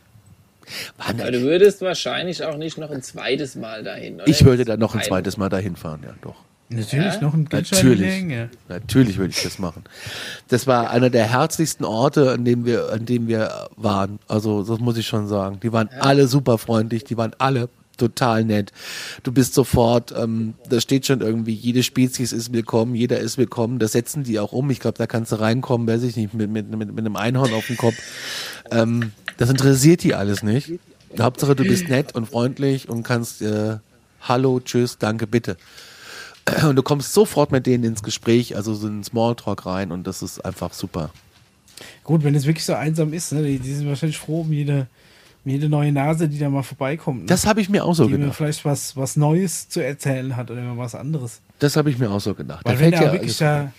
Aber 0.98 1.32
du 1.32 1.42
würdest 1.42 1.82
wahrscheinlich 1.82 2.44
auch 2.44 2.58
nicht 2.58 2.78
noch 2.78 2.92
ein 2.92 3.02
zweites 3.02 3.56
Mal 3.56 3.84
dahin. 3.84 4.16
Oder? 4.16 4.28
Ich 4.28 4.44
würde 4.46 4.66
dann 4.66 4.80
noch 4.80 4.96
ein 4.96 5.02
zweites 5.02 5.38
Mal 5.38 5.50
dahin 5.50 5.76
fahren, 5.76 6.02
ja, 6.04 6.14
doch. 6.22 6.36
Natürlich 6.76 7.14
ja? 7.16 7.22
noch 7.22 7.34
ein 7.34 7.48
Natürlich. 7.52 8.24
Natürlich 8.70 9.18
würde 9.18 9.34
ich 9.36 9.44
das 9.44 9.60
machen. 9.60 9.84
Das 10.48 10.68
war 10.68 10.90
einer 10.90 11.10
der 11.10 11.26
herzlichsten 11.26 11.86
Orte, 11.86 12.32
an 12.32 12.46
dem 12.46 12.66
wir, 12.66 12.92
an 12.92 13.06
dem 13.06 13.28
wir 13.28 13.68
waren. 13.76 14.20
Also, 14.28 14.64
das 14.64 14.80
muss 14.80 14.98
ich 14.98 15.08
schon 15.08 15.28
sagen. 15.28 15.60
Die 15.62 15.72
waren 15.72 15.90
ja. 15.92 16.00
alle 16.00 16.28
super 16.28 16.58
freundlich, 16.58 17.04
die 17.04 17.18
waren 17.18 17.32
alle 17.38 17.70
total 17.98 18.44
nett. 18.44 18.72
Du 19.24 19.32
bist 19.32 19.54
sofort, 19.54 20.14
ähm, 20.18 20.56
da 20.70 20.82
steht 20.82 21.06
schon 21.06 21.22
irgendwie, 21.22 21.54
jede 21.54 21.84
Spezies 21.84 22.34
ist 22.34 22.52
willkommen, 22.52 22.96
jeder 22.96 23.20
ist 23.20 23.38
willkommen. 23.38 23.80
Das 23.80 23.92
setzen 23.92 24.24
die 24.24 24.40
auch 24.40 24.52
um. 24.52 24.70
Ich 24.72 24.80
glaube, 24.80 24.98
da 24.98 25.08
kannst 25.08 25.32
du 25.32 25.40
reinkommen, 25.40 25.88
weiß 25.88 26.04
ich 26.04 26.16
nicht, 26.16 26.34
mit, 26.34 26.50
mit, 26.50 26.70
mit, 26.70 26.90
mit 26.90 27.00
einem 27.00 27.16
Einhorn 27.16 27.54
auf 27.54 27.68
dem 27.68 27.78
Kopf. 27.78 27.96
Ähm, 28.72 29.12
das 29.38 29.50
interessiert 29.50 30.04
die 30.04 30.16
alles 30.16 30.44
nicht. 30.44 30.72
Hauptsache, 31.20 31.56
du 31.56 31.64
bist 31.64 31.90
nett 31.90 32.16
und 32.16 32.28
freundlich 32.28 32.90
und 32.90 33.04
kannst 33.04 33.42
äh, 33.44 33.78
Hallo, 34.22 34.62
tschüss, 34.62 34.98
danke, 34.98 35.28
bitte. 35.28 35.58
Und 36.68 36.76
du 36.76 36.84
kommst 36.84 37.14
sofort 37.14 37.52
mit 37.52 37.66
denen 37.66 37.84
ins 37.84 38.04
Gespräch, 38.04 38.56
also 38.56 38.74
so 38.74 38.88
in 38.88 39.04
Smalltalk 39.04 39.66
rein 39.66 39.92
und 39.92 40.06
das 40.06 40.22
ist 40.22 40.44
einfach 40.44 40.74
super. 40.74 41.10
Gut, 42.04 42.24
wenn 42.24 42.36
es 42.36 42.46
wirklich 42.46 42.66
so 42.66 42.74
einsam 42.74 43.14
ist, 43.14 43.32
ne, 43.32 43.44
die, 43.44 43.60
die 43.60 43.74
sind 43.74 43.88
wahrscheinlich 43.88 44.18
froh 44.18 44.42
um 44.42 44.52
jede, 44.52 44.88
um 45.46 45.52
jede 45.52 45.70
neue 45.70 45.92
Nase, 45.92 46.28
die 46.28 46.38
da 46.38 46.50
mal 46.50 46.64
vorbeikommt. 46.64 47.22
Ne? 47.22 47.26
Das 47.28 47.46
habe 47.46 47.62
ich 47.62 47.70
mir 47.70 47.86
auch 47.86 47.94
so 47.94 48.06
die 48.06 48.12
gedacht. 48.12 48.32
Die 48.32 48.36
vielleicht 48.36 48.66
was, 48.66 48.96
was 48.98 49.16
Neues 49.16 49.70
zu 49.70 49.84
erzählen 49.84 50.36
hat 50.36 50.52
oder 50.52 50.78
was 50.78 50.96
anderes. 50.96 51.40
Das 51.60 51.78
habe 51.78 51.90
ich 51.90 51.98
mir 51.98 52.12
auch 52.12 52.22
so 52.22 52.34
gedacht. 52.34 52.66
Weil 52.66 52.76
da 52.76 52.80
wenn 52.82 52.92
du 52.92 52.98
ja 52.98 53.12
wirklich 53.14 53.38
da, 53.38 53.72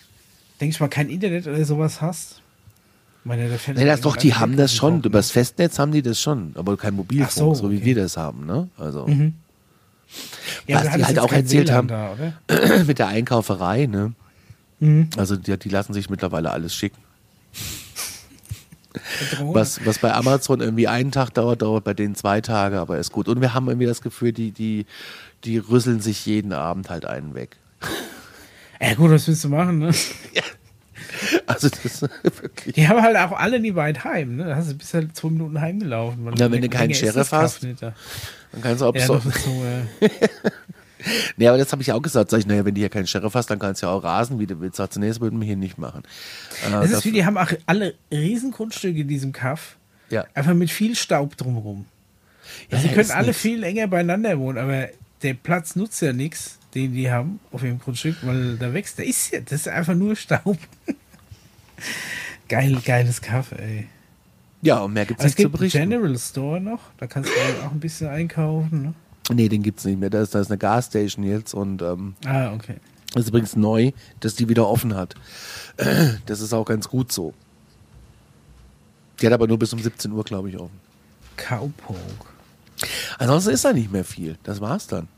denke 0.61 0.73
ich 0.75 0.81
mal, 0.81 0.89
kein 0.89 1.11
Internet 1.11 1.47
oder 1.47 1.65
sowas 1.65 2.01
hast, 2.01 2.41
meine, 3.25 3.49
da 3.49 3.73
nee, 3.73 3.87
das 3.87 4.03
doch, 4.03 4.17
die 4.17 4.35
haben 4.35 4.57
das 4.57 4.75
schon. 4.75 5.03
Übers 5.03 5.31
Festnetz 5.31 5.79
haben 5.79 5.93
die 5.93 6.03
das 6.03 6.21
schon, 6.21 6.53
aber 6.57 6.77
kein 6.77 6.95
Mobilfunk, 6.95 7.31
so, 7.31 7.55
so, 7.55 7.71
wie 7.71 7.83
wir 7.83 7.95
das 7.95 8.19
haben, 8.19 8.45
ne? 8.45 8.69
Also. 8.77 9.07
Mhm. 9.07 9.35
Ja, 10.67 10.85
was 10.85 10.95
die 10.95 11.05
halt 11.05 11.19
auch 11.19 11.33
erzählt 11.33 11.71
haben 11.71 11.89
da, 11.89 12.17
mit 12.87 12.99
der 12.99 13.09
Einkauferei, 13.09 13.87
ne? 13.87 14.13
Mhm. 14.81 15.11
Also 15.17 15.37
die, 15.37 15.57
die 15.59 15.69
lassen 15.69 15.95
sich 15.95 16.11
mittlerweile 16.11 16.51
alles 16.51 16.75
schicken. 16.75 16.99
Was, 19.41 19.85
was 19.85 19.99
bei 19.99 20.15
Amazon 20.15 20.61
irgendwie 20.61 20.87
einen 20.87 21.11
Tag 21.11 21.31
dauert, 21.31 21.63
dauert 21.63 21.83
bei 21.83 21.95
denen 21.95 22.15
zwei 22.15 22.41
Tage, 22.41 22.79
aber 22.79 22.99
ist 22.99 23.11
gut. 23.11 23.27
Und 23.27 23.41
wir 23.41 23.53
haben 23.53 23.67
irgendwie 23.67 23.89
das 23.89 24.03
Gefühl, 24.03 24.33
die, 24.33 24.53
die, 24.53 24.87
die 25.43 25.59
rüsseln 25.59 26.01
sich 26.01 26.25
jeden 26.27 26.53
Abend 26.53 26.91
halt 26.91 27.05
einen 27.05 27.35
weg. 27.35 27.57
Ja 28.81 28.95
gut, 28.95 29.13
was 29.13 29.27
willst 29.29 29.45
du 29.45 29.49
machen, 29.49 29.79
ne? 29.79 29.93
Ja. 30.35 30.43
Also 31.47 31.69
das 31.69 31.85
ist 31.85 32.03
wirklich. 32.23 32.75
Die 32.75 32.89
haben 32.89 33.03
halt 33.03 33.17
auch 33.17 33.33
alle 33.33 33.61
nie 33.61 33.75
weit 33.75 34.05
heim, 34.05 34.37
ne? 34.37 34.45
Da 34.45 34.57
hast 34.57 34.71
du 34.71 34.75
bis 34.75 34.95
halt 34.95 35.17
zwei 35.17 35.29
Minuten 35.29 35.61
heimgelaufen. 35.61 36.25
Na, 36.39 36.51
wenn 36.51 36.63
du 36.63 36.69
keinen 36.69 36.95
Sheriff 36.95 37.33
hast, 37.33 37.63
dann 37.63 37.95
kannst 38.63 38.81
du 38.81 38.87
auch 38.87 38.95
ja, 38.95 39.07
so, 39.07 39.17
äh, 40.01 40.09
Nee, 41.37 41.49
aber 41.49 41.59
das 41.59 41.71
habe 41.73 41.83
ich 41.83 41.93
auch 41.93 42.01
gesagt. 42.01 42.31
Sag 42.31 42.39
ich, 42.39 42.47
naja, 42.47 42.65
wenn 42.65 42.75
du 42.75 42.81
hier 42.81 42.89
keinen 42.89 43.07
Sheriff 43.07 43.35
hast, 43.35 43.51
dann 43.51 43.59
kannst 43.59 43.83
du 43.83 43.87
ja 43.87 43.93
auch 43.93 44.03
rasen, 44.03 44.39
wie 44.39 44.47
du 44.47 44.61
willst. 44.61 44.77
Sagt 44.77 44.95
sie, 44.95 45.01
nee, 45.01 45.09
das 45.09 45.21
würden 45.21 45.41
wir 45.41 45.47
hier 45.47 45.57
nicht 45.57 45.79
machen. 45.79 46.03
Äh, 46.67 46.85
ist 46.85 47.05
wie, 47.05 47.13
die 47.13 47.25
haben 47.25 47.37
auch 47.37 47.51
alle 47.67 47.95
Riesengrundstücke 48.11 49.01
in 49.01 49.09
diesem 49.09 49.33
Kaff. 49.33 49.77
Ja. 50.11 50.25
Einfach 50.35 50.55
mit 50.55 50.71
viel 50.71 50.95
Staub 50.95 51.37
drumherum. 51.37 51.87
Ja, 52.71 52.77
also, 52.77 52.89
sie 52.89 52.95
können 52.95 53.11
alle 53.11 53.29
nix. 53.29 53.39
viel 53.39 53.63
enger 53.63 53.87
beieinander 53.89 54.39
wohnen, 54.39 54.59
aber 54.59 54.89
der 55.23 55.35
Platz 55.35 55.77
nutzt 55.77 56.01
ja 56.03 56.13
nichts, 56.13 56.59
den 56.75 56.93
die 56.93 57.11
haben 57.11 57.41
auf 57.53 57.63
ihrem 57.63 57.79
Grundstück, 57.79 58.17
weil 58.23 58.57
da 58.57 58.73
wächst. 58.73 58.99
Der 58.99 59.07
ist 59.07 59.33
ja, 59.33 59.41
das 59.41 59.61
ist 59.61 59.69
einfach 59.69 59.95
nur 59.95 60.17
Staub. 60.17 60.59
Geil, 62.49 62.79
geiles 62.85 63.23
Kaffee, 63.23 63.57
ey. 63.57 63.89
Ja, 64.61 64.81
und 64.81 64.93
mehr 64.93 65.07
gibt 65.07 65.21
es 65.21 65.27
nicht 65.27 65.39
zu 65.39 65.49
berichten. 65.49 65.79
General 65.79 66.19
Store 66.19 66.61
noch, 66.61 66.81
da 66.99 67.07
kannst 67.07 67.31
du 67.31 67.67
auch 67.67 67.73
ein 67.73 67.81
bisschen 67.81 68.09
einkaufen, 68.09 68.83
ne? 68.83 68.95
Nee, 69.33 69.49
den 69.49 69.63
gibt 69.63 69.79
es 69.79 69.85
nicht 69.87 69.99
mehr. 69.99 70.11
Da 70.11 70.23
ist, 70.23 70.35
da 70.35 70.41
ist 70.41 70.51
eine 70.51 70.59
Gasstation 70.59 71.25
jetzt 71.25 71.55
und 71.55 71.81
ähm, 71.81 72.15
ah, 72.27 72.53
okay. 72.53 72.77
Das 73.13 73.25
ist 73.25 73.29
übrigens 73.29 73.57
neu, 73.57 73.93
dass 74.21 74.35
die 74.35 74.49
wieder 74.49 74.69
offen 74.69 74.95
hat. 74.95 75.15
Das 76.27 76.41
ist 76.41 76.53
auch 76.53 76.65
ganz 76.65 76.89
gut 76.89 77.13
so. 77.13 77.35
Die 79.21 79.27
hat 79.27 79.33
aber 79.33 79.47
nur 79.47 79.59
bis 79.59 79.73
um 79.73 79.79
17 79.79 80.13
Uhr, 80.13 80.25
glaube 80.25 80.51
ich, 80.51 80.59
offen. 80.59 80.81
Cowpoke. 81.37 81.99
Ansonsten 83.19 83.51
ist 83.51 83.65
da 83.65 83.73
nicht 83.73 83.93
mehr 83.93 84.05
viel. 84.05 84.37
Das 84.43 84.61
war's 84.61 84.87
dann. 84.87 85.09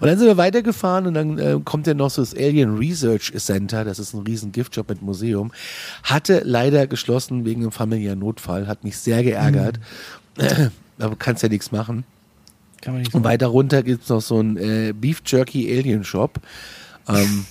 Und 0.00 0.06
dann 0.06 0.18
sind 0.18 0.26
wir 0.26 0.36
weitergefahren 0.36 1.06
und 1.06 1.14
dann 1.14 1.38
äh, 1.38 1.58
kommt 1.64 1.86
ja 1.86 1.94
noch 1.94 2.10
so 2.10 2.22
das 2.22 2.34
Alien 2.34 2.76
Research 2.76 3.32
Center, 3.36 3.84
das 3.84 3.98
ist 3.98 4.14
ein 4.14 4.22
riesen 4.22 4.52
Giftjob 4.52 4.88
mit 4.88 5.02
Museum, 5.02 5.52
hatte 6.02 6.42
leider 6.44 6.86
geschlossen 6.86 7.44
wegen 7.44 7.62
einem 7.62 7.72
familiären 7.72 8.18
Notfall, 8.18 8.66
hat 8.66 8.84
mich 8.84 8.98
sehr 8.98 9.22
geärgert, 9.22 9.80
mhm. 10.38 10.70
aber 10.98 11.16
kannst 11.16 11.42
ja 11.42 11.48
nichts 11.48 11.72
machen. 11.72 12.04
Kann 12.80 12.94
man 12.94 13.02
nicht 13.02 13.14
und 13.14 13.24
weiter 13.24 13.46
runter 13.46 13.82
gibt 13.82 14.02
es 14.02 14.08
noch 14.10 14.20
so 14.20 14.38
einen 14.38 14.56
äh, 14.56 14.92
Beef 14.92 15.22
Jerky 15.24 15.74
Alien 15.78 16.04
Shop. 16.04 16.38
Ähm, 17.08 17.46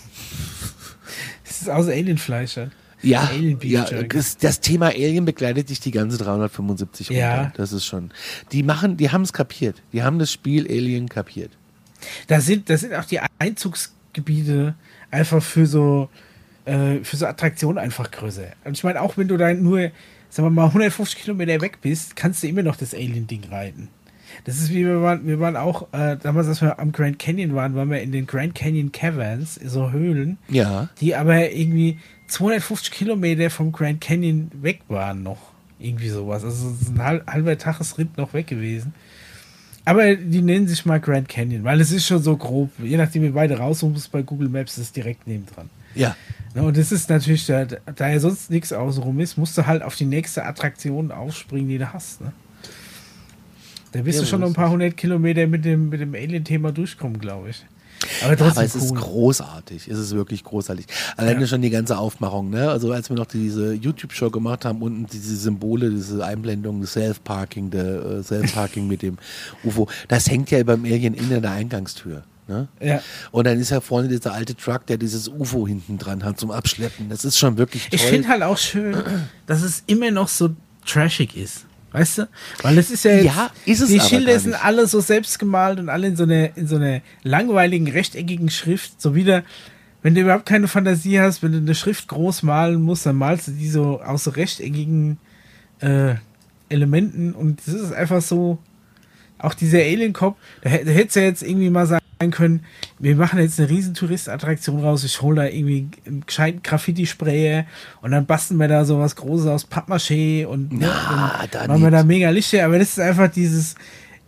das 1.45 1.61
ist 1.61 1.69
außer 1.69 1.91
Alienfleisch, 1.91 2.57
ja? 2.57 2.67
Ja, 3.03 3.29
ja 3.61 3.83
das, 4.03 4.37
das, 4.37 4.61
Thema 4.61 4.87
Alien 4.87 5.25
begleitet 5.25 5.69
dich 5.69 5.81
die 5.81 5.91
ganze 5.91 6.17
375 6.17 7.09
runter. 7.09 7.19
Ja. 7.19 7.53
Das 7.55 7.73
ist 7.73 7.85
schon. 7.85 8.11
Die 8.53 8.63
machen, 8.63 8.95
die 8.95 9.11
haben 9.11 9.23
es 9.23 9.33
kapiert. 9.33 9.81
Die 9.91 10.03
haben 10.03 10.19
das 10.19 10.31
Spiel 10.31 10.65
Alien 10.67 11.09
kapiert. 11.09 11.51
Da 12.27 12.39
sind, 12.39 12.69
das 12.69 12.81
sind 12.81 12.93
auch 12.93 13.05
die 13.05 13.19
Einzugsgebiete 13.39 14.75
einfach 15.11 15.41
für 15.41 15.65
so, 15.65 16.09
äh, 16.65 16.99
für 17.03 17.17
so 17.17 17.25
Attraktionen 17.25 17.77
einfach 17.77 18.11
größer. 18.11 18.47
Und 18.63 18.77
ich 18.77 18.83
meine, 18.83 19.01
auch 19.01 19.17
wenn 19.17 19.27
du 19.27 19.37
da 19.37 19.53
nur, 19.53 19.91
sagen 20.29 20.47
wir 20.47 20.49
mal, 20.49 20.67
150 20.67 21.21
Kilometer 21.21 21.61
weg 21.61 21.79
bist, 21.81 22.15
kannst 22.15 22.43
du 22.43 22.47
immer 22.47 22.63
noch 22.63 22.75
das 22.75 22.93
Alien-Ding 22.93 23.45
reiten. 23.49 23.89
Das 24.45 24.57
ist 24.57 24.71
wie 24.71 24.85
wir 24.85 25.01
waren, 25.01 25.27
wir 25.27 25.39
waren 25.39 25.55
auch, 25.55 25.93
äh, 25.93 26.17
damals, 26.17 26.47
als 26.47 26.61
wir 26.61 26.79
am 26.79 26.91
Grand 26.91 27.19
Canyon 27.19 27.53
waren, 27.55 27.75
waren 27.75 27.89
wir 27.89 28.01
in 28.01 28.11
den 28.11 28.25
Grand 28.25 28.55
Canyon 28.55 28.91
Caverns, 28.91 29.55
so 29.55 29.91
Höhlen, 29.91 30.37
ja. 30.49 30.89
die 30.99 31.15
aber 31.15 31.51
irgendwie 31.51 31.99
250 32.27 32.91
Kilometer 32.91 33.49
vom 33.49 33.71
Grand 33.71 34.01
Canyon 34.01 34.49
weg 34.53 34.81
waren 34.87 35.23
noch. 35.23 35.53
Irgendwie 35.79 36.09
sowas. 36.09 36.43
Also 36.43 36.73
ein 36.97 37.25
halber 37.27 37.57
Tagesritt 37.57 38.17
noch 38.17 38.33
weg 38.33 38.47
gewesen. 38.47 38.93
Aber 39.85 40.15
die 40.15 40.41
nennen 40.41 40.67
sich 40.67 40.85
mal 40.85 40.99
Grand 40.99 41.27
Canyon, 41.27 41.63
weil 41.63 41.81
es 41.81 41.91
ist 41.91 42.05
schon 42.05 42.21
so 42.21 42.37
grob. 42.37 42.71
Je 42.81 42.97
nachdem, 42.97 43.23
wie 43.23 43.29
beide 43.29 43.57
raussuchst 43.57 44.11
bei 44.11 44.21
Google 44.21 44.49
Maps, 44.49 44.77
ist 44.77 44.85
es 44.85 44.91
direkt 44.93 45.27
nebendran. 45.27 45.69
Ja. 45.93 46.15
Ne, 46.55 46.63
und 46.63 46.77
das 46.77 46.91
ist 46.91 47.09
natürlich, 47.09 47.45
da, 47.45 47.65
da 47.65 48.09
ja 48.09 48.19
sonst 48.19 48.49
nichts 48.49 48.71
außenrum 48.71 49.19
ist, 49.19 49.37
musst 49.37 49.57
du 49.57 49.65
halt 49.65 49.83
auf 49.83 49.95
die 49.95 50.05
nächste 50.05 50.45
Attraktion 50.45 51.11
aufspringen, 51.11 51.67
die 51.67 51.77
du 51.77 51.91
hast. 51.91 52.21
Ne? 52.21 52.31
Da 53.91 54.01
bist 54.01 54.19
ja, 54.19 54.23
du 54.23 54.29
schon 54.29 54.41
noch 54.41 54.47
ein 54.47 54.53
paar 54.53 54.69
hundert 54.69 54.95
Kilometer 54.97 55.45
mit 55.47 55.65
dem, 55.65 55.89
mit 55.89 55.99
dem 55.99 56.15
Alien-Thema 56.15 56.71
durchkommen, 56.71 57.19
glaube 57.19 57.49
ich. 57.49 57.65
Aber, 58.23 58.37
trotzdem 58.37 58.57
Aber 58.57 58.63
es 58.63 58.75
cool. 58.75 58.81
ist 58.81 58.95
großartig. 58.95 59.87
Es 59.87 59.97
ist 59.97 60.15
wirklich 60.15 60.43
großartig. 60.43 60.85
Alleine 61.17 61.41
ja. 61.41 61.47
schon 61.47 61.61
die 61.61 61.69
ganze 61.69 61.97
Aufmachung, 61.97 62.49
ne? 62.49 62.69
Also 62.69 62.91
als 62.91 63.09
wir 63.09 63.17
noch 63.17 63.25
diese 63.25 63.73
YouTube-Show 63.73 64.29
gemacht 64.29 64.65
haben, 64.65 64.81
unten 64.81 65.05
diese 65.07 65.35
Symbole, 65.35 65.89
diese 65.89 66.23
Einblendung, 66.25 66.81
das 66.81 66.93
Self-Parking, 66.93 67.71
der 67.71 67.85
äh, 67.85 68.23
Self-Parking 68.23 68.87
mit 68.87 69.01
dem 69.01 69.17
UFO, 69.63 69.87
das 70.07 70.29
hängt 70.29 70.51
ja 70.51 70.63
beim 70.63 70.83
Alien 70.85 71.13
in 71.13 71.29
der 71.29 71.51
Eingangstür. 71.51 72.23
Ne? 72.47 72.67
Ja. 72.81 73.01
Und 73.31 73.47
dann 73.47 73.59
ist 73.59 73.69
ja 73.69 73.79
vorne 73.79 74.09
dieser 74.09 74.33
alte 74.33 74.55
Truck, 74.55 74.85
der 74.87 74.97
dieses 74.97 75.29
UFO 75.29 75.65
hinten 75.65 75.97
dran 75.97 76.23
hat 76.23 76.39
zum 76.39 76.51
Abschleppen. 76.51 77.09
Das 77.09 77.23
ist 77.23 77.37
schon 77.37 77.57
wirklich 77.57 77.83
toll. 77.83 77.91
Ich 77.93 78.01
finde 78.01 78.27
halt 78.27 78.43
auch 78.43 78.57
schön, 78.57 79.01
dass 79.45 79.61
es 79.61 79.83
immer 79.87 80.11
noch 80.11 80.27
so 80.27 80.49
trashig 80.85 81.37
ist. 81.37 81.65
Weißt 81.93 82.17
du? 82.17 82.29
Weil 82.63 82.77
es 82.79 82.91
ist 82.91 83.05
ja 83.05 83.11
jetzt, 83.11 83.25
Ja, 83.25 83.51
ist 83.65 83.87
die 83.87 83.99
Schilder 83.99 84.37
sind 84.39 84.55
alle 84.55 84.87
so 84.87 84.99
selbst 84.99 85.37
gemalt 85.39 85.79
und 85.79 85.89
alle 85.89 86.07
in 86.07 86.15
so 86.15 86.23
einer 86.23 86.57
in 86.57 86.67
so 86.67 86.75
einer 86.75 87.01
langweiligen 87.21 87.87
rechteckigen 87.87 88.49
Schrift. 88.49 88.99
So 88.99 89.15
wieder, 89.15 89.43
wenn 90.01 90.15
du 90.15 90.21
überhaupt 90.21 90.47
keine 90.47 90.67
Fantasie 90.67 91.19
hast, 91.19 91.43
wenn 91.43 91.51
du 91.51 91.59
eine 91.59 91.75
Schrift 91.75 92.07
groß 92.07 92.43
malen 92.43 92.81
musst, 92.81 93.05
dann 93.05 93.15
malst 93.15 93.47
du 93.47 93.51
die 93.51 93.69
so 93.69 94.01
aus 94.01 94.23
so 94.23 94.31
rechteckigen 94.31 95.19
äh, 95.79 96.15
Elementen 96.69 97.33
und 97.33 97.59
das 97.65 97.75
ist 97.75 97.93
einfach 97.93 98.21
so, 98.21 98.57
auch 99.37 99.53
dieser 99.53 99.79
Alien-Cop, 99.79 100.35
da, 100.61 100.69
da 100.69 100.75
hätte 100.75 101.07
es 101.09 101.15
ja 101.15 101.21
jetzt 101.21 101.43
irgendwie 101.43 101.69
mal 101.69 101.85
sagen 101.85 102.02
können, 102.31 102.65
wir 102.99 103.15
machen 103.15 103.39
jetzt 103.39 103.59
eine 103.59 103.69
riesen 103.69 103.93
Touristenattraktion 103.93 104.81
raus, 104.81 105.03
ich 105.03 105.21
hole 105.21 105.35
da 105.35 105.47
irgendwie 105.47 105.87
einen 106.05 106.25
gescheiten 106.25 106.61
Graffiti-Sprayer 106.63 107.65
und 108.01 108.11
dann 108.11 108.25
basteln 108.25 108.59
wir 108.59 108.67
da 108.67 108.85
sowas 108.85 109.15
Großes 109.15 109.47
aus 109.47 109.69
Pappmaché 109.69 110.45
und 110.45 110.69
Na, 110.71 111.45
da 111.51 111.67
machen 111.67 111.81
wir 111.81 111.91
da 111.91 112.03
mega 112.03 112.29
Lichter, 112.29 112.65
aber 112.65 112.79
das 112.79 112.89
ist 112.89 112.99
einfach 112.99 113.31
dieses, 113.31 113.75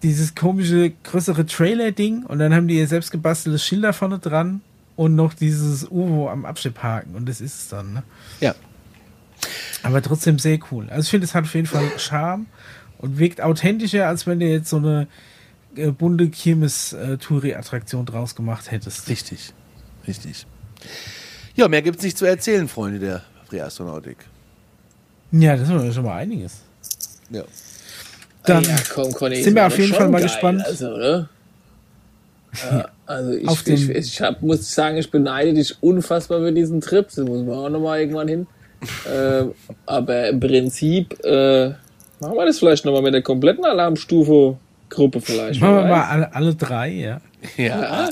dieses 0.04 0.36
komische, 0.36 0.93
größere 1.04 1.46
Trailer-Ding 1.46 2.24
und 2.24 2.39
dann 2.39 2.54
haben 2.54 2.68
die 2.68 2.78
ihr 2.78 2.88
selbst 2.88 3.12
gebasteltes 3.12 3.66
Schilder 3.66 3.93
vorne 3.93 4.20
dran 4.20 4.62
und 4.96 5.16
noch 5.16 5.34
dieses 5.34 5.86
UFO 5.86 6.30
am 6.30 6.46
Abschlepphaken 6.46 7.16
und 7.16 7.28
das 7.28 7.41
ist 7.41 7.56
es 7.56 7.68
dann, 7.70 7.93
ne? 7.93 8.04
Ja. 8.39 8.56
Aber 9.84 10.02
trotzdem 10.02 10.39
sehr 10.39 10.60
cool. 10.72 10.89
Also 10.89 11.02
ich 11.02 11.10
finde, 11.10 11.26
es 11.26 11.36
hat 11.36 11.43
auf 11.43 11.54
jeden 11.54 11.68
Fall 11.68 11.91
Charme 11.98 12.48
und 12.98 13.20
wirkt 13.20 13.41
authentischer, 13.41 14.08
als 14.08 14.26
wenn 14.26 14.39
du 14.39 14.48
jetzt 14.48 14.70
so 14.70 14.78
eine 14.78 15.08
äh, 15.76 15.91
bunte 15.91 16.30
Kirmes-Touri-Attraktion 16.30 18.05
draus 18.05 18.36
gemacht 18.36 18.71
hättest. 18.71 19.07
Richtig. 19.09 19.53
Richtig. 20.07 20.45
Ja, 21.55 21.67
mehr 21.67 21.82
gibt's 21.82 22.03
nicht 22.03 22.17
zu 22.17 22.26
erzählen, 22.26 22.67
Freunde 22.67 22.99
der 22.99 23.23
Präastronautik. 23.47 24.17
Ja, 25.32 25.55
das 25.55 25.69
ist 25.69 25.95
schon 25.95 26.03
mal 26.03 26.17
einiges. 26.17 26.61
Ja. 27.30 27.43
Dann 28.45 28.63
ja, 28.63 28.76
komm, 28.93 29.11
Conny, 29.11 29.41
sind 29.41 29.55
wir 29.55 29.65
auf 29.65 29.78
jeden 29.78 29.93
Fall 29.93 30.07
mal 30.09 30.19
geil, 30.19 30.28
gespannt. 30.28 30.63
Also, 30.65 30.89
oder? 30.89 31.30
Ja, 32.71 32.89
also 33.05 33.32
ich, 33.32 33.47
Auf 33.47 33.67
ich, 33.67 33.88
den- 33.88 33.95
ich 33.95 34.21
hab, 34.21 34.41
muss 34.41 34.73
sagen, 34.73 34.97
ich 34.97 35.09
beneide 35.09 35.53
dich 35.53 35.82
unfassbar 35.82 36.39
für 36.39 36.51
diesen 36.51 36.82
Trip. 36.82 37.07
Das 37.07 37.17
muss 37.17 37.43
man 37.43 37.57
auch 37.57 37.69
nochmal 37.69 37.99
irgendwann 37.99 38.28
hin. 38.28 38.47
ähm, 39.11 39.53
aber 39.86 40.30
im 40.30 40.39
Prinzip 40.39 41.17
äh, 41.23 41.69
machen 42.19 42.36
wir 42.36 42.45
das 42.45 42.59
vielleicht 42.59 42.86
nochmal 42.86 43.01
mit 43.01 43.13
der 43.13 43.23
kompletten 43.23 43.65
Alarmstufe-Gruppe 44.96 45.22
vielleicht. 45.22 45.62
Machen 45.62 45.76
wir 45.76 45.86
mal 45.86 46.04
alle, 46.04 46.34
alle 46.34 46.56
drei, 46.56 46.89
ja. 46.89 47.22
Ja, 47.58 48.10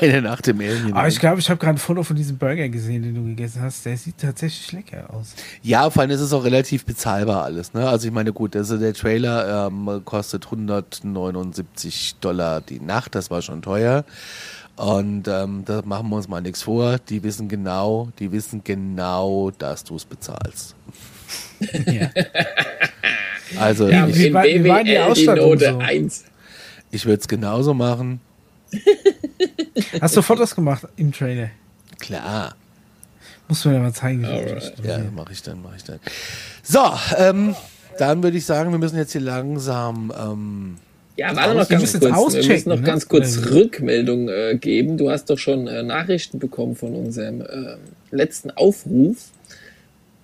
eine 0.00 0.22
nach 0.22 0.40
dem 0.40 0.60
Alien. 0.60 0.92
Aber 0.92 1.08
ich 1.08 1.18
glaube, 1.18 1.40
ich 1.40 1.50
habe 1.50 1.58
gerade 1.58 1.74
ein 1.74 1.78
Foto 1.78 2.04
von 2.04 2.14
diesem 2.14 2.38
Burger 2.38 2.68
gesehen, 2.68 3.02
den 3.02 3.14
du 3.16 3.24
gegessen 3.24 3.60
hast. 3.62 3.84
Der 3.84 3.96
sieht 3.96 4.18
tatsächlich 4.18 4.70
lecker 4.70 5.12
aus. 5.12 5.34
Ja, 5.62 5.90
vor 5.90 6.02
allem 6.02 6.12
ist 6.12 6.20
es 6.20 6.32
auch 6.32 6.44
relativ 6.44 6.84
bezahlbar 6.84 7.42
alles. 7.42 7.74
Ne? 7.74 7.88
Also 7.88 8.06
ich 8.06 8.12
meine, 8.14 8.32
gut, 8.32 8.54
also 8.54 8.78
der 8.78 8.94
Trailer 8.94 9.66
ähm, 9.66 10.02
kostet 10.04 10.44
179 10.44 12.16
Dollar 12.20 12.60
die 12.60 12.78
Nacht, 12.78 13.16
das 13.16 13.30
war 13.30 13.42
schon 13.42 13.60
teuer. 13.60 14.04
Und 14.76 15.26
ähm, 15.26 15.64
da 15.64 15.82
machen 15.84 16.10
wir 16.10 16.16
uns 16.16 16.28
mal 16.28 16.42
nichts 16.42 16.62
vor. 16.62 16.98
Die 17.08 17.22
wissen 17.22 17.48
genau, 17.48 18.10
die 18.18 18.30
wissen 18.30 18.62
genau, 18.62 19.50
dass 19.50 19.82
du 19.82 19.96
es 19.96 20.04
bezahlst. 20.04 20.76
Ja. 21.86 22.10
Also 23.58 23.88
Ja, 23.88 24.06
ich, 24.06 24.16
wie 24.16 24.26
in 24.26 24.34
die 24.64 24.68
BWL 24.70 24.84
die 24.84 24.98
Ausstattung 24.98 25.50
Note 25.50 25.70
so? 25.72 25.78
1. 25.78 26.24
ich 26.90 27.04
würde 27.06 27.20
es 27.20 27.28
genauso 27.28 27.74
machen. 27.74 28.20
Hast 30.00 30.16
du 30.16 30.22
Fotos 30.22 30.54
gemacht 30.54 30.86
im 30.96 31.12
Trailer? 31.12 31.50
Klar. 31.98 32.54
Musst 33.48 33.64
du 33.64 33.68
mir 33.68 33.78
mal 33.78 33.92
zeigen. 33.92 34.22
wie 34.22 34.26
Alright. 34.26 34.56
das 34.56 34.72
Ja, 34.84 34.98
mache 35.14 35.32
ich 35.32 35.42
dann, 35.42 35.62
mache 35.62 35.76
ich 35.76 35.84
dann. 35.84 36.00
So, 36.62 36.80
ähm, 37.16 37.54
dann 37.98 38.22
würde 38.22 38.36
ich 38.36 38.44
sagen, 38.44 38.72
wir 38.72 38.78
müssen 38.78 38.96
jetzt 38.96 39.12
hier 39.12 39.20
langsam. 39.20 40.12
Ähm, 40.18 40.76
Ja, 41.16 41.34
warte 41.36 41.54
noch 41.54 41.70
Wir 41.70 41.78
ganz 41.78 41.92
kurz. 42.00 42.34
jetzt 42.34 42.44
Wir 42.48 42.52
müssen 42.54 42.68
noch 42.70 42.76
ne? 42.80 42.82
ganz 42.82 43.06
kurz? 43.08 43.38
Rückmeldung 43.50 44.28
äh, 44.28 44.56
geben. 44.60 44.98
Du 44.98 45.10
hast 45.10 45.30
doch 45.30 45.38
schon 45.38 45.68
äh, 45.68 45.82
Nachrichten 45.84 46.38
bekommen 46.40 46.74
von 46.74 46.94
unserem 46.96 47.40
äh, 47.40 47.76
letzten 48.10 48.50
Aufruf, 48.50 49.16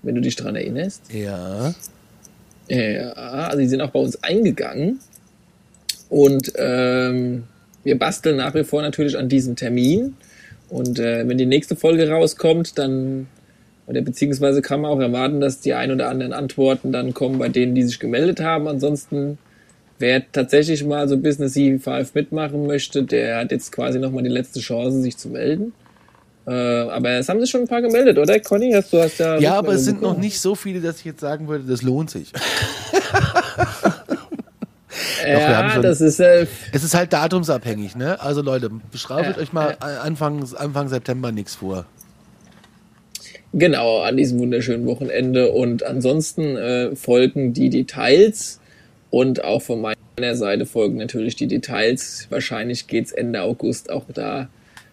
wenn 0.03 0.17
du 0.17 0.21
dich 0.21 0.35
dran 0.37 0.57
erinnerst. 0.57 1.03
ja. 1.13 1.73
Ja, 2.75 3.55
die 3.55 3.67
sind 3.67 3.83
auch 3.83 3.91
bei 3.91 4.01
uns 4.01 4.23
eingegangen. 4.23 4.99
Und 6.09 6.53
ähm, 6.57 7.45
wir 7.85 7.99
basteln 7.99 8.37
nach 8.37 8.55
wie 8.55 8.65
vor 8.65 8.81
natürlich 8.81 9.19
an 9.19 9.29
diesem 9.29 9.57
Termin. 9.57 10.17
Und 10.71 10.99
äh, 10.99 11.29
wenn 11.29 11.37
die 11.37 11.45
nächste 11.45 11.77
Folge 11.77 12.09
rauskommt, 12.09 12.79
dann, 12.79 13.27
oder 13.87 14.01
beziehungsweise 14.01 14.63
kann 14.63 14.81
man 14.81 14.91
auch 14.91 15.01
erwarten, 15.01 15.41
dass 15.41 15.61
die 15.61 15.75
ein 15.75 15.91
oder 15.91 16.09
anderen 16.09 16.33
Antworten 16.33 16.93
dann 16.93 17.13
kommen 17.13 17.39
bei 17.39 17.51
denen, 17.51 17.75
die 17.75 17.83
sich 17.83 17.99
gemeldet 17.99 18.41
haben. 18.41 18.67
Ansonsten, 18.67 19.37
wer 19.99 20.23
tatsächlich 20.33 20.83
mal 20.83 21.09
so 21.11 21.19
Business 21.19 21.55
C5 21.55 22.09
mitmachen 22.15 22.67
möchte, 22.67 23.03
der 23.03 23.37
hat 23.37 23.51
jetzt 23.51 23.71
quasi 23.71 23.99
nochmal 23.99 24.23
die 24.23 24.31
letzte 24.31 24.61
Chance, 24.61 25.03
sich 25.03 25.19
zu 25.19 25.29
melden. 25.29 25.75
Äh, 26.47 26.51
aber 26.53 27.11
es 27.11 27.29
haben 27.29 27.41
sich 27.41 27.51
schon 27.51 27.61
ein 27.63 27.69
paar 27.69 27.83
gemeldet, 27.83 28.19
oder 28.19 28.39
Conny? 28.41 28.73
Hast 28.73 28.93
du 28.93 29.01
hast 29.01 29.19
ja 29.19 29.39
Ja, 29.39 29.55
aber 29.55 29.75
es 29.75 29.85
sind 29.85 29.97
noch 30.03 30.09
bekommen. 30.09 30.21
nicht 30.21 30.41
so 30.41 30.55
viele, 30.55 30.81
dass 30.81 30.99
ich 30.99 31.05
jetzt 31.05 31.21
sagen 31.21 31.47
würde, 31.49 31.65
das 31.65 31.83
lohnt 31.83 32.11
sich. 32.11 32.33
Ja, 35.27 35.71
schon- 35.71 35.83
das 35.83 36.01
ist 36.01 36.19
äh, 36.21 36.47
Es 36.73 36.83
ist 36.85 36.95
halt 36.95 37.13
datumsabhängig, 37.13 37.97
ne? 37.97 38.21
Also 38.21 38.43
Leute, 38.43 38.71
beschreibt 38.91 39.37
Ja, 39.37 39.43
euch 39.43 39.53
mal 39.53 39.77
Anfang, 39.81 40.45
Anfang 40.57 40.89
September 40.89 41.31
nichts 41.33 41.55
vor. 41.55 41.87
Genau, 43.55 44.01
an 44.03 44.17
diesem 44.17 44.39
wunderschönen 44.41 44.85
Wochenende. 44.87 45.53
Und 45.53 45.83
ansonsten 45.85 46.57
äh, 46.57 46.97
folgen 46.97 47.53
die 47.53 47.71
Details 47.71 48.61
und 49.11 49.45
auch 49.45 49.63
von 49.63 49.81
meiner 49.81 50.35
Seite 50.35 50.67
folgen 50.67 50.97
natürlich 50.97 51.37
die 51.37 51.47
Details. 51.47 52.27
Wahrscheinlich 52.31 52.87
geht's 52.87 53.13
Ende 53.13 53.43
August 53.43 53.91
auch 53.91 54.05
da 54.13 54.49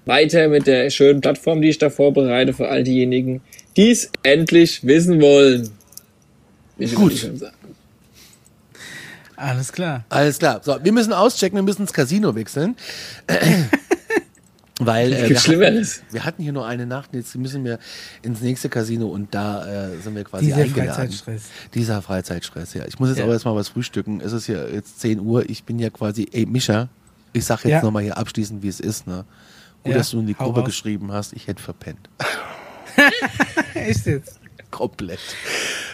weiter 0.10 0.49
mit 0.49 0.68
der 0.68 0.89
schönen 0.89 1.22
Plattform, 1.22 1.62
die 1.62 1.70
ich 1.70 1.78
da 1.78 1.89
vorbereite 1.89 2.51
für 2.53 2.68
all 2.68 2.84
diejenigen, 2.84 3.41
die 3.78 3.91
es 3.91 4.12
endlich 4.24 4.84
wissen 4.86 5.22
wollen. 5.22 5.70
Ich 6.78 6.93
Gut. 6.95 7.32
Alles 9.38 9.72
klar. 9.72 10.03
Alles 10.10 10.38
klar. 10.39 10.60
So, 10.64 10.78
wir 10.84 10.91
müssen 10.91 11.14
auschecken, 11.14 11.55
wir 11.57 11.64
müssen 11.64 11.84
ins 11.84 11.93
Casino 11.93 12.36
wechseln. 12.36 12.76
Weil 14.82 15.12
äh, 15.12 15.16
Es 15.16 15.22
wir, 15.22 15.28
gibt 15.28 15.39
hatten, 15.39 15.45
Schlimmeres. 15.45 16.01
wir 16.12 16.24
hatten 16.26 16.41
hier 16.43 16.53
nur 16.53 16.66
eine 16.66 16.86
Nacht, 16.86 17.10
jetzt 17.14 17.36
müssen 17.36 17.66
wir 17.66 17.80
ins 18.22 18.39
nächste 18.41 18.70
Casino 18.70 19.07
und 19.10 19.34
da 19.36 19.89
äh, 19.89 19.97
sind 20.01 20.16
wir 20.16 20.24
quasi 20.24 20.45
Dieser 20.45 20.57
eingeladen. 20.62 20.93
Freizeitstress. 20.93 21.41
Dieser 21.74 22.01
Freizeitstress, 22.01 22.74
ja. 22.76 22.86
Ich 22.88 22.97
muss 22.97 23.10
jetzt 23.10 23.18
Ja. 23.18 23.26
aber 23.26 23.34
erstmal 23.34 23.55
was 23.55 23.68
frühstücken. 23.70 24.22
Es 24.22 24.32
ist 24.32 24.47
ja 24.47 24.66
jetzt 24.68 25.01
10 25.01 25.20
Uhr. 25.20 25.49
Ich 25.49 25.66
bin 25.66 25.80
ja 25.80 25.89
quasi, 25.89 26.28
ey, 26.32 26.45
Mischa, 26.45 26.88
ich 27.34 27.43
sag 27.43 27.64
jetzt 27.66 27.72
Ja. 27.72 27.82
nochmal 27.84 28.03
hier 28.03 28.18
abschließend, 28.18 28.64
wie 28.64 28.70
es 28.70 28.80
ist, 28.80 29.05
ne? 29.05 29.26
Gut, 29.84 29.92
Ja, 29.92 29.98
dass 29.98 30.12
du 30.12 30.20
in 30.20 30.28
die 30.28 30.34
Gruppe 30.34 30.60
raus. 30.62 30.68
geschrieben 30.68 31.12
hast, 31.12 31.34
ich 31.34 31.48
hätte 31.48 31.62
verpennt. 31.64 32.10
Echt 33.74 34.06
jetzt? 34.06 34.40
Komplett. 34.72 35.20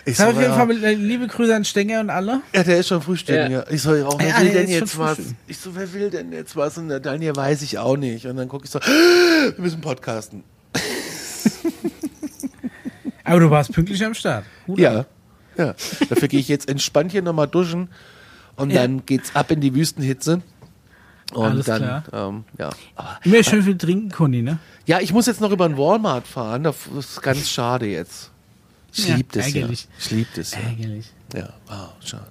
Ich 0.06 0.18
Sag 0.18 0.30
auf 0.36 0.40
jeden 0.42 0.54
Fall 0.54 0.84
äh, 0.84 0.94
liebe 0.96 1.28
Grüße 1.28 1.56
an 1.56 1.64
Stenger 1.64 2.02
und 2.02 2.10
alle. 2.10 2.42
Ja, 2.54 2.64
der 2.64 2.78
ist 2.80 2.88
schon 2.90 3.02
frühstücken, 3.02 3.52
Ja. 3.52 3.64
Ich 3.70 3.82
so, 3.82 3.92
auch, 4.06 4.20
wer 4.20 4.28
Ja, 4.30 4.42
will 4.42 4.52
denn 4.52 4.68
jetzt 4.70 4.98
was? 4.98 5.18
Ich 5.48 5.58
so, 5.58 5.76
wer 5.76 5.92
will 5.94 6.10
denn 6.10 6.32
jetzt 6.34 6.56
was? 6.58 6.78
Und 6.78 6.90
der 6.90 7.00
Daniel 7.00 7.36
weiß 7.36 7.62
ich 7.62 7.78
auch 7.78 7.96
nicht. 7.96 8.26
Und 8.26 8.36
dann 8.36 8.50
gucke 8.50 8.66
ich 8.66 8.72
so, 8.72 8.80
wir 8.82 9.54
müssen 9.58 9.80
podcasten. 9.82 10.44
Aber 13.24 13.40
du 13.40 13.50
warst 13.50 13.72
pünktlich 13.72 14.04
am 14.06 14.14
Start. 14.14 14.46
Ab. 14.68 14.78
Ja, 14.78 15.06
ja. 15.58 15.74
Dafür 16.10 16.28
gehe 16.28 16.40
ich 16.40 16.48
jetzt 16.48 16.70
entspannt 16.70 17.12
hier 17.12 17.22
nochmal 17.22 17.48
duschen 17.48 17.90
und 18.56 18.70
Ja. 18.72 18.82
dann 18.82 19.06
geht's 19.06 19.36
ab 19.36 19.52
in 19.52 19.62
die 19.62 19.74
Wüstenhitze. 19.74 20.42
Und 21.34 21.44
Alles 21.44 21.66
dann, 21.66 21.82
klar. 21.82 22.04
Ähm, 22.14 22.44
ja. 22.58 22.70
Aber, 22.96 23.20
Immer 23.24 23.44
schön 23.44 23.64
viel 23.64 23.78
trinken, 23.78 24.10
Conny, 24.12 24.42
ne? 24.42 24.60
ja, 24.86 25.00
ich 25.00 25.12
muss 25.12 25.26
jetzt 25.26 25.42
noch 25.42 25.52
über 25.52 25.68
den 25.68 25.78
Walmart 25.78 26.28
fahren. 26.28 26.64
Das 26.64 26.76
ist 26.98 27.22
ganz 27.22 27.50
schade 27.50 27.88
jetzt. 27.88 28.30
Ich 28.94 29.08
Ja, 29.08 29.16
lieb 29.16 29.32
das 29.32 29.48
ärgerlich. 29.48 29.82
ja. 29.84 29.90
Ich 30.00 30.12
lieb 30.12 30.28
das 30.36 30.52
ja. 30.52 30.60
Ärgerlich. 30.60 31.06
Ja, 31.36 31.50
ah, 31.68 31.90
schade. 32.02 32.24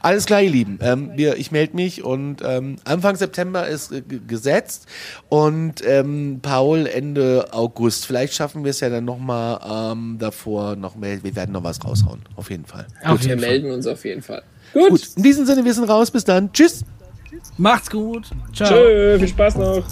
Alles 0.00 0.24
klar, 0.24 0.40
ihr 0.40 0.50
Lieben. 0.50 0.78
Ähm, 0.80 1.10
wir, 1.16 1.36
ich 1.36 1.50
melde 1.50 1.74
mich 1.76 2.04
und 2.04 2.36
ähm, 2.42 2.76
Anfang 2.84 3.16
September 3.16 3.66
ist 3.66 3.90
äh, 3.92 4.00
gesetzt 4.00 4.86
und 5.28 5.84
ähm, 5.84 6.38
Paul 6.40 6.86
Ende 6.86 7.48
August. 7.50 8.06
Vielleicht 8.06 8.32
schaffen 8.34 8.62
wir 8.64 8.70
es 8.70 8.80
ja 8.80 8.88
dann 8.88 9.04
nochmal 9.04 9.92
ähm, 9.92 10.16
davor 10.18 10.76
noch 10.76 10.94
mehr. 10.94 11.22
Wir 11.22 11.34
werden 11.36 11.52
noch 11.52 11.64
was 11.64 11.84
raushauen, 11.84 12.22
auf 12.36 12.48
jeden 12.48 12.64
Fall. 12.64 12.86
Auf 13.04 13.20
Wir 13.22 13.30
jeden 13.30 13.40
Fall. 13.40 13.50
melden 13.50 13.70
uns 13.72 13.86
auf 13.88 14.04
jeden 14.04 14.22
Fall. 14.22 14.42
Gut. 14.72 14.88
Gut, 14.90 15.08
in 15.16 15.22
diesem 15.24 15.44
Sinne, 15.44 15.64
wir 15.64 15.74
sind 15.74 15.84
raus. 15.84 16.10
Bis 16.12 16.24
dann. 16.24 16.52
Tschüss. 16.52 16.84
Macht's 17.58 17.90
gut. 17.90 18.30
Ciao. 18.54 18.68
Tschö, 18.68 19.18
viel 19.18 19.28
Spaß 19.28 19.56
noch. 19.56 19.84